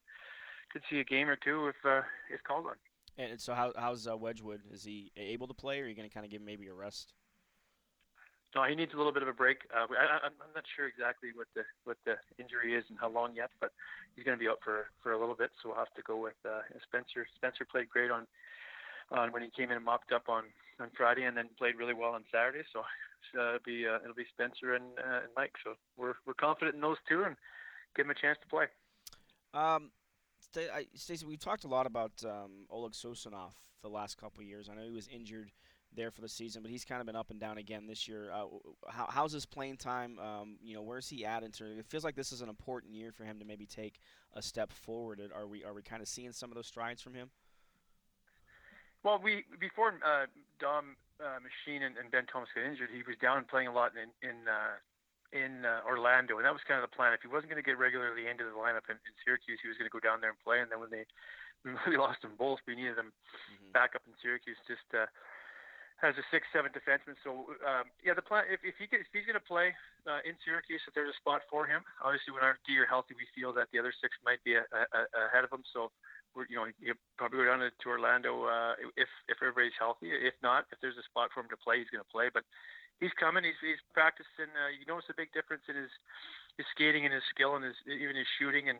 could 0.72 0.82
see 0.90 0.98
a 0.98 1.04
game 1.04 1.28
or 1.28 1.36
two 1.36 1.68
if 1.68 1.76
uh, 1.84 2.02
if 2.30 2.42
called 2.42 2.66
on. 2.66 2.74
And 3.18 3.40
so 3.40 3.54
how, 3.54 3.72
how's 3.76 4.06
uh, 4.06 4.16
Wedgewood? 4.16 4.60
Is 4.70 4.84
he 4.84 5.10
able 5.16 5.46
to 5.46 5.54
play, 5.54 5.80
or 5.80 5.84
are 5.84 5.88
you 5.88 5.94
going 5.94 6.08
to 6.08 6.12
kind 6.12 6.26
of 6.26 6.30
give 6.30 6.40
him 6.40 6.46
maybe 6.46 6.66
a 6.66 6.74
rest? 6.74 7.14
No, 8.56 8.64
he 8.64 8.74
needs 8.74 8.94
a 8.94 8.96
little 8.96 9.12
bit 9.12 9.20
of 9.20 9.28
a 9.28 9.36
break. 9.36 9.68
Uh, 9.68 9.84
I, 9.84 10.24
I'm 10.24 10.32
not 10.54 10.64
sure 10.64 10.88
exactly 10.88 11.28
what 11.36 11.46
the 11.54 11.60
what 11.84 11.98
the 12.06 12.16
injury 12.40 12.72
is 12.72 12.84
and 12.88 12.96
how 12.98 13.10
long 13.10 13.36
yet, 13.36 13.50
but 13.60 13.70
he's 14.16 14.24
going 14.24 14.36
to 14.36 14.42
be 14.42 14.48
out 14.48 14.60
for 14.64 14.88
for 15.02 15.12
a 15.12 15.20
little 15.20 15.34
bit. 15.34 15.50
So 15.60 15.68
we'll 15.68 15.78
have 15.78 15.92
to 15.92 16.00
go 16.00 16.16
with 16.16 16.40
uh, 16.48 16.64
Spencer. 16.88 17.28
Spencer 17.36 17.66
played 17.70 17.90
great 17.90 18.10
on 18.10 18.26
on 19.12 19.30
when 19.30 19.42
he 19.42 19.50
came 19.50 19.70
in 19.70 19.76
and 19.76 19.84
mopped 19.84 20.10
up 20.10 20.30
on 20.30 20.44
on 20.80 20.88
Friday, 20.96 21.24
and 21.24 21.36
then 21.36 21.50
played 21.58 21.76
really 21.76 21.92
well 21.92 22.12
on 22.12 22.24
Saturday. 22.32 22.64
So 22.72 22.80
it'll 23.34 23.58
be 23.60 23.86
uh, 23.86 24.00
it'll 24.00 24.16
be 24.16 24.24
Spencer 24.32 24.72
and, 24.72 24.86
uh, 24.96 25.28
and 25.28 25.32
Mike. 25.36 25.52
So 25.62 25.74
we're 25.98 26.14
we're 26.24 26.32
confident 26.32 26.76
in 26.76 26.80
those 26.80 26.96
two 27.06 27.24
and 27.24 27.36
give 27.94 28.06
them 28.06 28.16
a 28.16 28.18
chance 28.18 28.38
to 28.40 28.48
play. 28.48 28.72
Um, 29.52 29.90
Stacy, 30.94 31.26
we've 31.26 31.38
talked 31.38 31.64
a 31.64 31.68
lot 31.68 31.84
about 31.84 32.24
um, 32.24 32.64
Oleg 32.70 32.92
Sosunov 32.92 33.52
the 33.82 33.90
last 33.90 34.16
couple 34.16 34.42
years. 34.42 34.70
I 34.70 34.74
know 34.76 34.84
he 34.84 34.90
was 34.90 35.08
injured 35.08 35.52
there 35.96 36.10
for 36.10 36.20
the 36.20 36.28
season, 36.28 36.62
but 36.62 36.70
he's 36.70 36.84
kind 36.84 37.00
of 37.00 37.06
been 37.06 37.16
up 37.16 37.30
and 37.30 37.40
down 37.40 37.58
again 37.58 37.86
this 37.86 38.06
year. 38.06 38.30
Uh, 38.32 38.44
how, 38.88 39.06
how's 39.08 39.32
his 39.32 39.46
playing 39.46 39.76
time? 39.76 40.18
Um, 40.18 40.56
you 40.62 40.74
know, 40.74 40.82
where's 40.82 41.08
he 41.08 41.24
at? 41.24 41.42
Into 41.42 41.64
it 41.78 41.86
feels 41.86 42.04
like 42.04 42.14
this 42.14 42.32
is 42.32 42.42
an 42.42 42.48
important 42.48 42.94
year 42.94 43.12
for 43.12 43.24
him 43.24 43.38
to 43.38 43.44
maybe 43.44 43.66
take 43.66 44.00
a 44.34 44.42
step 44.42 44.72
forward. 44.72 45.20
Are 45.34 45.46
we 45.46 45.64
are 45.64 45.74
we 45.74 45.82
kind 45.82 46.02
of 46.02 46.08
seeing 46.08 46.32
some 46.32 46.50
of 46.50 46.56
those 46.56 46.66
strides 46.66 47.02
from 47.02 47.14
him? 47.14 47.30
Well, 49.02 49.20
we 49.22 49.44
before 49.58 49.98
uh, 50.04 50.26
Dom 50.60 50.96
uh, 51.20 51.40
Masin 51.40 51.82
and, 51.82 51.96
and, 51.96 52.10
Ben 52.10 52.26
Thomas 52.26 52.48
got 52.54 52.64
injured, 52.64 52.90
he 52.92 53.00
was 53.06 53.16
down 53.22 53.46
playing 53.48 53.68
a 53.68 53.72
lot 53.72 53.92
in 53.96 54.12
in 54.20 54.36
uh, 54.48 54.76
in 55.32 55.64
uh, 55.64 55.82
Orlando, 55.86 56.36
and 56.36 56.44
that 56.44 56.52
was 56.52 56.62
kind 56.68 56.82
of 56.82 56.84
the 56.84 56.94
plan. 56.94 57.12
If 57.12 57.22
he 57.22 57.28
wasn't 57.28 57.50
going 57.50 57.62
to 57.62 57.66
get 57.66 57.78
regularly 57.78 58.28
into 58.28 58.44
the 58.44 58.54
lineup 58.54 58.86
in, 58.88 58.96
in 58.96 59.14
Syracuse, 59.24 59.58
he 59.62 59.68
was 59.68 59.76
going 59.76 59.88
to 59.88 59.94
go 59.94 60.02
down 60.02 60.20
there 60.20 60.30
and 60.30 60.40
play. 60.42 60.60
And 60.60 60.70
then 60.70 60.78
when 60.78 60.92
they 60.92 61.04
we 61.90 61.96
lost 61.96 62.22
them 62.22 62.38
both, 62.38 62.60
we 62.66 62.76
needed 62.76 62.96
them 62.96 63.10
mm-hmm. 63.10 63.72
back 63.72 63.94
up 63.94 64.02
in 64.06 64.14
Syracuse 64.22 64.58
just 64.66 64.86
uh, 66.02 66.08
as 66.08 66.14
a 66.20 66.24
six, 66.28 66.44
seven 66.52 66.72
defenseman. 66.72 67.16
So 67.24 67.56
um, 67.64 67.88
yeah, 68.04 68.12
the 68.12 68.24
plan 68.24 68.44
if, 68.52 68.60
if 68.64 68.76
he 68.76 68.84
if 68.92 69.08
he's 69.12 69.24
going 69.24 69.38
to 69.38 69.44
play 69.44 69.72
uh, 70.04 70.20
in 70.28 70.36
Syracuse, 70.44 70.84
if 70.84 70.92
there's 70.92 71.12
a 71.12 71.18
spot 71.20 71.42
for 71.48 71.64
him, 71.64 71.80
obviously 72.04 72.36
when 72.36 72.44
our 72.44 72.60
D 72.68 72.76
are 72.76 72.88
healthy, 72.88 73.16
we 73.16 73.24
feel 73.32 73.52
that 73.56 73.72
the 73.72 73.78
other 73.80 73.92
six 73.96 74.12
might 74.24 74.42
be 74.44 74.56
a, 74.56 74.64
a, 74.68 74.80
a 74.84 75.20
ahead 75.32 75.44
of 75.44 75.52
him. 75.52 75.64
So 75.72 75.88
we're 76.36 76.44
you 76.52 76.56
know 76.60 76.68
you 76.76 76.92
probably 77.16 77.40
go 77.40 77.48
down 77.48 77.64
to, 77.64 77.72
to 77.72 77.86
Orlando 77.88 78.44
uh, 78.44 78.76
if 78.96 79.08
if 79.28 79.40
everybody's 79.40 79.76
healthy. 79.80 80.12
If 80.12 80.36
not, 80.44 80.68
if 80.68 80.78
there's 80.84 81.00
a 81.00 81.06
spot 81.08 81.32
for 81.32 81.40
him 81.40 81.48
to 81.48 81.58
play, 81.58 81.80
he's 81.80 81.88
going 81.88 82.04
to 82.04 82.12
play. 82.12 82.28
But 82.28 82.44
he's 83.00 83.14
coming. 83.16 83.44
He's 83.44 83.58
he's 83.64 83.80
practicing. 83.96 84.52
Uh, 84.52 84.72
you 84.72 84.84
notice 84.84 85.08
a 85.08 85.16
big 85.16 85.32
difference 85.32 85.64
in 85.68 85.76
his 85.76 85.92
his 86.60 86.66
skating 86.76 87.04
and 87.04 87.12
his 87.12 87.24
skill 87.32 87.56
and 87.56 87.64
his 87.64 87.76
even 87.88 88.16
his 88.16 88.28
shooting 88.36 88.68
and 88.68 88.78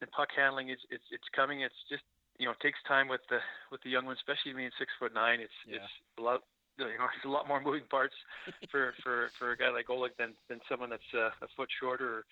and 0.00 0.08
puck 0.12 0.32
handling. 0.32 0.72
It's 0.72 0.84
it's 0.88 1.06
it's 1.12 1.28
coming. 1.36 1.60
It's 1.60 1.76
just 1.88 2.04
you 2.38 2.46
know 2.46 2.52
it 2.52 2.60
takes 2.60 2.78
time 2.86 3.08
with 3.08 3.22
the 3.28 3.40
with 3.70 3.82
the 3.82 3.90
young 3.90 4.04
ones, 4.04 4.18
especially 4.20 4.52
being 4.52 4.72
six 4.78 4.92
foot 4.98 5.14
nine. 5.14 5.40
It's 5.40 5.58
yeah. 5.66 5.82
it's 5.82 5.92
a 6.18 6.22
lot. 6.22 6.42
You 6.78 6.84
know, 6.84 7.08
it's 7.16 7.24
a 7.24 7.32
lot 7.32 7.48
more 7.48 7.60
moving 7.60 7.88
parts 7.88 8.14
for 8.70 8.94
for 9.02 9.30
for 9.38 9.52
a 9.52 9.56
guy 9.56 9.70
like 9.70 9.88
Oleg 9.88 10.12
than 10.18 10.34
than 10.48 10.60
someone 10.68 10.90
that's 10.90 11.10
uh, 11.14 11.32
a 11.40 11.48
foot 11.56 11.68
shorter 11.80 12.20
or, 12.20 12.22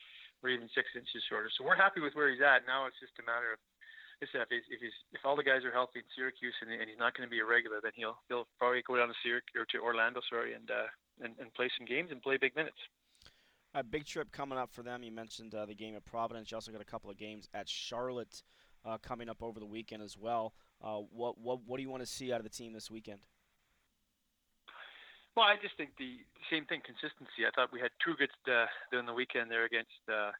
or 0.42 0.48
even 0.50 0.68
six 0.74 0.88
inches 0.94 1.24
shorter. 1.28 1.48
So 1.56 1.64
we're 1.64 1.80
happy 1.80 2.00
with 2.00 2.14
where 2.14 2.30
he's 2.30 2.44
at. 2.44 2.68
Now 2.68 2.86
it's 2.86 3.00
just 3.00 3.16
a 3.20 3.24
matter 3.24 3.52
of 3.52 3.58
listen, 4.20 4.40
if 4.40 4.48
he's, 4.50 4.66
if 4.70 4.80
he's 4.80 4.98
if 5.12 5.20
all 5.24 5.36
the 5.36 5.46
guys 5.46 5.64
are 5.64 5.72
healthy 5.72 6.00
in 6.00 6.08
Syracuse 6.14 6.54
and, 6.62 6.70
and 6.70 6.88
he's 6.88 6.98
not 6.98 7.16
going 7.16 7.26
to 7.26 7.32
be 7.32 7.40
a 7.40 7.46
regular, 7.46 7.80
then 7.82 7.92
he'll 7.94 8.18
he'll 8.28 8.46
probably 8.58 8.82
go 8.86 8.96
down 8.96 9.08
to 9.08 9.18
Syracuse 9.22 9.56
or 9.56 9.66
to 9.72 9.78
Orlando, 9.84 10.20
sorry, 10.28 10.54
and 10.54 10.70
uh, 10.70 10.88
and, 11.22 11.34
and 11.40 11.52
play 11.54 11.68
some 11.76 11.86
games 11.86 12.10
and 12.10 12.22
play 12.22 12.36
big 12.36 12.54
minutes. 12.56 12.78
A 13.74 13.82
big 13.82 14.06
trip 14.06 14.30
coming 14.30 14.58
up 14.58 14.70
for 14.70 14.82
them. 14.82 15.02
You 15.02 15.10
mentioned 15.10 15.54
uh, 15.54 15.66
the 15.66 15.74
game 15.74 15.96
at 15.96 16.04
Providence. 16.04 16.50
You 16.50 16.56
also 16.56 16.70
got 16.70 16.80
a 16.80 16.86
couple 16.86 17.10
of 17.10 17.18
games 17.18 17.48
at 17.54 17.68
Charlotte 17.68 18.42
uh, 18.84 18.98
coming 18.98 19.28
up 19.28 19.42
over 19.42 19.58
the 19.58 19.66
weekend 19.66 20.02
as 20.02 20.16
well. 20.18 20.54
Uh, 20.82 21.00
what 21.12 21.38
what 21.38 21.60
what 21.66 21.76
do 21.76 21.82
you 21.82 21.90
want 21.90 22.02
to 22.02 22.08
see 22.08 22.32
out 22.32 22.38
of 22.38 22.44
the 22.44 22.50
team 22.50 22.72
this 22.72 22.90
weekend? 22.90 23.20
Well, 25.36 25.46
I 25.46 25.58
just 25.58 25.74
think 25.74 25.98
the 25.98 26.22
same 26.46 26.62
thing, 26.70 26.78
consistency. 26.86 27.42
I 27.42 27.50
thought 27.58 27.74
we 27.74 27.82
had 27.82 27.90
two 27.98 28.14
good 28.14 28.30
uh, 28.46 28.70
during 28.94 29.06
the 29.06 29.12
weekend 29.12 29.50
there 29.50 29.64
against 29.64 29.98
uh, 30.06 30.30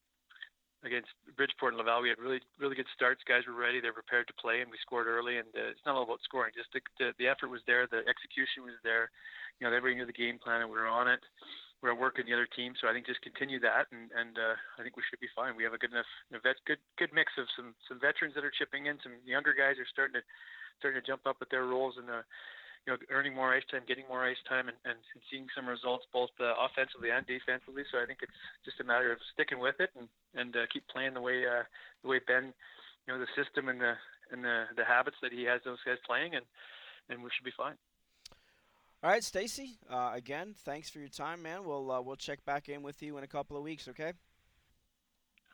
against 0.87 1.11
Bridgeport 1.35 1.75
and 1.75 1.81
Laval. 1.83 2.03
We 2.03 2.15
had 2.15 2.23
really 2.23 2.39
really 2.61 2.77
good 2.77 2.91
starts. 2.95 3.23
Guys 3.27 3.43
were 3.49 3.59
ready. 3.59 3.81
They're 3.81 3.97
prepared 3.97 4.29
to 4.29 4.37
play, 4.39 4.61
and 4.61 4.71
we 4.71 4.79
scored 4.79 5.09
early. 5.09 5.43
And 5.43 5.49
uh, 5.51 5.75
it's 5.75 5.83
not 5.87 5.97
all 5.97 6.05
about 6.05 6.23
scoring. 6.23 6.53
Just 6.55 6.71
the, 6.71 6.81
the 7.03 7.11
the 7.19 7.27
effort 7.27 7.51
was 7.51 7.65
there. 7.67 7.91
The 7.91 8.07
execution 8.07 8.63
was 8.63 8.79
there. 8.87 9.11
You 9.59 9.67
know, 9.67 9.75
everybody 9.75 9.99
knew 9.99 10.07
the 10.07 10.15
game 10.15 10.39
plan, 10.39 10.63
and 10.63 10.71
we 10.71 10.79
were 10.79 10.87
on 10.87 11.09
it. 11.09 11.23
We 11.85 11.93
are 11.93 12.01
working 12.01 12.25
the 12.25 12.33
other 12.33 12.49
team, 12.49 12.73
so 12.81 12.89
I 12.89 12.97
think 12.97 13.05
just 13.05 13.21
continue 13.21 13.61
that, 13.61 13.93
and 13.93 14.09
and 14.17 14.41
uh, 14.41 14.57
I 14.81 14.83
think 14.83 14.97
we 14.97 15.05
should 15.05 15.21
be 15.21 15.29
fine. 15.37 15.53
We 15.53 15.69
have 15.69 15.77
a 15.77 15.79
good 15.79 15.93
enough 15.93 16.09
vet, 16.33 16.57
good 16.65 16.81
good 16.97 17.13
mix 17.13 17.37
of 17.37 17.45
some 17.53 17.77
some 17.85 18.01
veterans 18.01 18.33
that 18.33 18.41
are 18.41 18.57
chipping 18.57 18.89
in. 18.89 18.97
Some 19.05 19.21
younger 19.29 19.53
guys 19.53 19.77
are 19.77 19.85
starting 19.93 20.17
to 20.17 20.25
starting 20.81 20.97
to 20.97 21.05
jump 21.05 21.29
up 21.29 21.37
with 21.45 21.53
their 21.53 21.69
roles 21.69 22.01
and. 22.01 22.09
Uh, 22.09 22.25
you 22.85 22.93
know, 22.93 23.01
earning 23.09 23.33
more 23.33 23.49
ice 23.57 23.65
time, 23.73 23.81
getting 23.89 24.05
more 24.13 24.29
ice 24.29 24.41
time, 24.45 24.69
and, 24.69 24.77
and 24.85 25.01
seeing 25.33 25.49
some 25.57 25.65
results 25.65 26.05
both 26.13 26.29
uh, 26.37 26.53
offensively 26.61 27.09
and 27.09 27.25
defensively. 27.25 27.81
So 27.89 27.97
I 27.97 28.05
think 28.05 28.21
it's 28.21 28.37
just 28.61 28.77
a 28.77 28.85
matter 28.85 29.09
of 29.09 29.17
sticking 29.33 29.57
with 29.57 29.81
it 29.81 29.89
and 29.97 30.05
and 30.37 30.53
uh, 30.53 30.69
keep 30.69 30.85
playing 30.93 31.17
the 31.17 31.25
way 31.25 31.49
uh, 31.49 31.65
the 32.05 32.09
way 32.13 32.21
Ben, 32.29 32.53
you 32.53 33.09
know, 33.09 33.17
the 33.17 33.33
system 33.33 33.73
and 33.73 33.81
the 33.81 33.97
and 34.33 34.45
the 34.45 34.69
the 34.77 34.85
habits 34.85 35.17
that 35.25 35.33
he 35.33 35.49
has 35.49 35.65
those 35.65 35.81
guys 35.89 35.97
playing, 36.05 36.37
and 36.37 36.45
and 37.09 37.25
we 37.25 37.33
should 37.33 37.49
be 37.49 37.57
fine. 37.57 37.81
All 39.05 39.11
right, 39.11 39.23
Stacy. 39.23 39.77
Uh, 39.91 40.13
again, 40.15 40.55
thanks 40.65 40.89
for 40.89 40.99
your 40.99 41.09
time, 41.09 41.43
man. 41.43 41.67
We'll 41.67 41.91
uh, 41.91 42.01
we'll 42.01 42.17
check 42.17 42.43
back 42.47 42.71
in 42.71 42.83
with 42.83 43.03
you 43.03 43.19
in 43.19 43.23
a 43.23 43.27
couple 43.27 43.55
of 43.55 43.63
weeks. 43.63 43.87
Okay. 43.87 44.15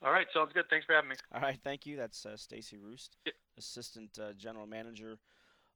All 0.05 0.13
right, 0.13 0.29
sounds 0.33 0.53
good. 0.55 0.67
Thanks 0.71 0.87
for 0.87 0.95
having 0.95 1.11
me. 1.11 1.17
All 1.35 1.41
right, 1.41 1.59
thank 1.65 1.85
you. 1.85 1.97
That's 1.97 2.25
uh, 2.25 2.37
Stacy 2.37 2.77
Roest, 2.77 3.17
yep. 3.27 3.35
Assistant 3.59 4.17
uh, 4.23 4.35
General 4.35 4.69
Manager 4.69 5.19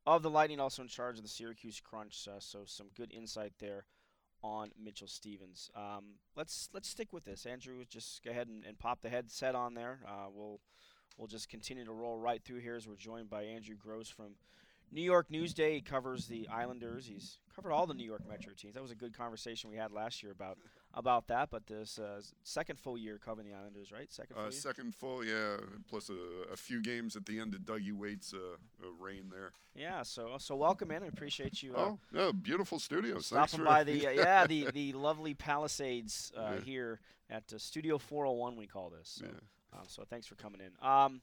of 0.06 0.22
the 0.22 0.30
Lightning, 0.30 0.60
also 0.60 0.82
in 0.82 0.88
charge 0.88 1.16
of 1.16 1.24
the 1.24 1.28
Syracuse 1.28 1.80
Crunch. 1.80 2.28
Uh, 2.28 2.38
so 2.38 2.60
some 2.64 2.86
good 2.96 3.12
insight 3.12 3.54
there 3.58 3.86
on 4.40 4.70
Mitchell 4.80 5.08
Stephens. 5.08 5.68
Um, 5.74 6.20
let's 6.36 6.68
let's 6.72 6.88
stick 6.88 7.12
with 7.12 7.24
this. 7.24 7.44
Andrew, 7.44 7.84
just 7.90 8.22
go 8.22 8.30
ahead 8.30 8.46
and, 8.46 8.64
and 8.64 8.78
pop 8.78 9.02
the 9.02 9.08
headset 9.08 9.56
on 9.56 9.74
there. 9.74 9.98
Uh, 10.06 10.28
we'll 10.32 10.60
we'll 11.18 11.26
just 11.26 11.48
continue 11.48 11.84
to 11.84 11.92
roll 11.92 12.18
right 12.18 12.40
through 12.40 12.60
here 12.60 12.76
as 12.76 12.86
we're 12.86 12.94
joined 12.94 13.28
by 13.28 13.42
Andrew 13.42 13.74
Gross 13.74 14.08
from 14.08 14.36
New 14.94 15.02
York 15.02 15.28
Newsday. 15.28 15.74
He 15.74 15.80
covers 15.80 16.26
the 16.26 16.48
Islanders. 16.48 17.06
He's 17.06 17.38
covered 17.54 17.72
all 17.72 17.86
the 17.86 17.94
New 17.94 18.06
York 18.06 18.22
Metro 18.28 18.52
teams. 18.56 18.74
That 18.74 18.82
was 18.82 18.92
a 18.92 18.96
good 18.96 19.16
conversation 19.16 19.68
we 19.68 19.76
had 19.76 19.90
last 19.90 20.22
year 20.22 20.30
about 20.30 20.56
about 20.94 21.26
that. 21.26 21.50
But 21.50 21.66
this 21.66 21.98
uh, 21.98 22.20
second 22.44 22.78
full 22.78 22.96
year 22.96 23.18
covering 23.22 23.48
the 23.48 23.54
Islanders, 23.54 23.90
right? 23.90 24.10
Second 24.12 24.36
full 24.36 24.46
uh, 24.46 24.50
Second 24.52 24.94
full, 24.94 25.24
yeah. 25.24 25.56
Plus 25.90 26.10
a, 26.10 26.52
a, 26.52 26.56
few 26.56 26.80
games 26.80 27.16
at 27.16 27.26
the 27.26 27.40
end 27.40 27.54
of 27.54 27.62
Dougie 27.62 27.92
Weight's 27.92 28.32
uh, 28.32 28.86
reign 29.00 29.30
there. 29.30 29.50
Yeah. 29.74 30.04
So 30.04 30.36
so 30.38 30.54
welcome 30.54 30.92
in. 30.92 31.02
I 31.02 31.06
appreciate 31.06 31.60
you. 31.60 31.74
Uh, 31.74 31.80
oh, 31.80 31.98
yeah, 32.12 32.30
beautiful 32.30 32.78
studio. 32.78 33.18
Stopping 33.18 33.64
by 33.64 33.82
the 33.90 34.06
uh, 34.06 34.10
yeah 34.10 34.46
the 34.46 34.68
the 34.72 34.92
lovely 34.92 35.34
Palisades 35.34 36.32
uh, 36.38 36.52
yeah. 36.54 36.60
here 36.60 37.00
at 37.30 37.42
Studio 37.60 37.98
401. 37.98 38.56
We 38.56 38.68
call 38.68 38.90
this. 38.90 39.16
So, 39.18 39.24
yeah. 39.24 39.32
Um, 39.72 39.84
so 39.88 40.04
thanks 40.08 40.26
for 40.28 40.36
coming 40.36 40.60
in. 40.60 40.88
Um, 40.88 41.20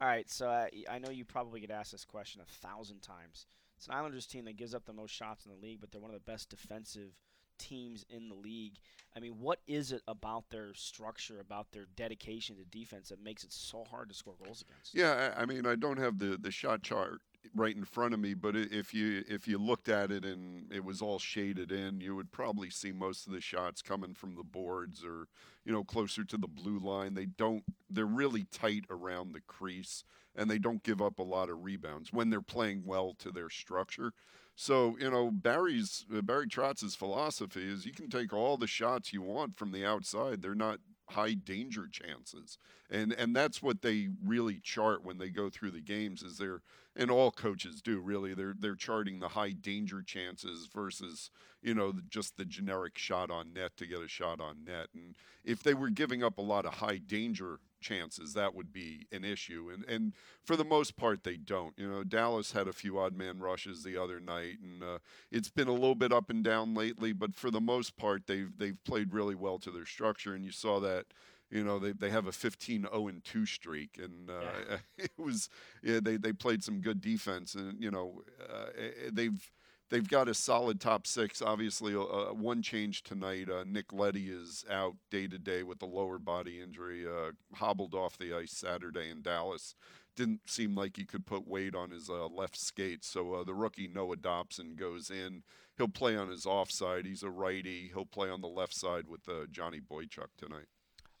all 0.00 0.08
right, 0.08 0.28
so 0.30 0.48
uh, 0.48 0.66
I 0.90 0.98
know 0.98 1.10
you 1.10 1.24
probably 1.24 1.60
get 1.60 1.70
asked 1.70 1.92
this 1.92 2.04
question 2.04 2.40
a 2.40 2.66
thousand 2.66 3.00
times. 3.00 3.46
It's 3.76 3.86
an 3.86 3.94
Islanders 3.94 4.26
team 4.26 4.44
that 4.46 4.56
gives 4.56 4.74
up 4.74 4.84
the 4.84 4.92
most 4.92 5.14
shots 5.14 5.44
in 5.44 5.52
the 5.52 5.58
league, 5.58 5.80
but 5.80 5.90
they're 5.90 6.00
one 6.00 6.10
of 6.10 6.14
the 6.14 6.30
best 6.30 6.50
defensive 6.50 7.12
teams 7.58 8.04
in 8.08 8.28
the 8.28 8.34
league. 8.34 8.78
I 9.16 9.20
mean, 9.20 9.32
what 9.38 9.60
is 9.66 9.92
it 9.92 10.02
about 10.06 10.44
their 10.50 10.74
structure, 10.74 11.40
about 11.40 11.72
their 11.72 11.86
dedication 11.96 12.56
to 12.56 12.64
defense 12.64 13.08
that 13.08 13.22
makes 13.22 13.44
it 13.44 13.52
so 13.52 13.84
hard 13.90 14.08
to 14.10 14.14
score 14.14 14.34
goals 14.42 14.62
against? 14.68 14.94
Yeah, 14.94 15.34
I 15.36 15.46
mean, 15.46 15.66
I 15.66 15.74
don't 15.74 15.98
have 15.98 16.18
the, 16.18 16.36
the 16.40 16.50
shot 16.50 16.82
chart 16.82 17.20
right 17.56 17.74
in 17.74 17.84
front 17.84 18.14
of 18.14 18.20
me, 18.20 18.34
but 18.34 18.54
if 18.54 18.94
you 18.94 19.24
if 19.28 19.48
you 19.48 19.58
looked 19.58 19.88
at 19.88 20.10
it 20.10 20.24
and 20.24 20.70
it 20.72 20.84
was 20.84 21.02
all 21.02 21.18
shaded 21.18 21.72
in, 21.72 22.00
you 22.00 22.14
would 22.14 22.32
probably 22.32 22.70
see 22.70 22.92
most 22.92 23.26
of 23.26 23.32
the 23.32 23.40
shots 23.40 23.82
coming 23.82 24.14
from 24.14 24.34
the 24.36 24.44
boards 24.44 25.04
or 25.04 25.26
you 25.64 25.72
know 25.72 25.84
closer 25.84 26.24
to 26.24 26.36
the 26.36 26.48
blue 26.48 26.78
line. 26.78 27.14
They 27.14 27.26
don't 27.26 27.64
they're 27.90 28.06
really 28.06 28.44
tight 28.44 28.84
around 28.90 29.32
the 29.32 29.40
crease 29.40 30.04
and 30.34 30.50
they 30.50 30.58
don't 30.58 30.82
give 30.82 31.00
up 31.00 31.18
a 31.18 31.24
lot 31.24 31.48
of 31.48 31.64
rebounds 31.64 32.12
when 32.12 32.30
they're 32.30 32.42
playing 32.42 32.82
well 32.84 33.14
to 33.18 33.30
their 33.30 33.50
structure. 33.50 34.12
So 34.54 34.96
you 35.00 35.10
know 35.10 35.30
Barry's 35.30 36.04
uh, 36.14 36.22
Barry 36.22 36.46
Trotz's 36.46 36.94
philosophy 36.94 37.70
is 37.70 37.86
you 37.86 37.92
can 37.92 38.08
take 38.08 38.32
all 38.32 38.56
the 38.56 38.66
shots 38.66 39.12
you 39.12 39.22
want 39.22 39.56
from 39.56 39.72
the 39.72 39.84
outside. 39.84 40.42
They're 40.42 40.54
not 40.54 40.78
high 41.08 41.34
danger 41.34 41.88
chances, 41.90 42.58
and 42.90 43.12
and 43.12 43.34
that's 43.34 43.62
what 43.62 43.82
they 43.82 44.08
really 44.24 44.60
chart 44.60 45.04
when 45.04 45.18
they 45.18 45.30
go 45.30 45.50
through 45.50 45.70
the 45.70 45.80
games. 45.80 46.22
Is 46.22 46.38
they're 46.38 46.62
and 46.96 47.10
all 47.10 47.30
coaches 47.30 47.80
do 47.82 47.98
really. 48.00 48.34
They're 48.34 48.54
they're 48.58 48.74
charting 48.74 49.20
the 49.20 49.28
high 49.28 49.52
danger 49.52 50.02
chances 50.02 50.68
versus 50.72 51.30
you 51.62 51.74
know 51.74 51.92
just 52.08 52.36
the 52.36 52.44
generic 52.44 52.98
shot 52.98 53.30
on 53.30 53.52
net 53.52 53.76
to 53.76 53.86
get 53.86 54.02
a 54.02 54.08
shot 54.08 54.40
on 54.40 54.64
net. 54.64 54.88
And 54.94 55.14
if 55.44 55.62
they 55.62 55.74
were 55.74 55.90
giving 55.90 56.22
up 56.22 56.38
a 56.38 56.42
lot 56.42 56.64
of 56.64 56.74
high 56.74 56.98
danger 56.98 57.60
chances, 57.86 58.34
that 58.34 58.54
would 58.54 58.72
be 58.72 59.06
an 59.12 59.24
issue. 59.24 59.70
And 59.72 59.84
and 59.88 60.12
for 60.44 60.56
the 60.56 60.64
most 60.64 60.96
part, 60.96 61.24
they 61.24 61.36
don't. 61.36 61.74
You 61.76 61.88
know, 61.88 62.04
Dallas 62.04 62.52
had 62.52 62.68
a 62.68 62.72
few 62.72 62.98
odd 62.98 63.16
man 63.16 63.38
rushes 63.40 63.82
the 63.82 63.96
other 63.96 64.20
night, 64.20 64.58
and 64.62 64.82
uh, 64.82 64.98
it's 65.30 65.50
been 65.50 65.68
a 65.68 65.72
little 65.72 65.94
bit 65.94 66.12
up 66.12 66.30
and 66.30 66.42
down 66.42 66.74
lately. 66.74 67.12
But 67.12 67.34
for 67.34 67.50
the 67.50 67.60
most 67.60 67.96
part, 67.96 68.26
they've 68.26 68.50
they've 68.56 68.82
played 68.84 69.12
really 69.12 69.34
well 69.34 69.58
to 69.60 69.70
their 69.70 69.86
structure, 69.86 70.34
and 70.34 70.44
you 70.44 70.52
saw 70.52 70.80
that 70.80 71.06
you 71.50 71.62
know 71.62 71.78
they, 71.78 71.92
they 71.92 72.10
have 72.10 72.26
a 72.26 72.32
15 72.32 72.82
0 72.82 73.08
and 73.08 73.24
2 73.24 73.46
streak 73.46 73.98
and 74.02 74.28
uh, 74.28 74.42
yeah. 74.68 74.76
it 74.98 75.12
was 75.16 75.48
yeah 75.82 76.00
they, 76.02 76.16
they 76.16 76.32
played 76.32 76.64
some 76.64 76.80
good 76.80 77.00
defense 77.00 77.54
and 77.54 77.80
you 77.80 77.90
know 77.90 78.22
uh, 78.52 78.66
they've 79.12 79.48
they've 79.90 80.08
got 80.08 80.28
a 80.28 80.34
solid 80.34 80.80
top 80.80 81.06
six. 81.06 81.42
Obviously 81.42 81.94
uh, 81.94 82.32
one 82.32 82.62
change 82.62 83.02
tonight 83.02 83.48
uh, 83.48 83.64
nick 83.66 83.92
Leddy 83.92 84.28
is 84.28 84.64
out 84.70 84.96
day 85.10 85.26
to 85.26 85.38
day 85.38 85.62
with 85.62 85.82
a 85.82 85.86
lower 85.86 86.18
body 86.18 86.60
injury 86.60 87.06
uh, 87.06 87.32
hobbled 87.54 87.94
off 87.94 88.18
the 88.18 88.34
ice 88.34 88.52
saturday 88.52 89.10
in 89.10 89.22
dallas. 89.22 89.74
Didn't 90.16 90.48
seem 90.48 90.74
like 90.74 90.96
he 90.96 91.04
could 91.04 91.26
put 91.26 91.46
weight 91.46 91.74
on 91.74 91.90
his 91.90 92.08
uh, 92.08 92.26
left 92.26 92.56
skate. 92.56 93.04
So 93.04 93.44
the 93.44 93.54
rookie 93.54 93.88
noah 93.88 94.16
dobson 94.16 94.74
goes 94.76 95.10
in. 95.10 95.42
He'll 95.76 95.88
play 95.88 96.16
on 96.16 96.30
his 96.30 96.46
offside. 96.46 97.04
He's 97.04 97.22
a 97.22 97.30
righty. 97.30 97.90
He'll 97.92 98.06
play 98.06 98.30
on 98.30 98.40
the 98.40 98.48
left 98.48 98.74
side 98.74 99.04
with 99.08 99.28
johnny 99.50 99.80
boychuk 99.80 100.28
tonight. 100.38 100.66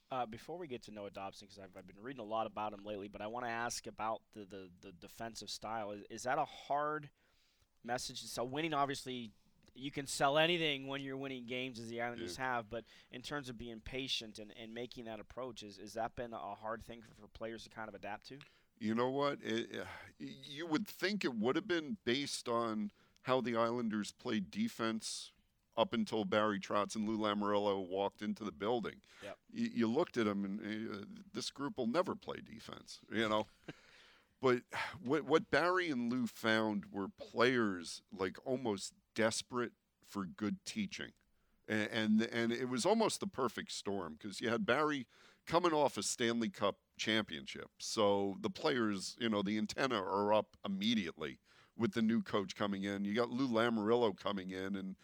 Uh, 0.08 0.24
before 0.24 0.56
we 0.56 0.68
get 0.68 0.84
to 0.84 0.92
Noah 0.92 1.10
Dobson, 1.10 1.48
because 1.48 1.58
I've, 1.58 1.76
I've, 1.76 1.86
been 1.86 2.00
reading 2.00 2.20
a 2.20 2.24
lot 2.24 2.46
about 2.46 2.72
him 2.72 2.84
lately, 2.84 3.08
but 3.08 3.20
I 3.20 3.26
want 3.26 3.44
to 3.44 3.50
ask 3.50 3.88
about 3.88 4.20
the, 4.34 4.46
the, 4.48 4.68
the 4.80 4.92
defensive 4.92 5.50
style. 5.50 5.90
Is, 5.90 6.04
is, 6.10 6.22
that 6.22 6.38
a 6.38 6.44
hard 6.44 7.10
message 7.86 8.20
to 8.22 8.28
sell? 8.28 8.48
Winning, 8.48 8.74
obviously, 8.74 9.30
you 9.74 9.90
can 9.90 10.06
sell 10.06 10.38
anything 10.38 10.86
when 10.86 11.00
you're 11.00 11.16
winning 11.16 11.46
games, 11.46 11.78
as 11.78 11.88
the 11.88 12.00
Islanders 12.00 12.36
yeah. 12.38 12.44
have, 12.44 12.70
but 12.70 12.84
in 13.12 13.22
terms 13.22 13.48
of 13.48 13.58
being 13.58 13.80
patient 13.80 14.38
and, 14.38 14.52
and 14.60 14.72
making 14.72 15.04
that 15.04 15.20
approach, 15.20 15.62
is, 15.62 15.78
is 15.78 15.94
that 15.94 16.16
been 16.16 16.32
a 16.32 16.54
hard 16.54 16.84
thing 16.84 17.00
for, 17.02 17.14
for 17.20 17.28
players 17.28 17.64
to 17.64 17.70
kind 17.70 17.88
of 17.88 17.94
adapt 17.94 18.28
to? 18.28 18.38
You 18.78 18.94
know 18.94 19.10
what? 19.10 19.38
It, 19.42 19.68
you 20.18 20.66
would 20.66 20.86
think 20.86 21.24
it 21.24 21.34
would 21.34 21.56
have 21.56 21.68
been 21.68 21.96
based 22.04 22.48
on 22.48 22.90
how 23.22 23.40
the 23.40 23.56
Islanders 23.56 24.12
played 24.12 24.50
defense 24.50 25.32
up 25.76 25.92
until 25.92 26.24
Barry 26.24 26.58
Trotz 26.58 26.96
and 26.96 27.08
Lou 27.08 27.18
Lamoriello 27.18 27.86
walked 27.86 28.22
into 28.22 28.44
the 28.44 28.52
building. 28.52 28.96
Yep. 29.22 29.36
You, 29.52 29.70
you 29.74 29.86
looked 29.86 30.16
at 30.16 30.24
them, 30.24 30.44
and 30.44 30.90
uh, 30.90 31.04
this 31.34 31.50
group 31.50 31.76
will 31.76 31.86
never 31.86 32.14
play 32.14 32.36
defense, 32.36 33.00
you 33.12 33.28
know. 33.28 33.46
but 34.46 34.62
what 35.02 35.24
what 35.24 35.50
Barry 35.50 35.90
and 35.90 36.12
Lou 36.12 36.28
found 36.28 36.84
were 36.92 37.08
players 37.08 38.02
like 38.16 38.36
almost 38.44 38.92
desperate 39.16 39.72
for 40.08 40.24
good 40.24 40.58
teaching, 40.64 41.10
and 41.66 41.88
and, 41.92 42.22
and 42.22 42.52
it 42.52 42.68
was 42.68 42.86
almost 42.86 43.18
the 43.18 43.26
perfect 43.26 43.72
storm 43.72 44.16
because 44.16 44.40
you 44.40 44.48
had 44.48 44.64
Barry 44.64 45.06
coming 45.48 45.72
off 45.72 45.96
a 45.96 46.02
Stanley 46.02 46.48
Cup 46.48 46.76
championship, 46.96 47.70
so 47.78 48.36
the 48.40 48.50
players, 48.50 49.16
you 49.18 49.28
know, 49.28 49.42
the 49.42 49.58
antenna 49.58 50.00
are 50.00 50.32
up 50.32 50.56
immediately 50.64 51.40
with 51.76 51.92
the 51.92 52.02
new 52.02 52.22
coach 52.22 52.54
coming 52.54 52.84
in. 52.84 53.04
You 53.04 53.14
got 53.14 53.30
Lou 53.30 53.48
Lamoriello 53.48 54.16
coming 54.16 54.50
in, 54.50 54.76
and 54.76 54.94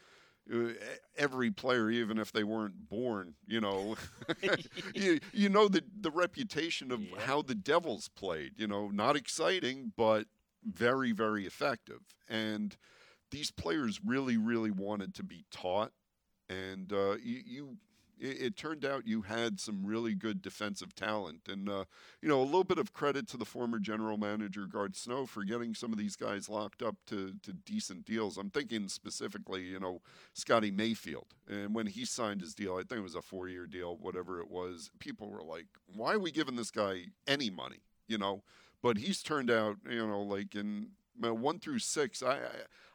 every 1.16 1.50
player, 1.50 1.90
even 1.90 2.18
if 2.18 2.32
they 2.32 2.44
weren't 2.44 2.88
born, 2.88 3.34
you 3.46 3.60
know, 3.60 3.96
you, 4.94 5.20
you 5.32 5.48
know 5.48 5.68
the 5.68 5.82
the 6.00 6.10
reputation 6.10 6.90
of 6.90 7.00
yeah. 7.00 7.20
how 7.20 7.42
the 7.42 7.54
Devils 7.54 8.08
played. 8.08 8.52
You 8.56 8.66
know, 8.66 8.88
not 8.88 9.16
exciting, 9.16 9.92
but 9.96 10.26
very 10.64 11.12
very 11.12 11.46
effective. 11.46 12.00
And 12.28 12.76
these 13.30 13.50
players 13.50 14.00
really 14.04 14.36
really 14.36 14.70
wanted 14.70 15.14
to 15.16 15.22
be 15.22 15.44
taught, 15.50 15.92
and 16.48 16.92
uh, 16.92 17.16
you, 17.22 17.42
you 17.44 17.76
it, 18.22 18.40
it, 18.40 18.56
turned 18.56 18.84
out 18.84 19.06
you 19.06 19.22
had 19.22 19.58
some 19.58 19.84
really 19.84 20.14
good 20.14 20.40
defensive 20.40 20.94
talent. 20.94 21.40
And, 21.48 21.68
uh, 21.68 21.84
you 22.20 22.28
know, 22.28 22.40
a 22.40 22.44
little 22.44 22.64
bit 22.64 22.78
of 22.78 22.92
credit 22.92 23.26
to 23.28 23.36
the 23.36 23.44
former 23.44 23.78
general 23.78 24.16
manager, 24.16 24.66
Garth 24.66 24.96
Snow, 24.96 25.26
for 25.26 25.42
getting 25.44 25.74
some 25.74 25.92
of 25.92 25.98
these 25.98 26.16
guys 26.16 26.48
locked 26.48 26.82
up 26.82 26.96
to, 27.06 27.34
to 27.42 27.52
decent 27.52 28.04
deals. 28.04 28.38
I'm 28.38 28.50
thinking 28.50 28.88
specifically, 28.88 29.62
you 29.62 29.80
know, 29.80 30.00
Scotty 30.32 30.70
Mayfield. 30.70 31.34
And 31.48 31.74
when 31.74 31.88
he 31.88 32.04
signed 32.04 32.40
his 32.40 32.54
deal, 32.54 32.74
I 32.74 32.82
think 32.82 33.00
it 33.00 33.02
was 33.02 33.16
a 33.16 33.22
four 33.22 33.48
year 33.48 33.66
deal, 33.66 33.96
whatever 33.96 34.40
it 34.40 34.50
was, 34.50 34.90
people 35.00 35.28
were 35.28 35.42
like, 35.42 35.66
why 35.94 36.14
are 36.14 36.20
we 36.20 36.30
giving 36.30 36.56
this 36.56 36.70
guy 36.70 37.06
any 37.26 37.50
money? 37.50 37.80
You 38.06 38.18
know, 38.18 38.42
but 38.82 38.98
he's 38.98 39.22
turned 39.22 39.50
out, 39.50 39.76
you 39.88 40.06
know, 40.06 40.22
like 40.22 40.54
in 40.54 40.88
one 41.18 41.58
through 41.58 41.78
six, 41.80 42.22
I, 42.22 42.38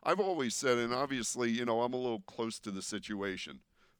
I 0.04 0.10
have 0.10 0.20
always 0.20 0.56
said, 0.56 0.78
and 0.78 0.94
obviously, 0.94 1.50
you 1.50 1.66
know, 1.66 1.82
I'm 1.82 1.94
a 1.94 1.98
little 1.98 2.24
close 2.28 2.60
to 2.60 2.72
the 2.72 2.82
situation. 2.82 3.60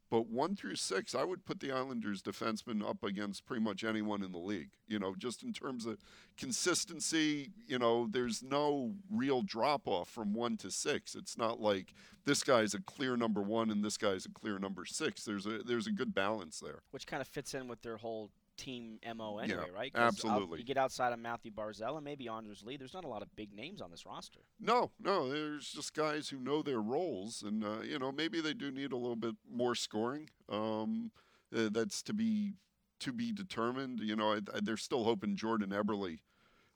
But 0.10 0.28
one 0.28 0.56
through 0.56 0.76
six, 0.76 1.14
I 1.14 1.24
would 1.24 1.46
put 1.46 1.60
the 1.60 1.72
Islanders 1.72 2.22
defensemen 2.22 2.88
up 2.88 3.04
against 3.04 3.46
pretty 3.46 3.62
much 3.62 3.84
anyone 3.84 4.24
in 4.24 4.32
the 4.32 4.38
league. 4.38 4.70
You 4.88 5.00
know, 5.00 5.16
just 5.18 5.44
in 5.44 5.52
terms 5.52 5.86
of 5.86 5.98
consistency, 6.38 7.52
you 7.68 7.78
know, 7.78 8.08
there's 8.10 8.42
no 8.42 8.94
real 9.12 9.42
drop 9.42 9.82
off 9.86 10.10
from 10.10 10.34
one 10.34 10.56
to 10.58 10.72
six. 10.72 11.14
It's 11.14 11.38
not 11.38 11.60
like 11.60 11.94
this 12.26 12.42
guy's 12.42 12.74
a 12.74 12.82
clear 12.82 13.18
number 13.18 13.42
one 13.42 13.70
and 13.70 13.84
this 13.84 13.98
guy's 13.98 14.26
a 14.26 14.32
clear 14.32 14.60
number 14.60 14.86
six. 14.86 15.26
There's 15.26 15.46
a 15.46 15.60
there's 15.60 15.88
a 15.88 15.92
good 15.92 16.14
balance 16.14 16.60
there. 16.60 16.84
Which 16.92 17.08
kind 17.08 17.22
of 17.22 17.28
fits 17.28 17.54
in 17.54 17.68
with 17.68 17.82
their 17.82 17.98
whole 17.98 18.32
team 18.58 19.00
mo 19.16 19.38
anyway, 19.38 19.64
yeah, 19.68 19.78
right? 19.78 19.92
Absolutely. 19.96 20.60
you 20.60 20.66
get 20.66 20.78
outside 20.78 21.14
of 21.14 21.20
Mathew 21.20 21.52
Barzal 21.52 21.96
and 21.96 22.04
maybe 22.04 22.28
Anders 22.28 22.64
Lee. 22.64 22.78
There's 22.78 22.94
not 22.94 23.06
a 23.06 23.08
lot 23.08 23.22
of 23.22 23.34
big 23.36 23.54
names 23.54 23.82
on 23.82 23.92
this 23.92 24.06
roster. 24.06 24.42
No, 24.60 24.92
no. 25.00 25.30
There's 25.30 25.70
just 25.70 25.94
guys 25.94 26.30
who 26.30 26.40
know 26.40 26.62
their 26.62 26.82
roles, 26.82 27.44
and 27.44 27.64
uh, 27.64 27.82
you 27.84 28.00
know 28.00 28.12
maybe 28.12 28.42
they 28.42 28.54
do 28.54 28.72
need 28.72 28.92
a 28.92 28.98
little 28.98 29.16
bit 29.16 29.36
more 29.50 29.76
scoring. 29.76 30.30
Um, 30.50 31.12
uh, 31.56 31.70
that's 31.72 32.02
to 32.04 32.14
be 32.14 32.54
to 33.00 33.14
be 33.14 33.32
determined. 33.32 34.00
You 34.00 34.16
know, 34.16 34.34
I, 34.34 34.38
I, 34.54 34.60
they're 34.62 34.78
still 34.78 35.04
hoping 35.04 35.36
Jordan 35.36 35.70
Eberle. 35.70 36.20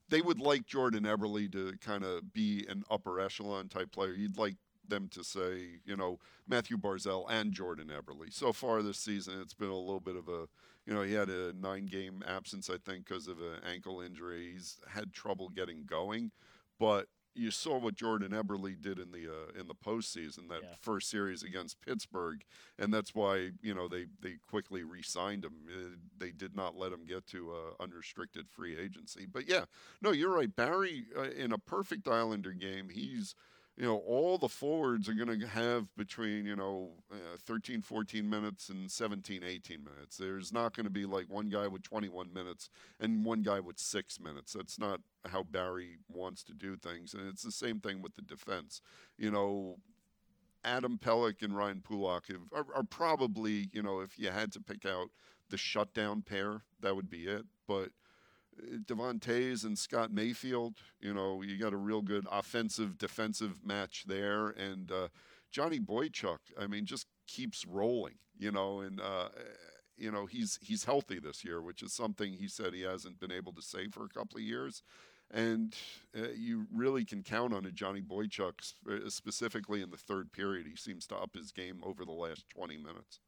They 0.10 0.22
would 0.22 0.40
like 0.40 0.66
Jordan 0.66 1.04
Eberle 1.04 1.52
to 1.52 1.74
kind 1.80 2.04
of 2.04 2.34
be 2.34 2.66
an 2.70 2.84
upper 2.90 3.20
echelon 3.20 3.70
type 3.70 3.92
player. 3.92 4.14
You'd 4.14 4.38
like 4.38 4.56
them 4.88 5.08
to 5.10 5.24
say, 5.24 5.80
you 5.86 5.96
know, 5.96 6.20
Mathew 6.48 6.78
Barzal 6.78 7.26
and 7.30 7.54
Jordan 7.54 7.90
Eberle. 7.90 8.32
So 8.32 8.54
far 8.54 8.82
this 8.82 9.00
season, 9.00 9.40
it's 9.42 9.54
been 9.54 9.70
a 9.70 9.76
little 9.76 10.00
bit 10.00 10.16
of 10.16 10.28
a 10.28 10.48
you 10.86 10.94
know, 10.94 11.02
he 11.04 11.14
had 11.14 11.30
a 11.30 11.54
nine 11.54 11.86
game 11.86 12.24
absence, 12.28 12.70
I 12.70 12.78
think, 12.78 13.06
because 13.06 13.28
of 13.28 13.40
an 13.40 13.60
ankle 13.70 14.02
injury. 14.02 14.52
He's 14.54 14.78
had 14.88 15.14
trouble 15.14 15.50
getting 15.50 15.86
going, 15.86 16.32
but 16.80 17.08
you 17.34 17.52
saw 17.52 17.78
what 17.78 17.96
Jordan 17.96 18.32
Eberle 18.32 18.80
did 18.82 19.00
in 19.00 19.12
the 19.12 19.28
uh, 19.28 19.60
in 19.60 19.68
the 19.68 19.76
postseason 19.76 20.50
that 20.50 20.62
yeah. 20.64 20.76
first 20.82 21.10
series 21.10 21.44
against 21.44 21.80
Pittsburgh, 21.82 22.44
and 22.78 22.94
that's 22.94 23.16
why 23.16 23.52
you 23.62 23.74
know 23.74 23.88
they 23.88 24.08
they 24.22 24.36
quickly 24.50 24.84
re-signed 24.84 25.46
him. 25.46 25.54
Uh, 25.70 25.96
they 26.18 26.32
did 26.32 26.56
not 26.56 26.76
let 26.76 26.92
him 26.92 27.06
get 27.06 27.26
to 27.28 27.54
uh, 27.54 27.84
unrestricted 27.84 28.50
free 28.50 28.78
agency. 28.78 29.26
But 29.32 29.48
yeah, 29.48 29.66
no, 30.02 30.12
you're 30.12 30.34
right. 30.34 30.54
Barry 30.54 31.06
uh, 31.18 31.30
in 31.30 31.54
a 31.54 31.58
perfect 31.58 32.08
Islander 32.08 32.52
game, 32.52 32.90
he's 32.90 33.36
you 33.82 33.88
know, 33.88 33.98
all 34.06 34.38
the 34.38 34.48
forwards 34.48 35.10
are 35.10 35.16
going 35.16 35.40
to 35.40 35.48
have 35.48 35.88
between, 35.98 36.46
you 36.46 36.56
know, 36.56 36.92
uh, 37.12 37.16
13, 37.48 37.82
14 37.82 38.30
minutes 38.30 38.70
and 38.70 38.92
17, 38.92 39.42
18 39.44 39.84
minutes. 39.84 40.18
There's 40.18 40.54
not 40.54 40.76
going 40.76 40.84
to 40.84 40.92
be 40.92 41.08
like 41.08 41.32
one 41.32 41.50
guy 41.50 41.66
with 41.66 41.82
21 41.82 42.32
minutes 42.32 42.70
and 43.00 43.26
one 43.26 43.42
guy 43.42 43.60
with 43.60 43.80
six 43.80 44.20
minutes. 44.20 44.54
That's 44.54 44.78
not 44.78 45.02
how 45.26 45.42
Barry 45.42 45.98
wants 46.08 46.44
to 46.44 46.54
do 46.54 46.76
things. 46.76 47.16
And 47.16 47.28
it's 47.28 47.42
the 47.42 47.52
same 47.52 47.80
thing 47.80 48.04
with 48.04 48.14
the 48.14 48.22
defense. 48.22 48.82
You 49.18 49.32
know, 49.32 49.78
Adam 50.64 51.00
Pelech 51.04 51.42
and 51.42 51.58
Ryan 51.58 51.82
Pulock 51.82 52.28
have, 52.28 52.54
are, 52.54 52.68
are 52.76 52.84
probably, 52.84 53.72
you 53.74 53.82
know, 53.82 54.02
if 54.02 54.20
you 54.20 54.30
had 54.30 54.52
to 54.52 54.62
pick 54.62 54.86
out 54.86 55.08
the 55.50 55.58
shutdown 55.58 56.22
pair, 56.22 56.62
that 56.82 56.96
would 56.96 57.10
be 57.10 57.26
it. 57.26 57.46
But 57.68 57.90
Devon 58.86 59.20
Toews 59.20 59.64
and 59.66 59.78
Scott 59.78 60.12
Mayfield. 60.12 60.76
You 60.99 61.14
know, 61.14 61.41
you 61.41 61.57
got 61.57 61.74
a 61.74 61.78
real 61.78 62.01
good 62.01 62.26
offensive 62.32 62.97
defensive 62.97 63.59
match 63.66 64.05
there, 64.07 64.49
and 64.49 64.91
uh, 64.91 65.07
Johnny 65.51 65.80
Boychuk. 65.80 66.39
I 66.59 66.68
mean, 66.68 66.86
just 66.86 67.07
keeps 67.28 67.66
rolling. 67.66 68.16
You 68.38 68.51
know, 68.51 68.82
and 68.82 68.99
uh, 68.99 69.30
you 69.97 70.12
know 70.12 70.26
he's 70.26 70.57
he's 70.62 70.86
healthy 70.86 71.20
this 71.20 71.43
year, 71.43 71.62
which 71.62 71.84
is 71.84 71.93
something 71.93 72.34
he 72.34 72.47
said 72.47 72.74
he 72.74 72.82
hasn't 72.82 73.20
been 73.20 73.32
able 73.32 73.53
to 73.53 73.62
say 73.62 73.88
for 73.88 74.05
a 74.05 74.09
couple 74.09 74.38
of 74.38 74.43
years. 74.43 74.84
And 75.34 75.74
uh, 76.18 76.32
you 76.36 76.68
really 76.74 77.05
can 77.05 77.24
count 77.24 77.53
on 77.53 77.66
a 77.66 77.72
Johnny 77.72 78.01
Boychuk, 78.01 78.74
uh, 78.89 79.09
specifically 79.09 79.82
in 79.82 79.89
the 79.89 79.97
third 79.97 80.34
period. 80.34 80.68
He 80.68 80.76
seems 80.76 81.07
to 81.07 81.16
up 81.16 81.36
his 81.36 81.53
game 81.53 81.80
over 81.84 82.03
the 82.03 82.12
last 82.12 82.49
20 82.49 82.76
minutes. 82.76 83.22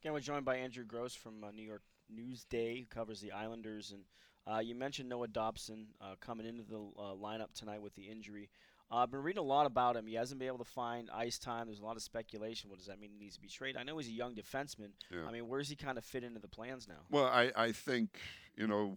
Again, 0.00 0.12
we're 0.12 0.20
joined 0.20 0.44
by 0.44 0.56
Andrew 0.56 0.84
Gross 0.84 1.14
from 1.14 1.42
uh, 1.42 1.50
New 1.50 1.64
York 1.66 1.82
Newsday, 2.14 2.78
who 2.78 2.86
covers 2.86 3.20
the 3.20 3.32
Islanders 3.32 3.90
and 3.90 4.02
uh, 4.50 4.58
you 4.58 4.74
mentioned 4.74 5.08
Noah 5.08 5.28
Dobson 5.28 5.88
uh, 6.00 6.14
coming 6.20 6.46
into 6.46 6.62
the 6.62 6.78
uh, 6.78 7.14
lineup 7.14 7.52
tonight 7.54 7.82
with 7.82 7.94
the 7.94 8.02
injury. 8.02 8.48
Uh, 8.90 8.96
I've 8.96 9.10
been 9.10 9.22
reading 9.22 9.40
a 9.40 9.46
lot 9.46 9.66
about 9.66 9.96
him. 9.96 10.06
He 10.06 10.14
hasn't 10.14 10.38
been 10.40 10.48
able 10.48 10.58
to 10.58 10.64
find 10.64 11.08
ice 11.14 11.38
time. 11.38 11.66
There's 11.66 11.80
a 11.80 11.84
lot 11.84 11.96
of 11.96 12.02
speculation. 12.02 12.70
What 12.70 12.78
does 12.78 12.88
that 12.88 13.00
mean? 13.00 13.10
He 13.12 13.18
needs 13.18 13.36
to 13.36 13.40
be 13.40 13.48
traded. 13.48 13.80
I 13.80 13.84
know 13.84 13.98
he's 13.98 14.08
a 14.08 14.12
young 14.12 14.34
defenseman. 14.34 14.90
Yeah. 15.10 15.26
I 15.28 15.32
mean, 15.32 15.46
where 15.46 15.60
does 15.60 15.68
he 15.68 15.76
kind 15.76 15.98
of 15.98 16.04
fit 16.04 16.24
into 16.24 16.40
the 16.40 16.48
plans 16.48 16.88
now? 16.88 17.02
Well, 17.10 17.26
I, 17.26 17.52
I 17.54 17.72
think, 17.72 18.18
you 18.56 18.66
know, 18.66 18.96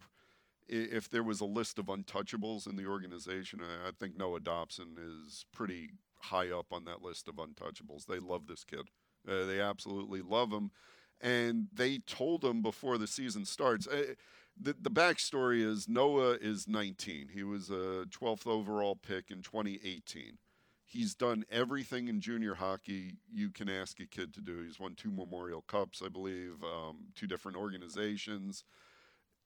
if 0.68 1.08
there 1.10 1.22
was 1.22 1.40
a 1.40 1.44
list 1.44 1.78
of 1.78 1.86
untouchables 1.86 2.68
in 2.68 2.76
the 2.76 2.86
organization, 2.86 3.60
I, 3.60 3.88
I 3.88 3.90
think 3.92 4.18
Noah 4.18 4.40
Dobson 4.40 4.96
is 4.98 5.44
pretty 5.52 5.90
high 6.18 6.50
up 6.50 6.72
on 6.72 6.84
that 6.86 7.02
list 7.02 7.28
of 7.28 7.36
untouchables. 7.36 8.06
They 8.06 8.18
love 8.18 8.46
this 8.46 8.64
kid. 8.64 8.88
Uh, 9.28 9.44
they 9.44 9.60
absolutely 9.60 10.22
love 10.22 10.50
him. 10.52 10.70
And 11.20 11.68
they 11.72 11.98
told 11.98 12.44
him 12.44 12.60
before 12.60 12.98
the 12.98 13.06
season 13.06 13.44
starts. 13.44 13.86
Uh, 13.86 14.14
the, 14.60 14.74
the 14.80 14.90
backstory 14.90 15.62
is 15.62 15.88
Noah 15.88 16.38
is 16.40 16.68
19. 16.68 17.28
He 17.32 17.42
was 17.42 17.70
a 17.70 18.06
12th 18.10 18.46
overall 18.46 18.96
pick 18.96 19.30
in 19.30 19.42
2018. 19.42 20.38
He's 20.86 21.14
done 21.14 21.44
everything 21.50 22.08
in 22.08 22.20
junior 22.20 22.54
hockey 22.54 23.16
you 23.32 23.50
can 23.50 23.68
ask 23.68 23.98
a 24.00 24.06
kid 24.06 24.32
to 24.34 24.40
do. 24.40 24.62
He's 24.62 24.78
won 24.78 24.94
two 24.94 25.10
Memorial 25.10 25.62
Cups, 25.62 26.02
I 26.04 26.08
believe, 26.08 26.62
um, 26.62 27.06
two 27.16 27.26
different 27.26 27.58
organizations. 27.58 28.64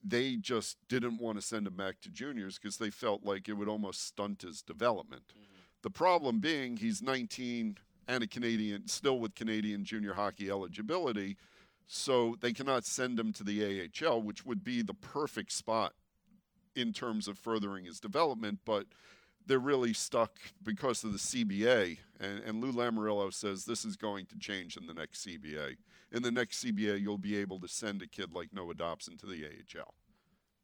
They 0.04 0.36
just 0.36 0.76
didn't 0.88 1.18
want 1.18 1.38
to 1.38 1.42
send 1.42 1.66
him 1.66 1.74
back 1.74 2.00
to 2.02 2.10
juniors 2.10 2.58
because 2.58 2.76
they 2.76 2.90
felt 2.90 3.24
like 3.24 3.48
it 3.48 3.54
would 3.54 3.68
almost 3.68 4.06
stunt 4.06 4.42
his 4.42 4.62
development. 4.62 5.22
The 5.82 5.90
problem 5.90 6.38
being 6.38 6.76
he's 6.76 7.00
19 7.00 7.78
and 8.08 8.22
a 8.22 8.26
Canadian, 8.26 8.88
still 8.88 9.18
with 9.18 9.34
Canadian 9.34 9.84
junior 9.84 10.14
hockey 10.14 10.50
eligibility, 10.50 11.36
so 11.88 12.36
they 12.40 12.52
cannot 12.52 12.84
send 12.84 13.18
him 13.18 13.32
to 13.32 13.42
the 13.42 13.90
AHL, 14.04 14.22
which 14.22 14.44
would 14.44 14.62
be 14.62 14.82
the 14.82 14.94
perfect 14.94 15.50
spot 15.50 15.94
in 16.76 16.92
terms 16.92 17.26
of 17.26 17.38
furthering 17.38 17.86
his 17.86 17.98
development, 17.98 18.60
but 18.66 18.86
they're 19.46 19.58
really 19.58 19.94
stuck 19.94 20.38
because 20.62 21.02
of 21.02 21.12
the 21.12 21.18
CBA. 21.18 21.98
And, 22.20 22.40
and 22.44 22.62
Lou 22.62 22.72
Lamoriello 22.72 23.32
says 23.32 23.64
this 23.64 23.86
is 23.86 23.96
going 23.96 24.26
to 24.26 24.38
change 24.38 24.76
in 24.76 24.86
the 24.86 24.92
next 24.92 25.26
CBA. 25.26 25.76
In 26.12 26.22
the 26.22 26.30
next 26.30 26.62
CBA, 26.62 27.00
you'll 27.00 27.16
be 27.16 27.36
able 27.38 27.58
to 27.60 27.68
send 27.68 28.02
a 28.02 28.06
kid 28.06 28.34
like 28.34 28.52
Noah 28.52 28.74
Dobson 28.74 29.16
to 29.16 29.26
the 29.26 29.46
AHL. 29.46 29.94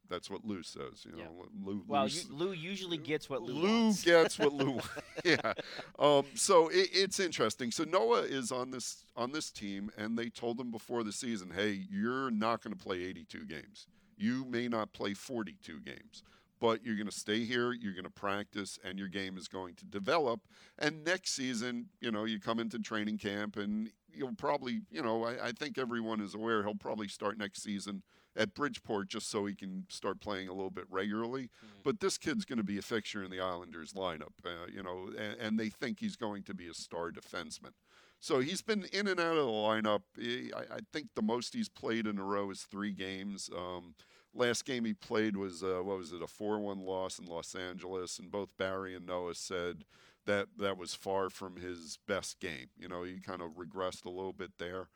That's 0.09 0.29
what 0.29 0.45
Lou 0.45 0.63
says. 0.63 1.05
You 1.05 1.17
know, 1.17 1.45
Lou. 1.63 1.83
Well, 1.87 2.07
you, 2.07 2.21
Lou 2.29 2.51
usually 2.51 2.97
gets 2.97 3.29
what 3.29 3.41
Lou, 3.41 3.53
Lou 3.53 3.83
wants. 3.85 4.03
gets 4.03 4.37
what 4.39 4.53
Lou. 4.53 4.79
yeah. 5.25 5.53
Um, 5.99 6.25
so 6.35 6.69
it, 6.69 6.89
it's 6.93 7.19
interesting. 7.19 7.71
So 7.71 7.83
Noah 7.83 8.21
is 8.21 8.51
on 8.51 8.71
this 8.71 9.05
on 9.15 9.31
this 9.31 9.51
team, 9.51 9.91
and 9.97 10.17
they 10.17 10.29
told 10.29 10.59
him 10.59 10.71
before 10.71 11.03
the 11.03 11.11
season, 11.11 11.51
"Hey, 11.55 11.85
you're 11.89 12.31
not 12.31 12.63
going 12.63 12.75
to 12.75 12.81
play 12.81 13.03
82 13.03 13.45
games. 13.45 13.87
You 14.17 14.45
may 14.45 14.67
not 14.67 14.93
play 14.93 15.13
42 15.13 15.81
games, 15.81 16.23
but 16.59 16.85
you're 16.85 16.95
going 16.95 17.07
to 17.07 17.11
stay 17.11 17.43
here. 17.43 17.73
You're 17.73 17.93
going 17.93 18.05
to 18.05 18.09
practice, 18.09 18.79
and 18.83 18.97
your 18.97 19.09
game 19.09 19.37
is 19.37 19.47
going 19.47 19.75
to 19.75 19.85
develop. 19.85 20.41
And 20.79 21.03
next 21.03 21.35
season, 21.35 21.89
you 21.99 22.11
know, 22.11 22.23
you 22.23 22.39
come 22.39 22.59
into 22.59 22.79
training 22.79 23.17
camp, 23.17 23.57
and 23.57 23.91
you'll 24.15 24.35
probably, 24.35 24.81
you 24.91 25.01
know, 25.01 25.23
I, 25.25 25.47
I 25.47 25.51
think 25.51 25.77
everyone 25.77 26.21
is 26.21 26.33
aware 26.33 26.63
he'll 26.63 26.75
probably 26.75 27.07
start 27.07 27.37
next 27.37 27.63
season." 27.63 28.03
At 28.37 28.53
Bridgeport, 28.53 29.07
just 29.07 29.29
so 29.29 29.45
he 29.45 29.55
can 29.55 29.85
start 29.87 30.19
playing 30.19 30.49
a 30.49 30.53
little 30.53 30.69
bit 30.69 30.83
regularly, 30.89 31.49
but 31.85 32.01
this 32.01 32.17
kid's 32.17 32.43
going 32.43 32.57
to 32.57 32.65
be 32.65 32.77
a 32.77 32.81
fixture 32.81 33.23
in 33.23 33.31
the 33.31 33.39
Islanders 33.39 33.93
lineup, 33.93 34.33
uh, 34.45 34.67
you 34.69 34.83
know, 34.83 35.07
and, 35.17 35.39
and 35.39 35.57
they 35.57 35.69
think 35.69 36.01
he's 36.01 36.17
going 36.17 36.43
to 36.43 36.53
be 36.53 36.67
a 36.67 36.73
star 36.73 37.11
defenseman. 37.11 37.71
So 38.19 38.41
he's 38.41 38.61
been 38.61 38.87
in 38.91 39.07
and 39.07 39.21
out 39.21 39.37
of 39.37 39.45
the 39.45 39.51
lineup. 39.51 40.01
He- 40.19 40.51
I, 40.53 40.75
I 40.75 40.79
think 40.91 41.07
the 41.15 41.21
most 41.21 41.53
he's 41.53 41.69
played 41.69 42.07
in 42.07 42.17
a 42.19 42.25
row 42.25 42.51
is 42.51 42.63
three 42.63 42.91
games. 42.91 43.49
Um, 43.57 43.95
last 44.33 44.65
game 44.65 44.83
he 44.83 44.93
played 44.93 45.37
was 45.37 45.63
uh, 45.63 45.79
what 45.81 45.97
was 45.97 46.11
it, 46.11 46.21
a 46.21 46.27
four-one 46.27 46.81
loss 46.81 47.19
in 47.19 47.27
Los 47.27 47.55
Angeles, 47.55 48.19
and 48.19 48.29
both 48.29 48.49
Barry 48.57 48.95
and 48.95 49.05
Noah 49.05 49.35
said 49.35 49.85
that 50.25 50.47
that 50.57 50.77
was 50.77 50.93
far 50.93 51.29
from 51.29 51.57
his 51.57 51.99
best 52.07 52.39
game. 52.39 52.67
You 52.77 52.87
know, 52.87 53.03
he 53.03 53.19
kind 53.19 53.41
of 53.41 53.51
regressed 53.51 54.05
a 54.05 54.09
little 54.09 54.33
bit 54.33 54.51
there, 54.57 54.89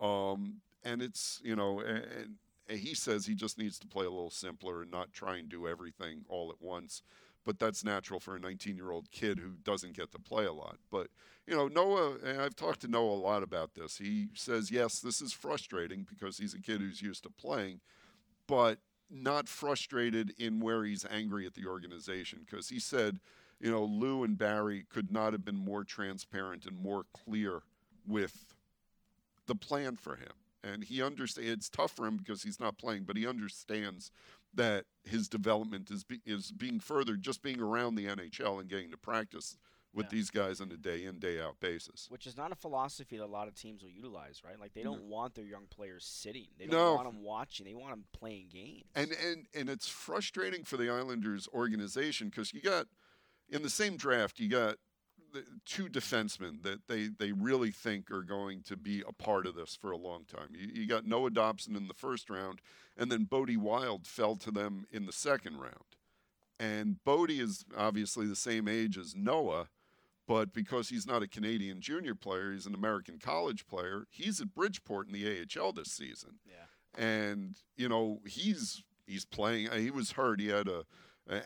um, 0.00 0.60
and 0.82 1.02
it's 1.02 1.40
you 1.44 1.56
know, 1.56 1.80
and, 1.80 2.36
and 2.68 2.78
he 2.78 2.94
says 2.94 3.26
he 3.26 3.34
just 3.34 3.58
needs 3.58 3.78
to 3.80 3.86
play 3.86 4.06
a 4.06 4.10
little 4.10 4.30
simpler 4.30 4.82
and 4.82 4.90
not 4.90 5.12
try 5.12 5.36
and 5.36 5.48
do 5.48 5.66
everything 5.66 6.24
all 6.28 6.50
at 6.50 6.60
once 6.60 7.02
but 7.44 7.58
that's 7.58 7.84
natural 7.84 8.20
for 8.20 8.36
a 8.36 8.40
19 8.40 8.76
year 8.76 8.90
old 8.90 9.10
kid 9.10 9.38
who 9.38 9.50
doesn't 9.62 9.94
get 9.94 10.10
to 10.12 10.18
play 10.18 10.46
a 10.46 10.52
lot. 10.52 10.76
But, 10.90 11.08
you 11.46 11.54
know, 11.54 11.68
Noah, 11.68 12.16
and 12.24 12.40
I've 12.40 12.56
talked 12.56 12.80
to 12.80 12.88
Noah 12.88 13.14
a 13.14 13.20
lot 13.20 13.42
about 13.42 13.74
this. 13.74 13.98
He 13.98 14.28
says, 14.34 14.70
yes, 14.70 15.00
this 15.00 15.20
is 15.20 15.32
frustrating 15.32 16.06
because 16.08 16.38
he's 16.38 16.54
a 16.54 16.60
kid 16.60 16.80
who's 16.80 17.02
used 17.02 17.22
to 17.24 17.30
playing, 17.30 17.80
but 18.46 18.78
not 19.10 19.48
frustrated 19.48 20.32
in 20.38 20.60
where 20.60 20.84
he's 20.84 21.06
angry 21.10 21.46
at 21.46 21.54
the 21.54 21.66
organization 21.66 22.40
because 22.44 22.70
he 22.70 22.80
said, 22.80 23.20
you 23.64 23.70
know, 23.70 23.82
Lou 23.82 24.24
and 24.24 24.36
Barry 24.36 24.84
could 24.92 25.10
not 25.10 25.32
have 25.32 25.42
been 25.42 25.56
more 25.56 25.84
transparent 25.84 26.66
and 26.66 26.78
more 26.78 27.06
clear 27.14 27.62
with 28.06 28.54
the 29.46 29.54
plan 29.54 29.96
for 29.96 30.16
him. 30.16 30.32
And 30.62 30.84
he 30.84 31.02
understands 31.02 31.50
it's 31.50 31.70
tough 31.70 31.92
for 31.92 32.06
him 32.06 32.18
because 32.18 32.42
he's 32.42 32.60
not 32.60 32.76
playing, 32.76 33.04
but 33.04 33.16
he 33.16 33.26
understands 33.26 34.10
that 34.52 34.84
his 35.02 35.28
development 35.28 35.90
is 35.90 36.04
be, 36.04 36.20
is 36.26 36.52
being 36.52 36.78
furthered 36.78 37.22
just 37.22 37.42
being 37.42 37.58
around 37.58 37.94
the 37.94 38.04
NHL 38.04 38.60
and 38.60 38.68
getting 38.68 38.90
to 38.90 38.98
practice 38.98 39.56
with 39.94 40.10
these 40.10 40.28
guys 40.28 40.60
on 40.60 40.70
a 40.70 40.76
day 40.76 41.04
in 41.04 41.18
day 41.18 41.40
out 41.40 41.58
basis. 41.60 42.06
Which 42.10 42.26
is 42.26 42.36
not 42.36 42.52
a 42.52 42.56
philosophy 42.56 43.16
that 43.16 43.24
a 43.24 43.26
lot 43.26 43.48
of 43.48 43.54
teams 43.54 43.82
will 43.82 43.90
utilize, 43.90 44.42
right? 44.44 44.60
Like 44.60 44.74
they 44.74 44.82
don't 44.82 45.04
want 45.04 45.34
their 45.34 45.44
young 45.46 45.66
players 45.70 46.04
sitting. 46.04 46.48
They 46.58 46.66
don't 46.66 46.72
No. 46.74 46.94
want 46.96 47.10
them 47.10 47.22
watching. 47.22 47.64
They 47.64 47.74
want 47.74 47.92
them 47.92 48.04
playing 48.12 48.48
games. 48.52 48.84
And 48.94 49.12
and 49.12 49.46
and 49.54 49.70
it's 49.70 49.88
frustrating 49.88 50.64
for 50.64 50.76
the 50.76 50.90
Islanders 50.90 51.48
organization 51.54 52.28
because 52.28 52.52
you 52.52 52.60
got 52.60 52.88
in 53.48 53.62
the 53.62 53.70
same 53.70 53.96
draft 53.96 54.38
you 54.38 54.48
got 54.48 54.76
the 55.34 55.44
two 55.66 55.88
defensemen 55.88 56.62
that 56.62 56.86
they 56.86 57.08
they 57.18 57.32
really 57.32 57.72
think 57.72 58.10
are 58.10 58.22
going 58.22 58.62
to 58.62 58.76
be 58.76 59.02
a 59.06 59.12
part 59.12 59.46
of 59.46 59.54
this 59.56 59.76
for 59.78 59.90
a 59.90 59.98
long 59.98 60.24
time. 60.24 60.48
You, 60.52 60.68
you 60.72 60.86
got 60.86 61.04
Noah 61.04 61.30
Dobson 61.30 61.76
in 61.76 61.88
the 61.88 61.94
first 61.94 62.30
round, 62.30 62.60
and 62.96 63.12
then 63.12 63.24
Bode 63.24 63.56
Wilde 63.56 64.06
fell 64.06 64.36
to 64.36 64.50
them 64.50 64.86
in 64.90 65.04
the 65.04 65.12
second 65.12 65.58
round. 65.58 65.96
And 66.58 67.02
Bode 67.04 67.32
is 67.32 67.64
obviously 67.76 68.26
the 68.26 68.36
same 68.36 68.68
age 68.68 68.96
as 68.96 69.16
Noah, 69.16 69.68
but 70.26 70.52
because 70.54 70.88
he's 70.88 71.06
not 71.06 71.22
a 71.22 71.28
Canadian 71.28 71.80
junior 71.80 72.14
player, 72.14 72.52
he's 72.52 72.66
an 72.66 72.74
American 72.74 73.18
college 73.18 73.66
player. 73.66 74.06
He's 74.08 74.40
at 74.40 74.54
Bridgeport 74.54 75.08
in 75.08 75.12
the 75.12 75.26
AHL 75.26 75.72
this 75.72 75.90
season. 75.90 76.38
Yeah. 76.46 76.66
And 76.96 77.56
you 77.76 77.88
know 77.88 78.20
he's 78.24 78.84
he's 79.04 79.24
playing. 79.24 79.68
He 79.72 79.90
was 79.90 80.12
hurt. 80.12 80.40
He 80.40 80.46
had 80.46 80.68
a 80.68 80.84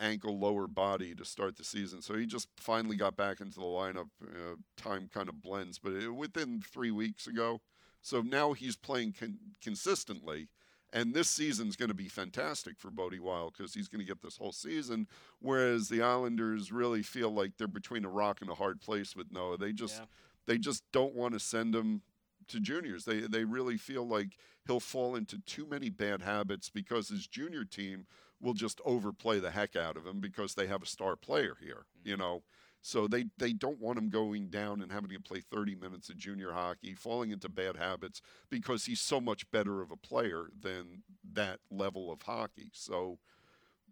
ankle 0.01 0.39
lower 0.39 0.67
body 0.67 1.15
to 1.15 1.25
start 1.25 1.57
the 1.57 1.65
season, 1.65 2.03
so 2.03 2.15
he 2.15 2.27
just 2.27 2.49
finally 2.57 2.97
got 2.97 3.17
back 3.17 3.41
into 3.41 3.61
the 3.61 3.67
lineup. 3.67 4.09
Uh, 4.23 4.57
time 4.77 5.09
kind 5.13 5.29
of 5.29 5.41
blends, 5.43 5.79
but 5.79 5.93
it, 5.93 6.09
within 6.09 6.61
three 6.61 6.91
weeks 6.91 7.27
ago. 7.27 7.61
So 8.01 8.21
now 8.23 8.53
he's 8.53 8.77
playing 8.77 9.15
con- 9.19 9.39
consistently. 9.63 10.49
And 10.91 11.13
this 11.13 11.29
season's 11.29 11.77
going 11.77 11.91
to 11.91 11.95
be 11.95 12.09
fantastic 12.09 12.79
for 12.79 12.91
Bode 12.91 13.21
Wilde 13.21 13.53
because 13.57 13.75
he's 13.75 13.89
going 13.89 14.01
to 14.01 14.07
get 14.07 14.23
this 14.23 14.39
whole 14.39 14.53
season. 14.53 15.07
Whereas 15.39 15.91
the 15.91 16.01
Islanders 16.01 16.73
really 16.73 17.03
feel 17.03 17.31
like 17.31 17.53
they're 17.59 17.69
between 17.69 18.07
a 18.07 18.09
rock 18.09 18.39
and 18.41 18.49
a 18.49 18.55
hard 18.55 18.81
place 18.81 19.15
with 19.15 19.31
Noah. 19.31 19.59
They 19.59 19.73
just 19.75 19.99
Yeah. 19.99 20.07
they 20.47 20.57
just 20.57 20.83
don't 20.93 21.15
want 21.15 21.35
to 21.35 21.41
send 21.41 21.75
him 21.75 22.01
to 22.49 22.59
juniors. 22.59 23.05
They 23.05 23.21
they 23.21 23.45
really 23.45 23.77
feel 23.77 24.09
like 24.09 24.39
he'll 24.67 24.81
fall 24.81 25.15
into 25.15 25.39
too 25.41 25.67
many 25.67 25.91
bad 25.91 26.23
habits 26.23 26.71
because 26.71 27.09
his 27.11 27.27
junior 27.27 27.65
team 27.65 28.07
will 28.41 28.55
just 28.55 28.81
overplay 28.85 29.41
the 29.41 29.51
heck 29.51 29.77
out 29.77 29.97
of 29.97 30.07
him 30.07 30.21
because 30.21 30.55
they 30.55 30.67
have 30.67 30.83
a 30.83 30.87
star 30.87 31.17
player 31.17 31.57
here. 31.61 31.87
You 32.05 32.15
mm-hmm. 32.15 32.23
know. 32.23 32.43
So 32.81 33.09
they, 33.09 33.25
they 33.37 33.53
don't 33.53 33.81
want 33.81 33.99
him 33.99 34.09
going 34.09 34.51
down 34.51 34.81
and 34.81 34.93
having 34.93 35.11
to 35.11 35.21
play 35.21 35.41
30 35.41 35.75
minutes 35.75 36.11
of 36.11 36.17
junior 36.17 36.53
hockey, 36.53 36.95
falling 36.95 37.33
into 37.33 37.49
bad 37.49 37.77
habits 37.77 38.23
because 38.51 38.85
he's 38.85 39.01
so 39.01 39.21
much 39.21 39.51
better 39.51 39.83
of 39.83 39.91
a 39.91 39.97
player 39.97 40.49
than 40.59 41.03
that 41.33 41.59
level 41.71 42.11
of 42.11 42.23
hockey. 42.23 42.71
So 42.73 43.19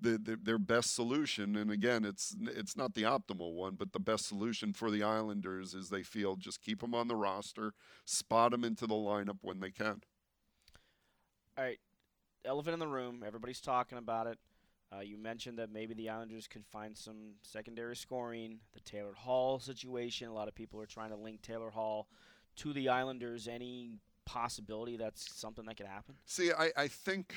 the, 0.01 0.19
the, 0.19 0.39
their 0.41 0.59
best 0.59 0.95
solution, 0.95 1.57
and 1.57 1.71
again, 1.71 2.05
it's 2.05 2.37
it's 2.41 2.77
not 2.77 2.95
the 2.95 3.03
optimal 3.03 3.55
one, 3.55 3.75
but 3.75 3.93
the 3.93 4.01
best 4.01 4.27
solution 4.27 4.73
for 4.73 4.91
the 4.91 5.03
Islanders 5.03 5.75
is 5.75 5.89
they 5.89 6.03
feel 6.03 6.37
just 6.37 6.63
keep 6.63 6.81
them 6.81 6.95
on 6.95 7.09
the 7.09 7.17
roster, 7.17 7.73
spot 8.05 8.51
them 8.51 8.65
into 8.65 8.87
the 8.87 8.95
lineup 8.95 9.39
when 9.43 9.61
they 9.61 9.71
can. 9.71 10.03
All 11.57 11.65
right, 11.65 11.79
elephant 12.47 12.75
in 12.75 12.81
the 12.81 12.87
room. 12.87 13.23
Everybody's 13.27 13.61
talking 13.61 13.99
about 13.99 14.27
it. 14.27 14.39
Uh, 14.93 15.01
you 15.01 15.19
mentioned 15.19 15.59
that 15.59 15.71
maybe 15.71 15.95
the 15.95 16.09
Islanders 16.09 16.47
could 16.47 16.65
find 16.65 16.97
some 16.97 17.35
secondary 17.43 17.97
scoring. 17.97 18.61
The 18.73 18.81
Taylor 18.81 19.15
Hall 19.15 19.59
situation. 19.59 20.29
A 20.29 20.33
lot 20.33 20.49
of 20.49 20.55
people 20.55 20.81
are 20.81 20.87
trying 20.87 21.11
to 21.11 21.17
link 21.17 21.43
Taylor 21.43 21.71
Hall 21.71 22.07
to 22.57 22.73
the 22.73 22.89
Islanders. 22.89 23.49
Any 23.49 23.99
possibility 24.25 24.97
that's 24.97 25.35
something 25.35 25.65
that 25.67 25.77
could 25.77 25.87
happen? 25.87 26.15
See, 26.25 26.53
I, 26.53 26.71
I 26.77 26.89
think 26.89 27.35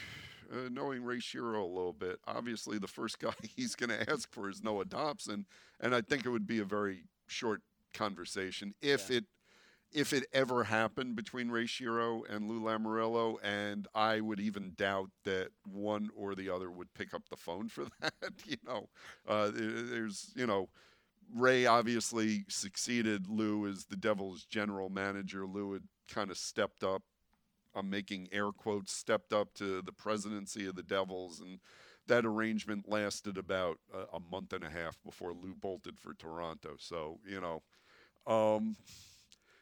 uh, 0.51 0.69
knowing 0.71 1.03
Ray 1.03 1.17
Shero 1.17 1.61
a 1.61 1.65
little 1.65 1.93
bit, 1.93 2.19
obviously 2.27 2.77
the 2.77 2.87
first 2.87 3.19
guy 3.19 3.33
he's 3.55 3.75
going 3.75 3.89
to 3.89 4.09
ask 4.09 4.31
for 4.31 4.49
is 4.49 4.63
Noah 4.63 4.85
Dobson, 4.85 5.45
and 5.79 5.95
I 5.95 6.01
think 6.01 6.25
it 6.25 6.29
would 6.29 6.47
be 6.47 6.59
a 6.59 6.65
very 6.65 7.03
short 7.27 7.61
conversation 7.93 8.73
if 8.81 9.09
it 9.09 9.25
if 9.91 10.13
it 10.13 10.25
ever 10.33 10.63
happened 10.65 11.15
between 11.15 11.49
Ray 11.49 11.65
Shero 11.65 12.21
and 12.29 12.47
Lou 12.47 12.61
Lamoriello, 12.61 13.37
and 13.43 13.87
I 13.95 14.21
would 14.21 14.39
even 14.39 14.73
doubt 14.75 15.09
that 15.25 15.49
one 15.65 16.09
or 16.15 16.35
the 16.35 16.49
other 16.49 16.69
would 16.69 16.93
pick 16.93 17.13
up 17.13 17.29
the 17.29 17.35
phone 17.37 17.69
for 17.69 17.85
that. 18.01 18.33
you 18.45 18.57
know, 18.65 18.89
uh, 19.27 19.51
there's 19.53 20.31
you 20.35 20.45
know 20.45 20.69
Ray 21.33 21.65
obviously 21.65 22.45
succeeded 22.47 23.27
Lou 23.27 23.67
as 23.67 23.85
the 23.85 23.97
Devils' 23.97 24.45
general 24.45 24.89
manager. 24.89 25.45
Lou 25.45 25.73
had 25.73 25.83
kind 26.07 26.31
of 26.31 26.37
stepped 26.37 26.83
up. 26.83 27.03
I'm 27.75 27.89
making 27.89 28.29
air 28.31 28.51
quotes, 28.51 28.91
stepped 28.91 29.31
up 29.31 29.53
to 29.55 29.81
the 29.81 29.91
presidency 29.91 30.65
of 30.67 30.75
the 30.75 30.83
Devils, 30.83 31.39
and 31.39 31.59
that 32.07 32.25
arrangement 32.25 32.89
lasted 32.89 33.37
about 33.37 33.77
a, 33.93 34.17
a 34.17 34.19
month 34.19 34.53
and 34.53 34.63
a 34.63 34.69
half 34.69 34.97
before 35.03 35.33
Lou 35.33 35.53
bolted 35.55 35.99
for 35.99 36.13
Toronto. 36.13 36.75
So 36.79 37.19
you 37.27 37.41
know, 37.41 37.61
um, 38.31 38.75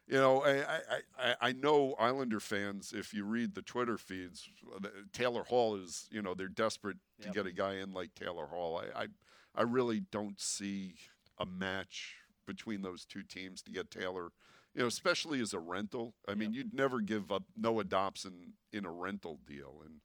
you 0.08 0.18
know, 0.18 0.42
I, 0.44 0.80
I, 1.20 1.36
I, 1.42 1.52
know 1.52 1.94
Islander 2.00 2.40
fans. 2.40 2.94
If 2.96 3.14
you 3.14 3.26
read 3.26 3.56
the 3.56 3.62
Twitter 3.62 3.98
feeds, 3.98 4.48
uh, 4.74 4.88
Taylor 5.12 5.44
Hall 5.44 5.76
is 5.76 6.08
you 6.12 6.22
know 6.22 6.34
they're 6.34 6.48
desperate 6.48 6.98
to 7.22 7.30
get 7.30 7.46
a 7.46 7.52
guy 7.52 7.76
in 7.76 7.92
like 7.92 8.16
Taylor 8.16 8.46
Hall. 8.46 8.82
I, 8.82 9.04
I 9.04 9.08
I 9.54 9.64
really 9.64 10.00
don't 10.00 10.40
see 10.40 10.96
a 11.38 11.46
match 11.46 12.16
between 12.46 12.82
those 12.82 13.04
two 13.04 13.24
teams 13.24 13.62
to 13.64 13.72
get 13.72 13.92
Taylor. 13.92 14.30
You 14.74 14.82
know, 14.82 14.88
especially 14.88 15.42
as 15.42 15.54
a 15.54 15.60
rental. 15.60 16.14
I 16.28 16.36
mean, 16.36 16.54
you'd 16.54 16.74
never 16.74 17.02
give 17.02 17.32
up 17.32 17.44
Noah 17.58 17.84
Dobson 17.84 18.54
in 18.72 18.86
a 18.86 18.92
rental 18.92 19.40
deal, 19.46 19.82
and 19.84 19.96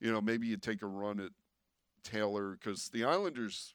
you 0.00 0.10
know 0.10 0.20
maybe 0.20 0.48
you 0.48 0.56
take 0.56 0.82
a 0.82 0.86
run 0.86 1.20
at 1.20 1.30
Taylor 2.02 2.58
because 2.58 2.88
the 2.88 3.04
Islanders 3.04 3.74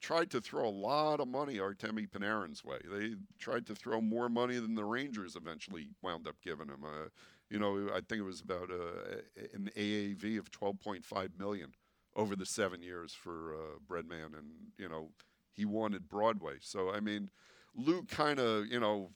tried 0.00 0.30
to 0.30 0.40
throw 0.40 0.68
a 0.68 0.70
lot 0.70 1.20
of 1.20 1.28
money 1.28 1.56
Artemi 1.56 2.08
Panarin's 2.08 2.64
way. 2.64 2.78
They 2.84 3.14
tried 3.38 3.66
to 3.66 3.74
throw 3.74 4.00
more 4.00 4.28
money 4.28 4.58
than 4.58 4.74
the 4.74 4.84
Rangers 4.84 5.36
eventually 5.36 5.88
wound 6.02 6.28
up 6.28 6.36
giving 6.42 6.68
him. 6.68 6.84
Uh, 6.84 7.08
you 7.50 7.58
know, 7.58 7.88
I 7.90 8.00
think 8.00 8.20
it 8.20 8.22
was 8.22 8.40
about 8.40 8.70
uh, 8.70 9.16
an 9.54 9.70
AAV 9.76 10.38
of 10.38 10.50
12.5 10.50 11.38
million 11.38 11.72
over 12.14 12.36
the 12.36 12.46
seven 12.46 12.82
years 12.82 13.14
for 13.14 13.54
uh, 13.54 13.78
Breadman, 13.88 14.36
and 14.36 14.50
you 14.76 14.88
know 14.88 15.10
he 15.52 15.64
wanted 15.64 16.08
Broadway. 16.08 16.54
So 16.60 16.92
I 16.92 17.00
mean, 17.00 17.30
Lou 17.74 18.02
kind 18.04 18.38
of 18.38 18.66
you 18.66 18.80
know 18.80 19.10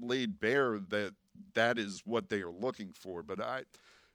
laid 0.00 0.40
bare 0.40 0.78
that 0.88 1.14
that 1.54 1.78
is 1.78 2.02
what 2.04 2.28
they 2.28 2.40
are 2.40 2.50
looking 2.50 2.92
for. 2.92 3.22
But 3.22 3.40
I, 3.40 3.62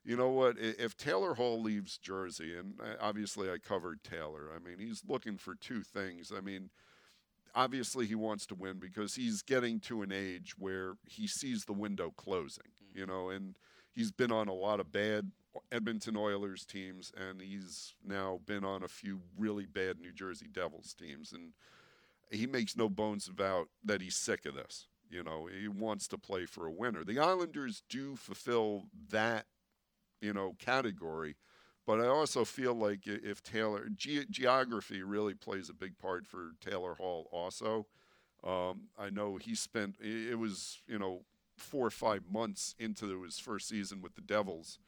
you 0.04 0.16
know 0.16 0.30
what? 0.30 0.56
If 0.58 0.97
Taylor 0.97 1.36
Hall 1.36 1.62
leaves 1.62 1.97
Jersey, 1.97 2.58
and 2.58 2.74
uh, 2.82 2.95
obviously 2.99 3.49
I 3.52 3.58
covered 3.58 4.04
Taylor. 4.04 4.49
I 4.56 4.60
mean, 4.60 4.80
he's 4.80 5.04
looking 5.08 5.38
for 5.38 5.56
two 5.56 5.84
things. 5.84 6.32
I 6.36 6.41
mean, 6.41 6.70
obviously 7.54 8.06
he 8.06 8.16
wants 8.16 8.45
to 8.47 8.56
win 8.56 8.80
because 8.80 9.16
he's 9.16 9.41
getting 9.41 9.80
to 9.82 10.02
an 10.02 10.12
age 10.12 10.56
where 10.58 10.93
he 11.08 11.28
sees 11.28 11.66
the 11.66 11.74
window 11.74 12.14
closing. 12.16 12.64
Mm-hmm. 12.64 12.99
You 12.99 13.06
know, 13.06 13.30
and 13.30 13.56
he's 13.93 14.12
been 14.12 14.32
on 14.32 14.47
a 14.47 14.54
lot 14.54 14.80
of 14.80 14.91
bad 14.91 15.32
Edmonton 15.72 16.16
Oilers 16.16 16.66
teams, 16.66 17.12
and 17.16 17.41
he's 17.41 17.93
now 18.06 18.39
been 18.45 18.64
on 18.64 18.84
a 18.84 18.88
few 18.88 19.22
really 19.38 19.66
bad 19.66 19.99
New 19.99 20.14
Jersey 20.14 20.47
Devils 20.52 20.93
teams, 20.93 21.32
and 21.32 21.54
he 22.30 22.47
makes 22.47 22.78
no 22.78 22.89
bones 22.89 23.28
about 23.28 23.68
that 23.84 24.02
he's 24.02 24.16
sick 24.16 24.45
of 24.45 24.56
this. 24.56 24.88
You 25.10 25.24
know, 25.24 25.47
he 25.47 25.68
wants 25.68 26.08
to 26.10 26.18
play 26.18 26.45
for 26.45 26.66
a 26.66 26.72
winner. 26.72 27.04
The 27.04 27.20
Islanders 27.20 27.84
do 27.89 28.16
fulfill 28.16 28.86
that, 29.10 29.45
you 30.22 30.34
know, 30.34 30.55
category, 30.59 31.36
but 31.86 31.99
I 31.99 32.07
also 32.07 32.45
feel 32.45 32.74
like 32.74 33.07
if 33.07 33.41
Taylor 33.43 33.88
ge- 33.95 34.30
geography 34.30 35.03
really 35.03 35.34
plays 35.34 35.69
a 35.69 35.74
big 35.74 35.97
part 35.97 36.28
for 36.28 36.51
Taylor 36.61 36.95
Hall. 36.95 37.28
Also, 37.32 37.88
um, 38.43 38.89
I 38.97 39.09
know 39.09 39.38
he 39.38 39.55
spent 39.55 39.95
it 39.99 40.38
was 40.38 40.82
you 40.88 40.99
know 40.99 41.22
four 41.57 41.86
or 41.86 41.91
five 41.91 42.24
months 42.32 42.76
into 42.80 43.22
his 43.24 43.39
first 43.39 43.67
season 43.67 44.01
with 44.01 44.15
the 44.15 44.22
Devils, 44.22 44.80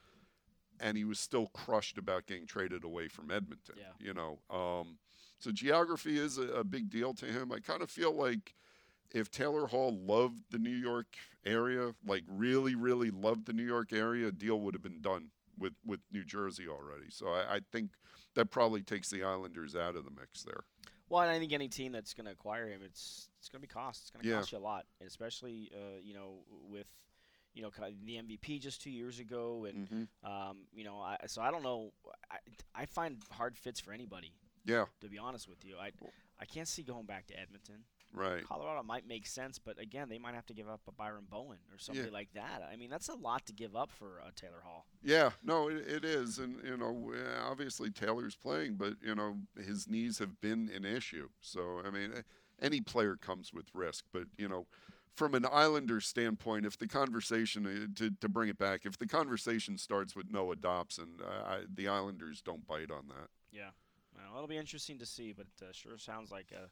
and 0.79 0.97
he 0.97 1.03
was 1.03 1.19
still 1.19 1.47
crushed 1.47 1.97
about 1.97 2.25
getting 2.25 2.45
traded 2.45 2.83
away 2.83 3.07
from 3.07 3.31
Edmonton. 3.31 3.75
Yeah. 3.77 3.93
You 3.99 4.13
know, 4.13 4.39
um, 4.49 4.97
so 5.39 5.51
geography 5.51 6.17
is 6.17 6.37
a, 6.37 6.47
a 6.53 6.63
big 6.63 6.89
deal 6.89 7.13
to 7.15 7.25
him. 7.25 7.51
I 7.51 7.59
kind 7.59 7.81
of 7.81 7.89
feel 7.89 8.13
like 8.15 8.53
if 9.11 9.29
Taylor 9.29 9.67
Hall 9.67 9.95
loved 10.05 10.41
the 10.51 10.57
New 10.59 10.69
York 10.75 11.15
area, 11.45 11.93
like 12.05 12.23
really, 12.27 12.75
really 12.75 13.11
loved 13.11 13.45
the 13.45 13.53
New 13.53 13.65
York 13.65 13.93
area, 13.93 14.27
a 14.27 14.31
deal 14.31 14.59
would 14.61 14.73
have 14.73 14.81
been 14.83 15.01
done 15.01 15.29
with, 15.57 15.73
with 15.85 15.99
New 16.11 16.23
Jersey 16.23 16.67
already. 16.67 17.09
So 17.09 17.27
I, 17.27 17.55
I 17.55 17.59
think 17.71 17.91
that 18.35 18.49
probably 18.49 18.81
takes 18.81 19.09
the 19.09 19.23
Islanders 19.23 19.75
out 19.75 19.95
of 19.95 20.05
the 20.05 20.11
mix 20.11 20.43
there. 20.43 20.63
Well, 21.09 21.21
and 21.21 21.29
I 21.31 21.37
think 21.37 21.53
any 21.53 21.67
team 21.67 21.91
that's 21.91 22.13
going 22.13 22.25
to 22.25 22.31
acquire 22.31 22.67
him, 22.67 22.81
it's 22.83 23.29
it's 23.37 23.49
going 23.49 23.61
to 23.61 23.67
be 23.67 23.71
cost. 23.71 24.01
It's 24.03 24.09
going 24.09 24.23
to 24.23 24.29
Yeah. 24.29 24.37
cost 24.37 24.51
you 24.51 24.57
a 24.57 24.59
lot, 24.59 24.85
and 24.99 25.07
especially 25.07 25.69
uh, 25.75 25.99
you 26.01 26.13
know 26.15 26.39
with 26.67 26.87
you 27.53 27.61
know 27.61 27.69
the 28.05 28.15
MVP 28.15 28.59
just 28.59 28.81
two 28.81 28.89
years 28.89 29.19
ago, 29.19 29.65
and 29.65 29.87
Mhm. 29.87 30.07
um, 30.27 30.57
you 30.73 30.83
know 30.83 30.97
I, 30.99 31.17
so 31.27 31.41
I 31.43 31.51
don't 31.51 31.61
know. 31.61 31.91
I, 32.31 32.37
I 32.73 32.85
find 32.87 33.21
hard 33.31 33.55
fits 33.57 33.79
for 33.79 33.91
anybody. 33.91 34.31
Yeah. 34.65 34.85
To 35.01 35.09
be 35.09 35.19
honest 35.19 35.47
with 35.47 35.63
you, 35.63 35.75
I 35.77 35.91
I 36.39 36.45
can't 36.45 36.67
see 36.67 36.81
going 36.81 37.05
back 37.05 37.27
to 37.27 37.39
Edmonton. 37.39 37.83
Right. 38.13 38.43
Colorado 38.47 38.83
might 38.83 39.07
make 39.07 39.25
sense, 39.25 39.57
but 39.57 39.79
again, 39.79 40.07
they 40.07 40.19
might 40.19 40.35
have 40.35 40.45
to 40.45 40.53
give 40.53 40.69
up 40.69 40.81
a 40.87 40.91
Byron 40.91 41.25
Bowen 41.29 41.57
or 41.71 41.79
somebody 41.79 42.09
Yeah. 42.09 42.13
like 42.13 42.31
that. 42.33 42.61
I 42.71 42.75
mean, 42.75 42.89
that's 42.91 43.09
a 43.09 43.15
lot 43.15 43.45
to 43.47 43.53
give 43.53 43.75
up 43.75 43.91
for 43.91 44.21
uh, 44.23 44.29
Taylor 44.35 44.61
Hall. 44.63 44.85
Yeah, 45.03 45.31
no, 45.43 45.67
it, 45.67 45.77
it 45.87 46.05
is, 46.05 46.37
and 46.37 46.61
you 46.63 46.77
know, 46.77 47.11
obviously 47.43 47.89
Taylor's 47.89 48.35
playing, 48.35 48.75
but 48.75 48.93
you 49.01 49.15
know, 49.15 49.37
his 49.57 49.87
knees 49.87 50.19
have 50.19 50.39
been 50.41 50.69
an 50.75 50.85
issue. 50.85 51.29
So 51.41 51.81
I 51.85 51.89
mean, 51.89 52.11
eh, 52.15 52.21
any 52.61 52.81
player 52.81 53.15
comes 53.15 53.51
with 53.51 53.65
risk, 53.73 54.05
but 54.13 54.25
you 54.37 54.47
know, 54.47 54.67
from 55.15 55.33
an 55.33 55.45
Islander 55.51 55.99
standpoint, 55.99 56.65
if 56.67 56.77
the 56.77 56.87
conversation 56.87 57.65
uh, 57.65 57.87
to 57.99 58.11
to 58.11 58.29
bring 58.29 58.49
it 58.49 58.59
back, 58.59 58.85
if 58.85 58.97
the 58.99 59.07
conversation 59.07 59.77
starts 59.79 60.15
with 60.15 60.31
Noah 60.31 60.55
Dobson, 60.55 61.19
uh, 61.19 61.43
I, 61.47 61.59
the 61.73 61.87
Islanders 61.87 62.41
don't 62.43 62.67
bite 62.67 62.91
on 62.91 63.07
that. 63.09 63.29
Yeah, 63.51 63.69
well, 64.15 64.35
it'll 64.35 64.47
be 64.47 64.57
interesting 64.57 64.99
to 64.99 65.05
see, 65.07 65.33
but 65.33 65.47
uh, 65.61 65.71
sure 65.71 65.97
sounds 65.97 66.31
like 66.31 66.53
uh, 66.55 66.67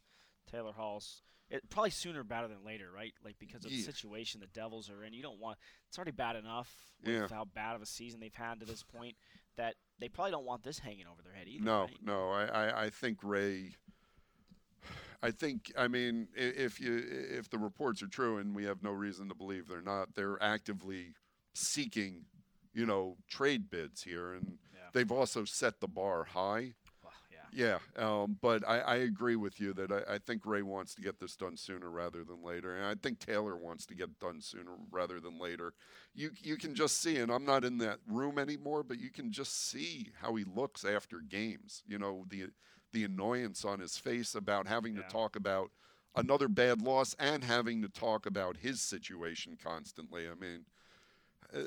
Taylor 0.49 0.73
Hall's 0.75 1.21
it, 1.49 1.69
probably 1.69 1.89
sooner 1.91 2.23
better 2.23 2.47
than 2.47 2.63
later, 2.65 2.89
right? 2.95 3.13
Like 3.25 3.37
because 3.37 3.65
of 3.65 3.71
Yeah. 3.71 3.77
the 3.79 3.83
situation 3.91 4.39
the 4.39 4.47
Devils 4.47 4.89
are 4.89 5.03
in, 5.03 5.13
you 5.13 5.21
don't 5.21 5.39
want 5.39 5.57
it's 5.87 5.97
already 5.97 6.11
bad 6.11 6.37
enough 6.37 6.93
with 7.03 7.13
Yeah. 7.13 7.27
how 7.29 7.43
bad 7.45 7.75
of 7.75 7.81
a 7.81 7.85
season 7.85 8.19
they've 8.21 8.33
had 8.33 8.59
to 8.61 8.65
this 8.65 8.83
point 8.83 9.17
that 9.57 9.75
they 9.99 10.07
probably 10.07 10.31
don't 10.31 10.45
want 10.45 10.63
this 10.63 10.79
hanging 10.79 11.07
over 11.07 11.21
their 11.21 11.33
head 11.33 11.47
either. 11.49 11.63
No, 11.65 11.81
right? 11.81 11.97
no, 12.01 12.29
I, 12.29 12.45
I, 12.45 12.83
I 12.85 12.89
think 12.89 13.19
Ray. 13.21 13.75
I 15.23 15.29
think 15.31 15.71
I 15.77 15.87
mean 15.87 16.29
if 16.35 16.79
you 16.79 17.03
if 17.29 17.49
the 17.49 17.59
reports 17.59 18.01
are 18.01 18.07
true 18.07 18.37
and 18.37 18.55
we 18.55 18.63
have 18.63 18.81
no 18.81 18.91
reason 18.91 19.27
to 19.29 19.35
believe 19.35 19.67
they're 19.67 19.81
not, 19.81 20.15
they're 20.15 20.41
actively 20.41 21.13
seeking, 21.53 22.25
you 22.73 22.85
know, 22.85 23.17
trade 23.29 23.69
bids 23.69 24.03
here, 24.03 24.33
and 24.33 24.57
they've 24.93 25.11
also 25.11 25.43
set 25.45 25.79
the 25.79 25.87
bar 25.87 26.23
high. 26.23 26.73
Yeah, 27.53 27.79
um, 27.97 28.37
but 28.41 28.67
I, 28.67 28.79
I 28.79 28.95
agree 28.97 29.35
with 29.35 29.59
you 29.59 29.73
that 29.73 29.91
I, 29.91 30.15
I 30.15 30.17
think 30.19 30.45
Ray 30.45 30.61
wants 30.61 30.95
to 30.95 31.01
get 31.01 31.19
this 31.19 31.35
done 31.35 31.57
sooner 31.57 31.89
rather 31.89 32.23
than 32.23 32.41
later, 32.43 32.77
and 32.77 32.85
I 32.85 32.95
think 32.95 33.19
Taylor 33.19 33.57
wants 33.57 33.85
to 33.87 33.95
get 33.95 34.19
done 34.19 34.39
sooner 34.41 34.71
rather 34.89 35.19
than 35.19 35.37
later. 35.37 35.73
You 36.13 36.31
you 36.41 36.55
can 36.55 36.73
just 36.75 37.01
see, 37.01 37.17
and 37.17 37.29
I'm 37.29 37.45
not 37.45 37.65
in 37.65 37.77
that 37.79 37.99
room 38.07 38.39
anymore, 38.39 38.83
but 38.83 38.99
you 38.99 39.09
can 39.09 39.31
just 39.33 39.69
see 39.69 40.11
how 40.21 40.35
he 40.35 40.45
looks 40.45 40.85
after 40.85 41.19
games. 41.19 41.83
You 41.85 41.99
know 41.99 42.25
the 42.29 42.47
the 42.93 43.03
annoyance 43.03 43.65
on 43.65 43.79
his 43.79 43.97
face 43.97 44.33
about 44.33 44.67
having 44.67 44.95
to 44.95 45.03
talk 45.03 45.35
about 45.35 45.71
another 46.15 46.47
bad 46.47 46.81
loss 46.81 47.15
and 47.19 47.43
having 47.43 47.81
to 47.81 47.89
talk 47.89 48.25
about 48.25 48.57
his 48.57 48.81
situation 48.81 49.57
constantly. 49.61 50.27
I 50.29 50.35
mean, 50.35 50.65
uh, 51.53 51.59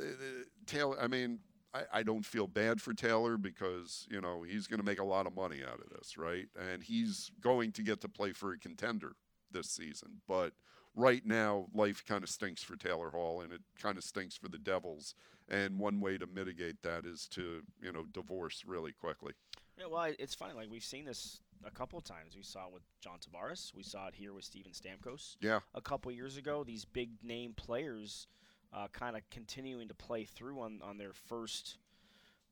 Taylor. 0.66 0.98
I 1.00 1.08
mean, 1.08 1.40
I, 1.74 1.82
I 1.92 2.02
don't 2.02 2.24
feel 2.24 2.46
bad 2.46 2.80
for 2.80 2.94
Taylor 2.94 3.36
because 3.36 4.06
you 4.10 4.20
know 4.20 4.42
he's 4.42 4.66
going 4.66 4.80
to 4.80 4.86
make 4.86 5.00
a 5.00 5.04
lot 5.04 5.26
of 5.26 5.34
money 5.34 5.60
out 5.66 5.80
of 5.80 5.90
this, 5.90 6.16
right? 6.16 6.46
And 6.72 6.82
he's 6.82 7.30
going 7.40 7.72
to 7.72 7.82
get 7.82 8.00
to 8.02 8.08
play 8.08 8.32
for 8.32 8.52
a 8.52 8.58
contender 8.58 9.16
this 9.50 9.68
season. 9.68 10.20
But 10.28 10.52
right 10.94 11.24
now, 11.26 11.66
life 11.74 12.04
kind 12.06 12.22
of 12.22 12.30
stinks 12.30 12.62
for 12.62 12.76
Taylor 12.76 13.10
Hall, 13.10 13.40
and 13.40 13.52
it 13.52 13.62
kind 13.80 13.98
of 13.98 14.04
stinks 14.04 14.36
for 14.36 14.48
the 14.48 14.58
Devils. 14.58 15.14
And 15.48 15.78
one 15.78 16.00
way 16.00 16.16
to 16.16 16.26
mitigate 16.26 16.82
that 16.82 17.04
is 17.04 17.26
to 17.32 17.62
you 17.82 17.92
know 17.92 18.04
divorce 18.12 18.62
really 18.66 18.92
quickly. 18.92 19.32
Yeah, 19.78 19.86
well, 19.90 20.12
it's 20.18 20.34
funny. 20.34 20.54
Like 20.54 20.70
we've 20.70 20.84
seen 20.84 21.04
this 21.04 21.40
a 21.66 21.70
couple 21.70 21.98
of 21.98 22.04
times. 22.04 22.36
We 22.36 22.42
saw 22.42 22.66
it 22.66 22.72
with 22.72 22.82
John 23.00 23.18
Tavares. 23.18 23.74
We 23.74 23.82
saw 23.82 24.06
it 24.08 24.14
here 24.14 24.32
with 24.32 24.44
Steven 24.44 24.72
Stamkos. 24.72 25.36
Yeah. 25.40 25.60
A 25.74 25.80
couple 25.80 26.10
of 26.10 26.16
years 26.16 26.36
ago, 26.36 26.64
these 26.64 26.84
big 26.84 27.10
name 27.22 27.54
players 27.54 28.26
uh, 28.74 28.88
kind 28.92 29.16
of 29.16 29.22
continuing 29.30 29.88
to 29.88 29.94
play 29.94 30.24
through 30.24 30.60
on, 30.60 30.80
on 30.82 30.98
their 30.98 31.12
first, 31.12 31.78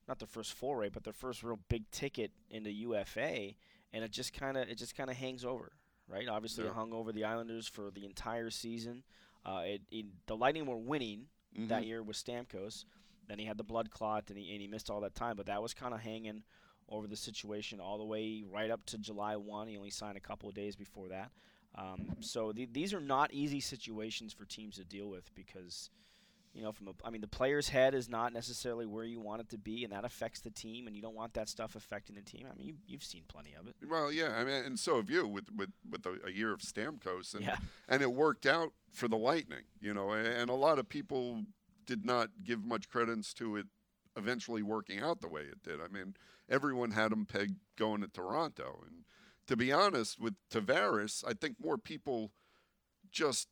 not 0.08 0.18
their 0.18 0.28
first 0.28 0.52
foray, 0.52 0.88
but 0.88 1.04
their 1.04 1.12
first 1.12 1.42
real 1.42 1.58
big 1.68 1.90
ticket 1.90 2.30
into 2.50 2.70
UFA, 2.70 3.54
and 3.92 4.04
it 4.04 4.10
just 4.12 4.32
kind 4.32 4.56
of 4.56 4.68
it 4.68 4.78
just 4.78 4.96
kind 4.96 5.10
of 5.10 5.16
hangs 5.16 5.44
over, 5.44 5.72
right? 6.08 6.28
Obviously, 6.28 6.64
Yeah. 6.64 6.70
it 6.70 6.74
hung 6.74 6.92
over 6.92 7.12
the 7.12 7.24
Islanders 7.24 7.66
for 7.66 7.90
the 7.90 8.04
entire 8.04 8.50
season. 8.50 9.02
Uh, 9.44 9.62
it, 9.64 9.82
it, 9.90 10.06
the 10.26 10.36
Lightning 10.36 10.66
were 10.66 10.76
winning 10.76 11.26
that 11.68 11.82
Mhm. 11.82 11.86
year 11.86 12.02
with 12.02 12.16
Stamkos. 12.16 12.84
Then 13.28 13.38
he 13.38 13.44
had 13.44 13.56
the 13.58 13.64
blood 13.64 13.90
clot, 13.90 14.30
and 14.30 14.38
he, 14.38 14.52
and 14.52 14.60
he 14.60 14.68
missed 14.68 14.88
all 14.90 15.00
that 15.00 15.14
time. 15.14 15.36
But 15.36 15.46
that 15.46 15.60
was 15.62 15.74
kind 15.74 15.92
of 15.94 16.00
hanging 16.00 16.42
over 16.88 17.06
the 17.06 17.16
situation 17.16 17.80
all 17.80 17.98
the 17.98 18.04
way 18.04 18.42
right 18.48 18.70
up 18.70 18.84
to 18.86 18.98
July 18.98 19.36
1. 19.36 19.68
He 19.68 19.76
only 19.76 19.90
signed 19.90 20.16
a 20.16 20.20
couple 20.20 20.48
of 20.48 20.54
days 20.54 20.76
before 20.76 21.08
that. 21.08 21.30
Um, 21.74 22.16
so 22.20 22.52
the, 22.52 22.66
these 22.66 22.92
are 22.92 23.00
not 23.00 23.32
easy 23.32 23.60
situations 23.60 24.32
for 24.32 24.44
teams 24.44 24.76
to 24.76 24.84
deal 24.84 25.08
with 25.08 25.34
because 25.34 25.88
You 26.54 26.62
know, 26.62 26.72
from 26.72 26.88
a, 26.88 26.92
I 27.02 27.10
mean, 27.10 27.22
the 27.22 27.28
player's 27.28 27.70
head 27.70 27.94
is 27.94 28.10
not 28.10 28.32
necessarily 28.32 28.84
where 28.84 29.04
you 29.04 29.20
want 29.20 29.40
it 29.40 29.48
to 29.50 29.58
be, 29.58 29.84
and 29.84 29.92
that 29.92 30.04
affects 30.04 30.40
the 30.40 30.50
team, 30.50 30.86
and 30.86 30.94
you 30.94 31.00
don't 31.00 31.14
want 31.14 31.32
that 31.34 31.48
stuff 31.48 31.74
affecting 31.76 32.14
the 32.14 32.22
team. 32.22 32.46
I 32.50 32.54
mean, 32.54 32.66
you, 32.66 32.74
you've 32.86 33.04
seen 33.04 33.22
plenty 33.26 33.54
of 33.54 33.66
it. 33.66 33.74
Well, 33.88 34.12
yeah, 34.12 34.36
I 34.36 34.44
mean, 34.44 34.62
and 34.64 34.78
so 34.78 34.96
have 34.96 35.08
you 35.08 35.26
with 35.26 35.46
with 35.56 35.70
with 35.88 36.04
a, 36.06 36.30
year 36.30 36.52
of 36.52 36.60
Stamkos, 36.60 37.34
and 37.34 37.44
Yeah. 37.44 37.56
and 37.88 38.02
it 38.02 38.12
worked 38.12 38.44
out 38.44 38.72
for 38.92 39.08
the 39.08 39.16
Lightning, 39.16 39.64
you 39.80 39.94
know, 39.94 40.10
and, 40.10 40.26
and 40.26 40.50
a 40.50 40.54
lot 40.54 40.78
of 40.78 40.88
people 40.88 41.44
did 41.86 42.04
not 42.04 42.28
give 42.44 42.64
much 42.64 42.88
credence 42.88 43.32
to 43.34 43.56
it 43.56 43.66
eventually 44.14 44.62
working 44.62 45.00
out 45.00 45.20
the 45.22 45.28
way 45.28 45.42
it 45.42 45.62
did. 45.62 45.80
I 45.80 45.88
mean, 45.88 46.14
everyone 46.50 46.90
had 46.90 47.12
him 47.12 47.24
pegged 47.24 47.56
going 47.76 48.02
to 48.02 48.08
Toronto, 48.08 48.82
and 48.86 49.04
to 49.46 49.56
be 49.56 49.72
honest, 49.72 50.20
with 50.20 50.34
Tavares, 50.50 51.24
I 51.26 51.32
think 51.32 51.56
more 51.58 51.78
people 51.78 52.30
just 53.10 53.48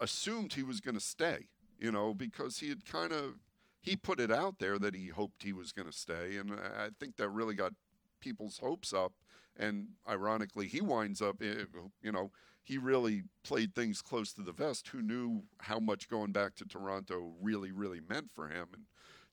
assumed 0.00 0.54
he 0.54 0.62
was 0.62 0.80
going 0.80 0.94
to 0.94 1.00
stay, 1.00 1.48
you 1.80 1.90
know, 1.90 2.14
because 2.14 2.58
he 2.58 2.68
had 2.68 2.84
kind 2.84 3.12
of 3.12 3.36
he 3.80 3.96
put 3.96 4.20
it 4.20 4.30
out 4.30 4.58
there 4.58 4.78
that 4.78 4.94
he 4.94 5.08
hoped 5.08 5.42
he 5.42 5.52
was 5.52 5.72
going 5.72 5.88
to 5.88 5.96
stay, 5.96 6.36
and 6.36 6.52
I 6.52 6.90
think 6.98 7.16
that 7.16 7.30
really 7.30 7.54
got 7.54 7.72
people's 8.20 8.58
hopes 8.58 8.92
up. 8.92 9.12
And 9.56 9.88
ironically, 10.08 10.68
he 10.68 10.80
winds 10.80 11.20
up, 11.20 11.42
eh, 11.42 11.64
you 12.02 12.12
know, 12.12 12.30
he 12.62 12.78
really 12.78 13.22
played 13.42 13.74
things 13.74 14.00
close 14.02 14.32
to 14.34 14.42
the 14.42 14.52
vest. 14.52 14.88
Who 14.88 15.02
knew 15.02 15.44
how 15.58 15.80
much 15.80 16.08
going 16.08 16.32
back 16.32 16.54
to 16.56 16.64
Toronto 16.64 17.32
really, 17.40 17.72
really 17.72 18.00
meant 18.00 18.30
for 18.32 18.48
him? 18.48 18.68
And 18.72 18.84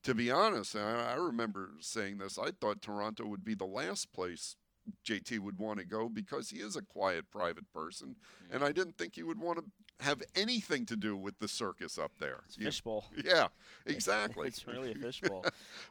to 0.03 0.15
be 0.15 0.31
honest, 0.31 0.75
I, 0.75 1.11
I 1.11 1.15
remember 1.15 1.71
saying 1.81 2.17
this. 2.17 2.39
I 2.39 2.51
thought 2.59 2.81
Toronto 2.81 3.25
would 3.27 3.43
be 3.43 3.53
the 3.53 3.65
last 3.65 4.11
place 4.11 4.55
JT 5.05 5.39
would 5.39 5.59
want 5.59 5.79
to 5.79 5.85
go 5.85 6.09
because 6.09 6.49
he 6.49 6.59
is 6.59 6.75
a 6.75 6.81
quiet, 6.81 7.29
private 7.29 7.71
person, 7.73 8.15
and 8.49 8.63
I 8.63 8.71
didn't 8.71 8.97
think 8.97 9.15
he 9.15 9.23
would 9.23 9.39
want 9.39 9.59
to 9.59 9.65
have 10.01 10.21
anything 10.35 10.85
to 10.85 10.95
do 10.95 11.15
with 11.15 11.39
the 11.39 11.47
circus 11.47 11.97
up 11.97 12.11
there. 12.19 12.41
It's 12.45 12.55
fishbowl. 12.55 13.05
Yeah, 13.23 13.47
exactly. 13.85 14.47
it's 14.47 14.67
really 14.67 14.91
a 14.91 14.95
fishbowl. 15.01 15.45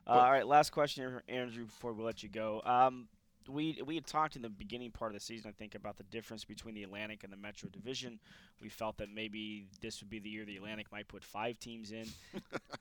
uh, 0.06 0.10
all 0.10 0.30
right, 0.30 0.46
last 0.46 0.70
question 0.70 1.04
here, 1.04 1.22
Andrew, 1.28 1.64
before 1.64 1.92
we 1.92 2.04
let 2.04 2.22
you 2.22 2.28
go. 2.28 2.62
Um, 2.64 3.08
we 3.48 3.80
we 3.86 3.94
had 3.94 4.06
talked 4.06 4.34
in 4.34 4.42
the 4.42 4.48
beginning 4.48 4.90
part 4.90 5.12
of 5.12 5.14
the 5.14 5.20
season, 5.20 5.48
I 5.48 5.52
think, 5.52 5.74
about 5.76 5.96
the 5.96 6.02
difference 6.04 6.44
between 6.44 6.74
the 6.74 6.82
Atlantic 6.82 7.22
and 7.22 7.32
the 7.32 7.36
Metro 7.36 7.68
Division. 7.68 8.18
We 8.60 8.68
felt 8.68 8.96
that 8.98 9.08
maybe 9.08 9.66
this 9.80 10.00
would 10.00 10.10
be 10.10 10.18
the 10.18 10.28
year 10.28 10.44
the 10.44 10.56
Atlantic 10.56 10.90
might 10.90 11.06
put 11.06 11.22
five 11.22 11.58
teams 11.60 11.92
in. 11.92 12.06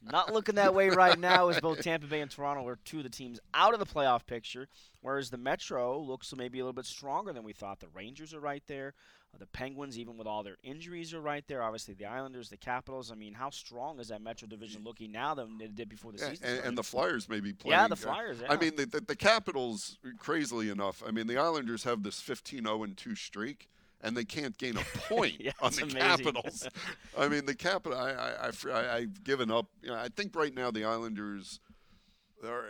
Not 0.01 0.33
looking 0.33 0.55
that 0.55 0.73
way 0.73 0.89
right 0.89 1.19
now, 1.19 1.49
as 1.49 1.59
both 1.59 1.81
Tampa 1.83 2.07
Bay 2.07 2.21
and 2.21 2.31
Toronto 2.31 2.65
are 2.67 2.79
two 2.83 2.97
of 2.97 3.03
the 3.03 3.09
teams 3.09 3.39
out 3.53 3.73
of 3.73 3.79
the 3.79 3.85
playoff 3.85 4.25
picture, 4.25 4.67
whereas 5.01 5.29
the 5.29 5.37
Metro 5.37 5.99
looks 5.99 6.33
maybe 6.35 6.59
a 6.59 6.63
little 6.63 6.73
bit 6.73 6.85
stronger 6.85 7.33
than 7.33 7.43
we 7.43 7.53
thought. 7.53 7.79
The 7.79 7.87
Rangers 7.93 8.33
are 8.33 8.39
right 8.39 8.63
there. 8.67 8.93
Uh, 9.35 9.39
the 9.39 9.45
Penguins, 9.47 9.97
even 9.99 10.17
with 10.17 10.27
all 10.27 10.43
their 10.43 10.57
injuries, 10.63 11.13
are 11.13 11.21
right 11.21 11.43
there. 11.47 11.61
Obviously, 11.61 11.93
the 11.93 12.05
Islanders, 12.05 12.49
the 12.49 12.57
Capitals. 12.57 13.11
I 13.11 13.15
mean, 13.15 13.33
how 13.33 13.49
strong 13.49 13.99
is 13.99 14.07
that 14.09 14.21
Metro 14.21 14.47
Division 14.47 14.83
looking 14.83 15.11
now 15.11 15.33
than 15.35 15.59
it 15.61 15.75
did 15.75 15.89
before 15.89 16.11
the 16.11 16.19
Yeah, 16.19 16.29
season? 16.29 16.47
and, 16.47 16.65
and 16.65 16.77
the 16.77 16.83
Flyers 16.83 17.27
may 17.29 17.39
be 17.39 17.53
playing. 17.53 17.79
Yeah, 17.79 17.87
the 17.87 17.93
uh, 17.93 17.97
Flyers. 17.97 18.37
I 18.47 18.55
mean, 18.57 18.75
the, 18.75 18.85
the, 18.85 19.01
the 19.01 19.15
Capitals, 19.15 19.97
crazily 20.19 20.69
enough, 20.69 21.03
I 21.05 21.11
mean, 21.11 21.27
the 21.27 21.37
Islanders 21.37 21.83
have 21.83 22.03
this 22.03 22.21
15 22.21 22.63
0 22.63 22.83
and 22.83 22.97
2 22.97 23.15
streak, 23.15 23.67
and 24.01 24.15
they 24.15 24.25
can't 24.25 24.57
gain 24.57 24.77
a 24.77 24.83
point 25.09 25.35
Yeah, 25.39 25.51
on 25.61 25.71
the 25.73 25.83
amazing. 25.83 26.25
Capitals. 26.25 26.67
I 27.17 27.27
mean, 27.27 27.45
the 27.45 27.55
Capital, 27.55 27.97
I, 27.97 28.11
I, 28.11 28.51
I, 28.71 28.95
I've 28.97 29.23
given 29.23 29.51
up. 29.51 29.67
You 29.81 29.89
know, 29.89 29.95
I 29.95 30.09
think 30.09 30.35
right 30.35 30.53
now 30.53 30.71
the 30.71 30.85
Islanders. 30.85 31.59
Are, 32.43 32.65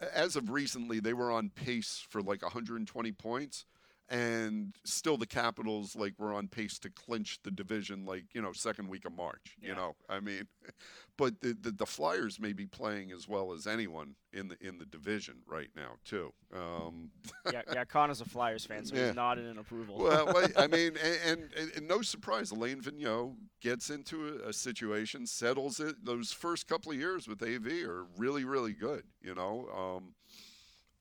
uh, 0.00 0.04
as 0.14 0.36
of 0.36 0.50
recently, 0.50 1.00
they 1.00 1.12
were 1.14 1.32
on 1.32 1.50
pace 1.50 2.04
for 2.08 2.22
like 2.22 2.42
120 2.42 3.10
points, 3.12 3.64
and 4.10 4.74
still 4.84 5.16
the 5.16 5.26
Capitals 5.26 5.94
like 5.94 6.14
were 6.18 6.32
on 6.32 6.48
pace 6.48 6.78
to 6.80 6.90
clinch 6.90 7.38
the 7.42 7.50
division 7.50 8.04
like 8.06 8.24
you 8.34 8.40
know 8.42 8.52
second 8.52 8.88
week 8.88 9.04
of 9.04 9.12
March. 9.16 9.56
You 9.60 9.74
know, 9.74 9.96
I 10.08 10.20
mean, 10.20 10.44
but 11.16 11.40
the, 11.40 11.56
the 11.60 11.70
the 11.72 11.86
Flyers 11.86 12.40
may 12.40 12.52
be 12.52 12.66
playing 12.66 13.12
as 13.12 13.28
well 13.28 13.52
as 13.52 13.66
anyone 13.66 14.14
in 14.32 14.48
the 14.48 14.56
in 14.60 14.78
the 14.78 14.86
division 14.86 15.36
right 15.46 15.68
now 15.76 15.92
too. 16.04 16.32
Um, 16.56 17.10
yeah, 17.52 17.62
yeah, 17.72 17.84
Connor's 17.84 18.20
a 18.20 18.24
Flyers 18.24 18.64
fan, 18.64 18.84
so 18.84 18.94
Yeah. 18.96 19.06
he's 19.08 19.14
nodding 19.16 19.48
in 19.50 19.58
approval. 19.58 19.98
well, 19.98 20.26
well, 20.26 20.48
I 20.56 20.66
mean, 20.68 20.92
and, 21.26 21.42
and, 21.56 21.70
and 21.76 21.86
no 21.88 22.00
surprise, 22.02 22.50
Alain 22.50 22.80
Vigneault 22.80 23.34
gets 23.60 23.90
into 23.90 24.40
a, 24.44 24.48
a 24.48 24.52
situation, 24.52 25.26
settles 25.26 25.80
it. 25.80 25.96
Those 26.04 26.32
first 26.32 26.66
couple 26.66 26.92
of 26.92 26.98
years 26.98 27.28
with 27.28 27.42
AV 27.42 27.66
are 27.88 28.06
really, 28.16 28.44
really 28.44 28.72
good, 28.72 29.02
you 29.20 29.34
know. 29.34 29.68
Um, 29.76 30.14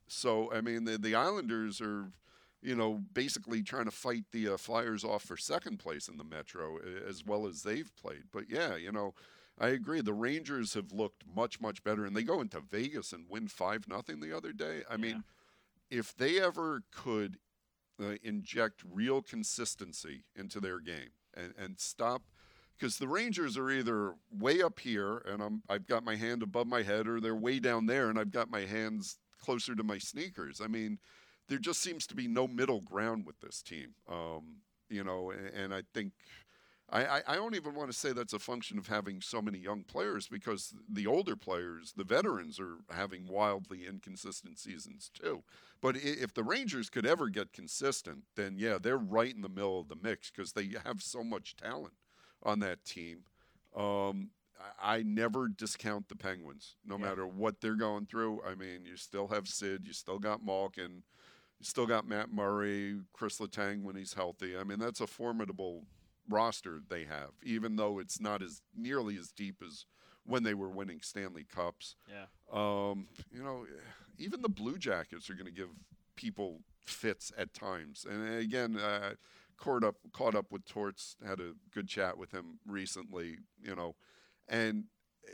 so, 0.07 0.51
I 0.53 0.61
mean, 0.61 0.85
the, 0.85 0.97
the 0.97 1.15
Islanders 1.15 1.81
are, 1.81 2.11
you 2.61 2.75
know, 2.75 3.01
basically 3.13 3.61
trying 3.61 3.85
to 3.85 3.91
fight 3.91 4.25
the 4.31 4.49
uh, 4.49 4.57
Flyers 4.57 5.03
off 5.03 5.23
for 5.23 5.37
second 5.37 5.77
place 5.77 6.07
in 6.07 6.17
the 6.17 6.23
Metro 6.23 6.79
as 7.07 7.25
well 7.25 7.47
as 7.47 7.63
they've 7.63 7.91
played. 7.95 8.23
But 8.31 8.49
yeah, 8.49 8.75
you 8.75 8.91
know, 8.91 9.13
I 9.59 9.69
agree. 9.69 10.01
The 10.01 10.13
Rangers 10.13 10.73
have 10.73 10.91
looked 10.91 11.23
much, 11.35 11.59
much 11.59 11.83
better, 11.83 12.05
and 12.05 12.15
they 12.15 12.23
go 12.23 12.41
into 12.41 12.59
Vegas 12.59 13.11
and 13.11 13.25
win 13.29 13.47
five 13.47 13.87
nothing 13.87 14.19
the 14.19 14.35
other 14.35 14.53
day. 14.53 14.81
I 14.89 14.97
mean, 14.97 15.23
if 15.89 16.15
they 16.15 16.39
ever 16.39 16.83
could 16.91 17.37
uh, 18.01 18.15
inject 18.23 18.83
real 18.91 19.21
consistency 19.21 20.23
into 20.35 20.59
their 20.59 20.79
game 20.79 21.11
and, 21.35 21.53
and 21.57 21.79
stop 21.79 22.23
because 22.77 22.97
the 22.97 23.07
Rangers 23.07 23.57
are 23.57 23.71
either 23.71 24.13
way 24.31 24.61
up 24.61 24.79
here 24.79 25.17
and 25.25 25.41
I'm 25.41 25.63
I've 25.67 25.87
got 25.87 26.03
my 26.03 26.15
hand 26.15 26.43
above 26.43 26.67
my 26.67 26.83
head 26.83 27.07
or 27.07 27.19
they're 27.19 27.35
way 27.35 27.59
down 27.59 27.87
there 27.87 28.09
and 28.09 28.19
I've 28.19 28.31
got 28.31 28.51
my 28.51 28.61
hands 28.61 29.17
closer 29.41 29.75
to 29.75 29.83
my 29.83 29.97
sneakers. 29.97 30.61
I 30.61 30.67
mean, 30.67 30.99
there 31.47 31.59
just 31.59 31.81
seems 31.81 32.07
to 32.07 32.15
be 32.15 32.27
no 32.27 32.47
middle 32.47 32.81
ground 32.81 33.25
with 33.25 33.39
this 33.39 33.61
team. 33.61 33.95
Um, 34.09 34.57
you 34.89 35.03
know, 35.03 35.31
and, 35.31 35.47
and 35.55 35.73
I 35.73 35.83
think 35.93 36.13
I, 36.89 37.21
I, 37.27 37.35
don't 37.35 37.55
even 37.55 37.75
want 37.75 37.91
to 37.91 37.97
say 37.97 38.13
that's 38.13 38.31
a 38.31 38.39
function 38.39 38.77
of 38.77 38.87
having 38.87 39.19
so 39.19 39.41
many 39.41 39.57
young 39.57 39.83
players 39.83 40.29
because 40.29 40.73
the 40.89 41.05
older 41.05 41.35
players, 41.35 41.93
the 41.97 42.05
veterans, 42.05 42.61
are 42.61 42.77
having 42.89 43.27
wildly 43.27 43.85
inconsistent 43.85 44.57
seasons 44.57 45.11
too. 45.13 45.43
But 45.81 45.97
if 45.97 46.33
the 46.33 46.45
Rangers 46.45 46.89
could 46.89 47.05
ever 47.05 47.27
get 47.27 47.51
consistent, 47.51 48.23
then 48.37 48.55
yeah, 48.57 48.77
they're 48.81 48.97
right 48.97 49.35
in 49.35 49.41
the 49.41 49.49
middle 49.49 49.81
of 49.81 49.89
the 49.89 49.97
mix 50.01 50.31
because 50.31 50.53
they 50.53 50.69
have 50.85 51.01
so 51.01 51.25
much 51.25 51.57
talent 51.57 51.95
on 52.41 52.59
that 52.59 52.85
team. 52.85 53.25
Um, 53.75 54.29
I 54.81 54.97
I 54.97 55.03
never 55.03 55.49
discount 55.49 56.07
the 56.07 56.15
Penguins, 56.15 56.77
no 56.85 56.97
matter 56.97 57.27
what 57.27 57.59
they're 57.61 57.75
going 57.75 58.05
through. 58.05 58.41
I 58.43 58.55
mean, 58.55 58.85
you 58.85 58.95
still 58.95 59.27
have 59.27 59.47
Sid, 59.47 59.83
you 59.85 59.93
still 59.93 60.19
got 60.19 60.43
Malkin, 60.43 61.03
you 61.59 61.65
still 61.65 61.85
got 61.85 62.07
Matt 62.07 62.31
Murray, 62.31 62.99
Chris 63.13 63.39
Letang 63.39 63.83
when 63.83 63.95
he's 63.95 64.13
healthy. 64.13 64.57
I 64.57 64.63
mean, 64.63 64.79
that's 64.79 65.01
a 65.01 65.07
formidable 65.07 65.85
roster 66.29 66.79
they 66.89 67.05
have, 67.05 67.31
even 67.43 67.75
though 67.75 67.99
it's 67.99 68.19
not 68.19 68.41
as 68.41 68.61
nearly 68.75 69.17
as 69.17 69.31
deep 69.31 69.61
as 69.65 69.85
when 70.25 70.43
they 70.43 70.53
were 70.53 70.69
winning 70.69 70.99
Stanley 71.01 71.45
Cups. 71.53 71.95
Yeah. 72.09 72.25
Um, 72.51 73.07
you 73.31 73.43
know, 73.43 73.65
even 74.17 74.41
the 74.41 74.49
Blue 74.49 74.77
Jackets 74.77 75.29
are 75.29 75.33
going 75.33 75.45
to 75.45 75.51
give 75.51 75.69
people 76.15 76.59
fits 76.85 77.31
at 77.37 77.53
times. 77.53 78.05
And 78.09 78.37
again, 78.37 78.77
uh, 78.77 79.13
caught 79.57 79.83
up 79.83 79.95
caught 80.13 80.35
up 80.35 80.51
with 80.51 80.65
Torts, 80.65 81.15
had 81.25 81.39
a 81.39 81.53
good 81.73 81.87
chat 81.87 82.17
with 82.17 82.31
him 82.31 82.59
recently. 82.67 83.37
You 83.61 83.75
know, 83.75 83.95
and 84.47 84.85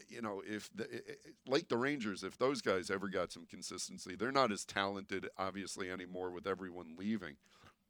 you 0.09 0.21
know 0.21 0.41
if 0.45 0.69
the, 0.75 0.83
i- 0.85 1.11
i- 1.11 1.31
like 1.51 1.67
the 1.69 1.77
Rangers, 1.77 2.23
if 2.23 2.37
those 2.37 2.61
guys 2.61 2.89
ever 2.89 3.07
got 3.07 3.31
some 3.31 3.45
consistency, 3.45 4.15
they're 4.15 4.31
not 4.31 4.51
as 4.51 4.65
talented, 4.65 5.29
obviously, 5.37 5.89
anymore 5.91 6.31
with 6.31 6.47
everyone 6.47 6.95
leaving. 6.97 7.35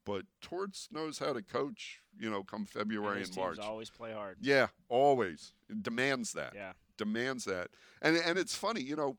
But 0.05 0.25
Torts 0.41 0.89
knows 0.91 1.19
how 1.19 1.31
to 1.33 1.41
coach. 1.41 2.01
You 2.19 2.29
know, 2.29 2.43
come 2.43 2.65
February 2.65 3.17
and 3.17 3.25
teams 3.25 3.37
March. 3.37 3.59
always 3.59 3.89
play 3.89 4.11
hard. 4.11 4.37
Yeah, 4.41 4.67
always 4.89 5.53
It 5.69 5.81
demands 5.81 6.33
that. 6.33 6.53
Yeah. 6.55 6.73
demands 6.97 7.45
that. 7.45 7.69
And 8.01 8.17
and 8.17 8.37
it's 8.37 8.55
funny, 8.55 8.81
you 8.81 8.95
know. 8.95 9.17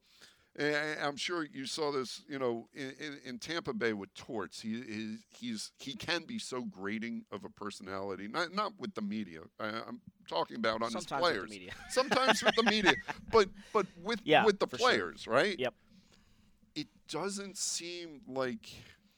I- 0.59 0.97
I'm 1.01 1.17
sure 1.17 1.45
you 1.45 1.67
saw 1.67 1.91
this, 1.91 2.23
you 2.29 2.39
know, 2.39 2.69
in, 2.75 3.19
in, 3.25 3.39
Tampa 3.39 3.73
Bay 3.73 3.93
with 3.93 4.15
Torts. 4.15 4.61
He 4.61 4.75
is 4.75 5.19
he's 5.29 5.73
he 5.79 5.95
can 5.95 6.25
be 6.25 6.39
so 6.39 6.63
grating 6.63 7.25
of 7.33 7.45
a 7.45 7.49
personality. 7.49 8.29
Not 8.29 8.55
not 8.55 8.73
with 8.79 8.95
the 8.95 9.03
media. 9.03 9.41
I, 9.59 9.67
I'm 9.67 10.01
talking 10.29 10.57
about 10.57 10.83
on 10.83 10.93
his 10.93 11.05
Sometimes 11.05 11.23
with 11.23 11.33
the 11.33 11.39
players. 11.39 11.51
media. 11.51 11.73
Sometimes 11.91 12.43
with 12.45 12.55
the 12.55 12.63
media, 12.63 12.95
but 13.33 13.49
but 13.73 13.87
with 14.03 14.21
Yeah, 14.25 14.45
with 14.45 14.61
the 14.61 14.69
for 14.69 14.79
sure. 14.79 14.89
players, 14.91 15.27
right? 15.27 15.59
Yep. 15.59 15.75
It 16.77 16.87
doesn't 17.09 17.59
seem 17.59 18.21
like 18.29 18.69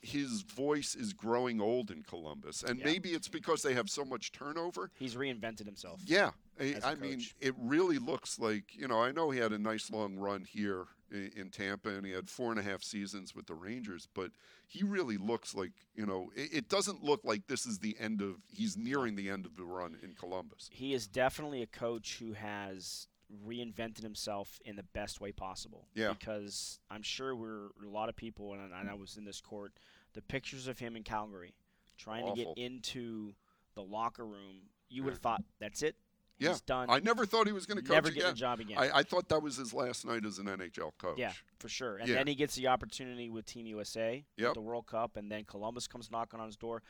his 0.00 0.42
voice 0.42 0.94
is 0.94 1.12
growing 1.12 1.60
old 1.60 1.90
in 1.90 2.02
Columbus, 2.02 2.62
and 2.62 2.78
Yeah. 2.78 2.84
maybe 2.84 3.10
it's 3.10 3.28
because 3.28 3.62
they 3.62 3.74
have 3.74 3.90
so 3.90 4.04
much 4.04 4.32
turnover. 4.32 4.90
He's 4.94 5.16
reinvented 5.16 5.66
himself. 5.66 6.00
Yeah, 6.04 6.30
I, 6.60 6.76
I 6.84 6.94
mean, 6.94 7.22
it 7.40 7.54
really 7.58 7.98
looks 7.98 8.38
like 8.38 8.74
you 8.74 8.88
know. 8.88 9.02
I 9.02 9.12
know 9.12 9.30
he 9.30 9.38
had 9.38 9.52
a 9.52 9.58
nice 9.58 9.90
long 9.90 10.16
run 10.16 10.44
here 10.44 10.86
in, 11.10 11.50
Tampa, 11.50 11.90
and 11.90 12.04
he 12.04 12.12
had 12.12 12.28
four 12.28 12.50
and 12.50 12.60
a 12.60 12.62
half 12.62 12.82
seasons 12.82 13.34
with 13.34 13.46
the 13.46 13.54
Rangers. 13.54 14.08
But 14.14 14.32
he 14.66 14.84
really 14.84 15.16
looks 15.16 15.54
like 15.54 15.72
you 15.94 16.06
know. 16.06 16.30
It, 16.34 16.52
it 16.52 16.68
doesn't 16.68 17.02
look 17.02 17.20
like 17.24 17.46
this 17.46 17.66
is 17.66 17.78
the 17.78 17.96
end 17.98 18.22
of. 18.22 18.36
He's 18.52 18.76
nearing 18.76 19.16
the 19.16 19.30
end 19.30 19.46
of 19.46 19.56
the 19.56 19.64
run 19.64 19.96
in 20.02 20.14
Columbus. 20.14 20.68
He 20.72 20.94
is 20.94 21.06
definitely 21.06 21.62
a 21.62 21.66
coach 21.66 22.18
who 22.18 22.32
has 22.32 23.08
reinvented 23.46 24.02
himself 24.02 24.60
in 24.64 24.76
the 24.76 24.82
best 24.82 25.20
way 25.20 25.32
possible. 25.32 25.88
Yeah. 25.94 26.12
Because 26.12 26.78
I'm 26.90 27.02
sure 27.02 27.34
we're 27.34 27.68
a 27.84 27.88
lot 27.88 28.08
of 28.08 28.16
people, 28.16 28.52
and 28.52 28.72
I, 28.72 28.80
and 28.80 28.90
I 28.90 28.94
was 28.94 29.16
in 29.16 29.24
this 29.24 29.40
court, 29.40 29.72
the 30.14 30.22
pictures 30.22 30.68
of 30.68 30.78
him 30.78 30.96
in 30.96 31.02
Calgary 31.02 31.54
trying 31.98 32.26
to 32.26 32.34
get 32.34 32.48
into 32.56 33.34
the 33.74 33.82
locker 33.82 34.24
room. 34.24 34.68
You 34.88 35.02
would 35.04 35.14
have 35.14 35.22
thought 35.22 35.42
that's 35.58 35.82
it. 35.82 35.96
Yeah, 36.38 36.50
He's 36.50 36.60
done. 36.60 36.90
I 36.90 36.98
never 36.98 37.24
thought 37.24 37.46
he 37.46 37.52
was 37.52 37.64
going 37.66 37.78
to 37.78 37.82
coach 37.82 37.94
Never 37.94 38.08
again. 38.08 38.26
a 38.30 38.34
job 38.34 38.60
again. 38.60 38.76
I, 38.78 38.98
I 38.98 39.02
thought 39.02 39.28
that 39.30 39.42
was 39.42 39.56
his 39.56 39.72
last 39.72 40.04
night 40.04 40.24
as 40.26 40.38
an 40.38 40.46
NHL 40.46 40.92
coach. 40.98 41.16
Yeah, 41.18 41.32
for 41.58 41.68
sure. 41.68 41.96
And 41.96 42.08
Yeah. 42.08 42.16
then 42.16 42.26
he 42.26 42.34
gets 42.34 42.54
the 42.56 42.66
opportunity 42.68 43.30
with 43.30 43.46
Team 43.46 43.66
USA, 43.66 44.24
Yep. 44.36 44.54
the 44.54 44.60
World 44.60 44.86
Cup, 44.86 45.16
and 45.16 45.32
then 45.32 45.44
Columbus 45.44 45.86
comes 45.86 46.10
knocking 46.10 46.38
on 46.38 46.46
his 46.46 46.56
door. 46.56 46.82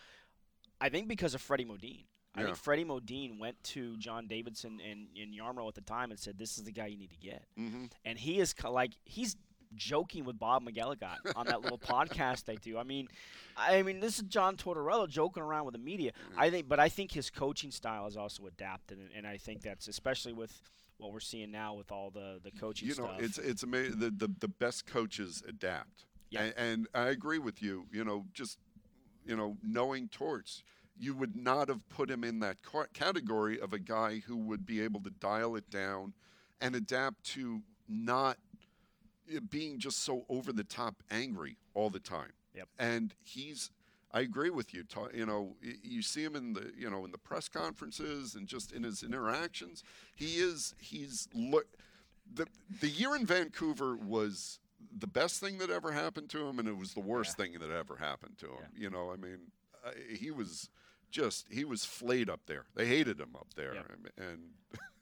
I 0.80 0.88
think 0.88 1.06
because 1.08 1.34
of 1.34 1.40
Freddie 1.40 1.64
Modin. 1.64 2.04
I 2.34 2.40
Yeah. 2.40 2.46
think 2.46 2.56
Freddie 2.58 2.84
Modin 2.84 3.38
went 3.38 3.62
to 3.64 3.96
John 3.98 4.26
Davidson 4.26 4.80
and, 4.80 5.08
and 5.16 5.32
Jarmo 5.32 5.66
at 5.68 5.74
the 5.74 5.80
time 5.80 6.10
and 6.10 6.18
said, 6.20 6.38
"This 6.38 6.58
is 6.58 6.64
the 6.64 6.72
guy 6.72 6.86
you 6.88 6.98
need 6.98 7.10
to 7.10 7.16
get." 7.16 7.46
Mhm. 7.56 7.90
And 8.04 8.18
he 8.18 8.40
is 8.40 8.52
co- 8.52 8.72
like 8.72 8.92
he's 9.04 9.36
joking 9.74 10.24
with 10.24 10.38
Bob 10.38 10.64
McElligott 10.64 11.16
on 11.34 11.46
that 11.46 11.62
little 11.62 11.78
podcast 11.78 12.44
they 12.44 12.56
do. 12.56 12.78
I 12.78 12.82
mean, 12.82 13.08
I 13.56 13.82
mean, 13.82 14.00
this 14.00 14.18
is 14.18 14.24
John 14.24 14.56
Tortorella 14.56 15.08
joking 15.08 15.42
around 15.42 15.64
with 15.64 15.72
the 15.72 15.80
media. 15.80 16.12
Mm. 16.12 16.40
I 16.40 16.50
think, 16.50 16.68
but 16.68 16.80
I 16.80 16.88
think 16.88 17.12
his 17.12 17.30
coaching 17.30 17.70
style 17.70 18.06
is 18.06 18.16
also 18.16 18.46
adapted, 18.46 18.98
and, 18.98 19.08
and 19.16 19.26
I 19.26 19.36
think 19.36 19.62
that's 19.62 19.88
especially 19.88 20.32
with 20.32 20.60
what 20.98 21.12
we're 21.12 21.20
seeing 21.20 21.50
now 21.50 21.74
with 21.74 21.92
all 21.92 22.10
the 22.10 22.40
the 22.42 22.50
coaching 22.50 22.88
you 22.88 22.94
know, 22.96 23.04
stuff. 23.04 23.20
it's 23.20 23.38
it's 23.38 23.62
amazing. 23.62 23.98
The, 23.98 24.10
the 24.10 24.32
the 24.40 24.48
best 24.48 24.86
coaches 24.86 25.42
adapt. 25.48 26.04
Yeah. 26.30 26.42
And, 26.42 26.54
and 26.56 26.88
I 26.94 27.08
agree 27.08 27.38
with 27.38 27.62
you. 27.62 27.86
You 27.92 28.04
know, 28.04 28.26
just 28.32 28.58
you 29.26 29.36
know, 29.36 29.56
knowing 29.62 30.08
Torts, 30.08 30.62
you 30.98 31.14
would 31.14 31.36
not 31.36 31.68
have 31.68 31.86
put 31.88 32.10
him 32.10 32.24
in 32.24 32.40
that 32.40 32.62
ca- 32.62 32.86
category 32.94 33.60
of 33.60 33.72
a 33.72 33.78
guy 33.78 34.22
who 34.26 34.36
would 34.36 34.64
be 34.64 34.80
able 34.80 35.00
to 35.00 35.10
dial 35.10 35.56
it 35.56 35.68
down 35.70 36.14
and 36.60 36.74
adapt 36.74 37.24
to 37.24 37.62
not 37.88 38.38
being 39.50 39.78
just 39.78 40.04
so 40.04 40.24
over 40.28 40.52
the 40.52 40.64
top 40.64 41.02
angry 41.10 41.56
all 41.74 41.90
the 41.90 42.00
time. 42.00 42.32
Yep. 42.54 42.68
And 42.78 43.14
he's 43.22 43.70
I 44.12 44.20
agree 44.20 44.50
with 44.50 44.72
you. 44.72 44.84
Ta- 44.84 45.08
You 45.12 45.26
know, 45.26 45.56
you 45.82 46.00
see 46.00 46.22
him 46.24 46.36
in 46.36 46.52
the 46.54 46.72
you 46.76 46.88
know 46.90 47.04
in 47.04 47.10
the 47.12 47.18
press 47.18 47.48
conferences 47.48 48.34
and 48.34 48.46
just 48.46 48.72
in 48.72 48.82
his 48.82 49.02
interactions. 49.02 49.82
He 50.14 50.36
is 50.36 50.74
he's 50.78 51.28
look 51.34 51.66
the 52.32 52.46
the 52.80 52.88
year 52.88 53.14
in 53.16 53.26
Vancouver 53.26 53.96
was 53.96 54.58
the 54.98 55.06
best 55.06 55.40
thing 55.40 55.58
that 55.58 55.70
ever 55.70 55.92
happened 55.92 56.28
to 56.30 56.46
him, 56.46 56.58
and 56.58 56.68
it 56.68 56.76
was 56.76 56.94
the 56.94 57.00
worst 57.00 57.36
thing 57.36 57.52
that 57.60 57.70
ever 57.70 57.96
happened 57.96 58.38
to 58.38 58.46
him. 58.46 58.70
You 58.76 58.90
know, 58.90 59.10
I 59.12 59.16
mean, 59.16 59.38
uh, 59.84 59.90
he 60.08 60.30
was 60.30 60.70
just 61.10 61.46
he 61.50 61.64
was 61.64 61.84
flayed 61.84 62.28
up 62.30 62.40
there. 62.46 62.64
They 62.74 62.86
hated 62.86 63.20
him 63.20 63.30
up 63.34 63.48
there, 63.54 63.74
and 64.18 64.38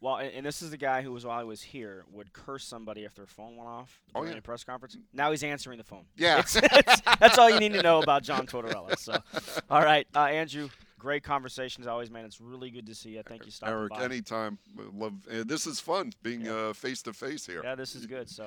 Well, 0.01 0.17
and, 0.17 0.31
and 0.35 0.47
this 0.47 0.61
is 0.63 0.71
the 0.71 0.77
guy 0.77 1.01
who 1.03 1.13
was 1.13 1.25
while 1.25 1.41
he 1.41 1.47
was 1.47 1.63
here 1.63 2.05
would 2.13 2.33
curse 2.33 2.65
somebody 2.65 3.05
if 3.05 3.15
their 3.15 3.27
phone 3.27 3.57
went 3.57 3.69
off 3.69 4.01
Oh, 4.15 4.21
during 4.21 4.33
yeah. 4.35 4.39
a 4.39 4.43
press 4.43 4.63
conference. 4.63 4.97
Now 5.13 5.31
he's 5.31 5.43
answering 5.43 5.79
the 5.79 5.85
phone. 5.85 6.05
Yeah. 6.17 6.39
It's- 6.41 6.57
it's- 6.57 7.01
that's 7.19 7.39
all 7.39 7.49
you 7.49 7.59
need 7.59 7.73
to 7.73 7.83
know 7.83 8.03
about 8.03 8.23
John 8.23 8.47
Tortorella. 8.47 8.99
So, 8.99 9.17
all 9.71 9.83
right, 9.83 10.07
uh, 10.15 10.25
Andrew, 10.25 10.69
great 10.99 11.23
conversation 11.23 11.83
as 11.83 11.87
always, 11.89 12.11
man. 12.11 12.25
It's 12.27 12.41
really 12.41 12.71
good 12.71 12.87
to 12.87 12.95
see 12.95 13.11
you. 13.11 13.23
Thank 13.23 13.47
you, 13.47 13.51
stopping 13.51 13.75
Erik, 13.75 13.91
by. 13.91 14.05
anytime, 14.05 14.59
love. 14.95 15.15
Uh, 15.31 15.43
this 15.47 15.67
is 15.67 15.81
fun 15.81 16.13
being 16.23 16.45
face 16.75 17.01
to 17.03 17.13
face 17.15 17.47
here. 17.47 17.63
Yeah, 17.65 17.75
this 17.75 17.95
is 17.95 18.05
good. 18.07 18.29
So, 18.29 18.45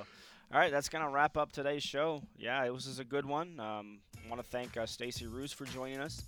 all 0.53 0.59
right, 0.59 0.71
that's 0.71 0.89
gonna 0.89 1.09
wrap 1.09 1.37
up 1.37 1.51
today's 1.51 1.83
show. 1.83 2.21
Yeah, 2.37 2.63
it 2.65 2.71
was 2.73 2.85
is 2.85 2.99
a 2.99 3.03
good 3.03 3.25
one. 3.25 3.59
Um, 3.59 3.99
I 4.23 4.29
want 4.29 4.41
to 4.43 4.47
thank 4.47 4.77
uh, 4.77 4.85
Stacy 4.85 5.25
Roest 5.25 5.55
for 5.55 5.65
joining 5.65 5.99
us. 5.99 6.23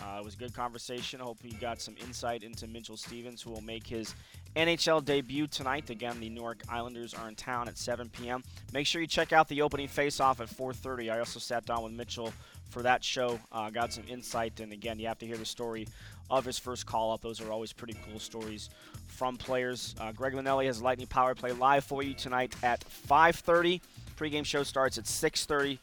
Uh, 0.00 0.18
it 0.18 0.24
was 0.24 0.34
a 0.34 0.36
good 0.36 0.54
conversation. 0.54 1.20
I 1.20 1.24
hope 1.24 1.38
you 1.42 1.52
got 1.58 1.80
some 1.80 1.94
insight 2.00 2.42
into 2.42 2.66
Mitchell 2.66 2.96
Stephens, 2.96 3.42
who 3.42 3.50
will 3.50 3.60
make 3.60 3.86
his 3.86 4.14
NHL 4.56 5.04
debut 5.04 5.46
tonight. 5.46 5.90
Again, 5.90 6.18
the 6.20 6.28
New 6.28 6.40
York 6.40 6.62
Islanders 6.68 7.14
are 7.14 7.28
in 7.28 7.34
town 7.34 7.68
at 7.68 7.78
7 7.78 8.08
p.m. 8.10 8.42
Make 8.72 8.86
sure 8.86 9.00
you 9.00 9.06
check 9.06 9.32
out 9.32 9.48
the 9.48 9.62
opening 9.62 9.88
face-off 9.88 10.40
at 10.40 10.48
4:30. 10.48 11.12
I 11.12 11.20
also 11.20 11.38
sat 11.38 11.64
down 11.66 11.84
with 11.84 11.92
Mitchell 11.92 12.32
for 12.70 12.82
that 12.82 13.04
show. 13.04 13.38
Uh, 13.52 13.70
got 13.70 13.92
some 13.92 14.04
insight, 14.08 14.58
and 14.60 14.72
again, 14.72 14.98
you 14.98 15.06
have 15.06 15.18
to 15.18 15.26
hear 15.26 15.36
the 15.36 15.44
story 15.44 15.86
of 16.30 16.44
his 16.44 16.58
first 16.58 16.86
call-up. 16.86 17.20
Those 17.20 17.40
are 17.40 17.52
always 17.52 17.72
pretty 17.72 17.96
cool 18.08 18.18
stories 18.18 18.70
from 19.06 19.36
players. 19.36 19.94
Uh, 20.00 20.10
Greg 20.12 20.32
Linnelli 20.32 20.66
has 20.66 20.82
Lightning 20.82 21.06
Power 21.06 21.34
Play 21.34 21.52
live 21.52 21.84
for 21.84 22.02
you 22.02 22.14
tonight 22.14 22.54
at 22.62 22.84
5:30. 23.08 23.80
Pre-game 24.16 24.44
show 24.44 24.62
starts 24.64 24.98
at 24.98 25.04
6:30. 25.06 25.78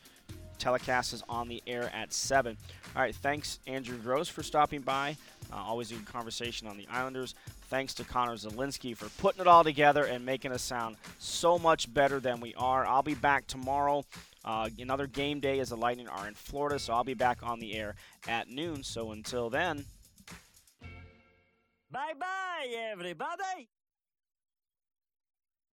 Telecast 0.58 1.14
is 1.14 1.24
on 1.28 1.48
the 1.48 1.62
air 1.66 1.90
at 1.94 2.14
7. 2.14 2.56
All 2.94 3.02
right, 3.02 3.16
thanks, 3.16 3.60
Andrew 3.68 3.98
Gross, 3.98 4.28
for 4.28 4.44
stopping 4.44 4.82
by. 4.82 5.16
Uh, 5.52 5.56
always 5.56 5.92
a 5.92 5.96
good 5.96 6.06
conversation 6.06 6.68
on 6.68 6.78
the 6.78 6.88
Islanders. 6.90 7.36
Thanks 7.70 7.94
to 7.96 8.04
Connor 8.04 8.36
Zelinsky 8.36 8.96
for 8.96 9.08
putting 9.22 9.40
it 9.40 9.48
all 9.48 9.64
together 9.64 10.04
and 10.04 10.26
making 10.26 10.52
us 10.52 10.62
sound 10.62 10.98
so 11.18 11.58
much 11.58 11.94
better 11.94 12.20
than 12.20 12.42
we 12.42 12.54
are. 12.56 12.86
I'll 12.86 13.02
be 13.02 13.16
back 13.16 13.48
tomorrow. 13.48 14.04
Uh, 14.44 14.70
another 14.78 15.08
game 15.08 15.40
day 15.40 15.60
as 15.60 15.70
the 15.70 15.78
Lightning 15.78 16.10
are 16.10 16.28
in 16.28 16.34
Florida, 16.34 16.80
so 16.80 16.94
I'll 16.94 17.06
be 17.06 17.14
back 17.14 17.44
on 17.44 17.60
the 17.60 17.76
air 17.76 17.96
at 18.28 18.50
noon. 18.50 18.84
So 18.84 19.12
until 19.12 19.50
then, 19.50 19.86
Bye 21.92 22.14
bye, 22.18 22.68
everybody. 22.92 23.68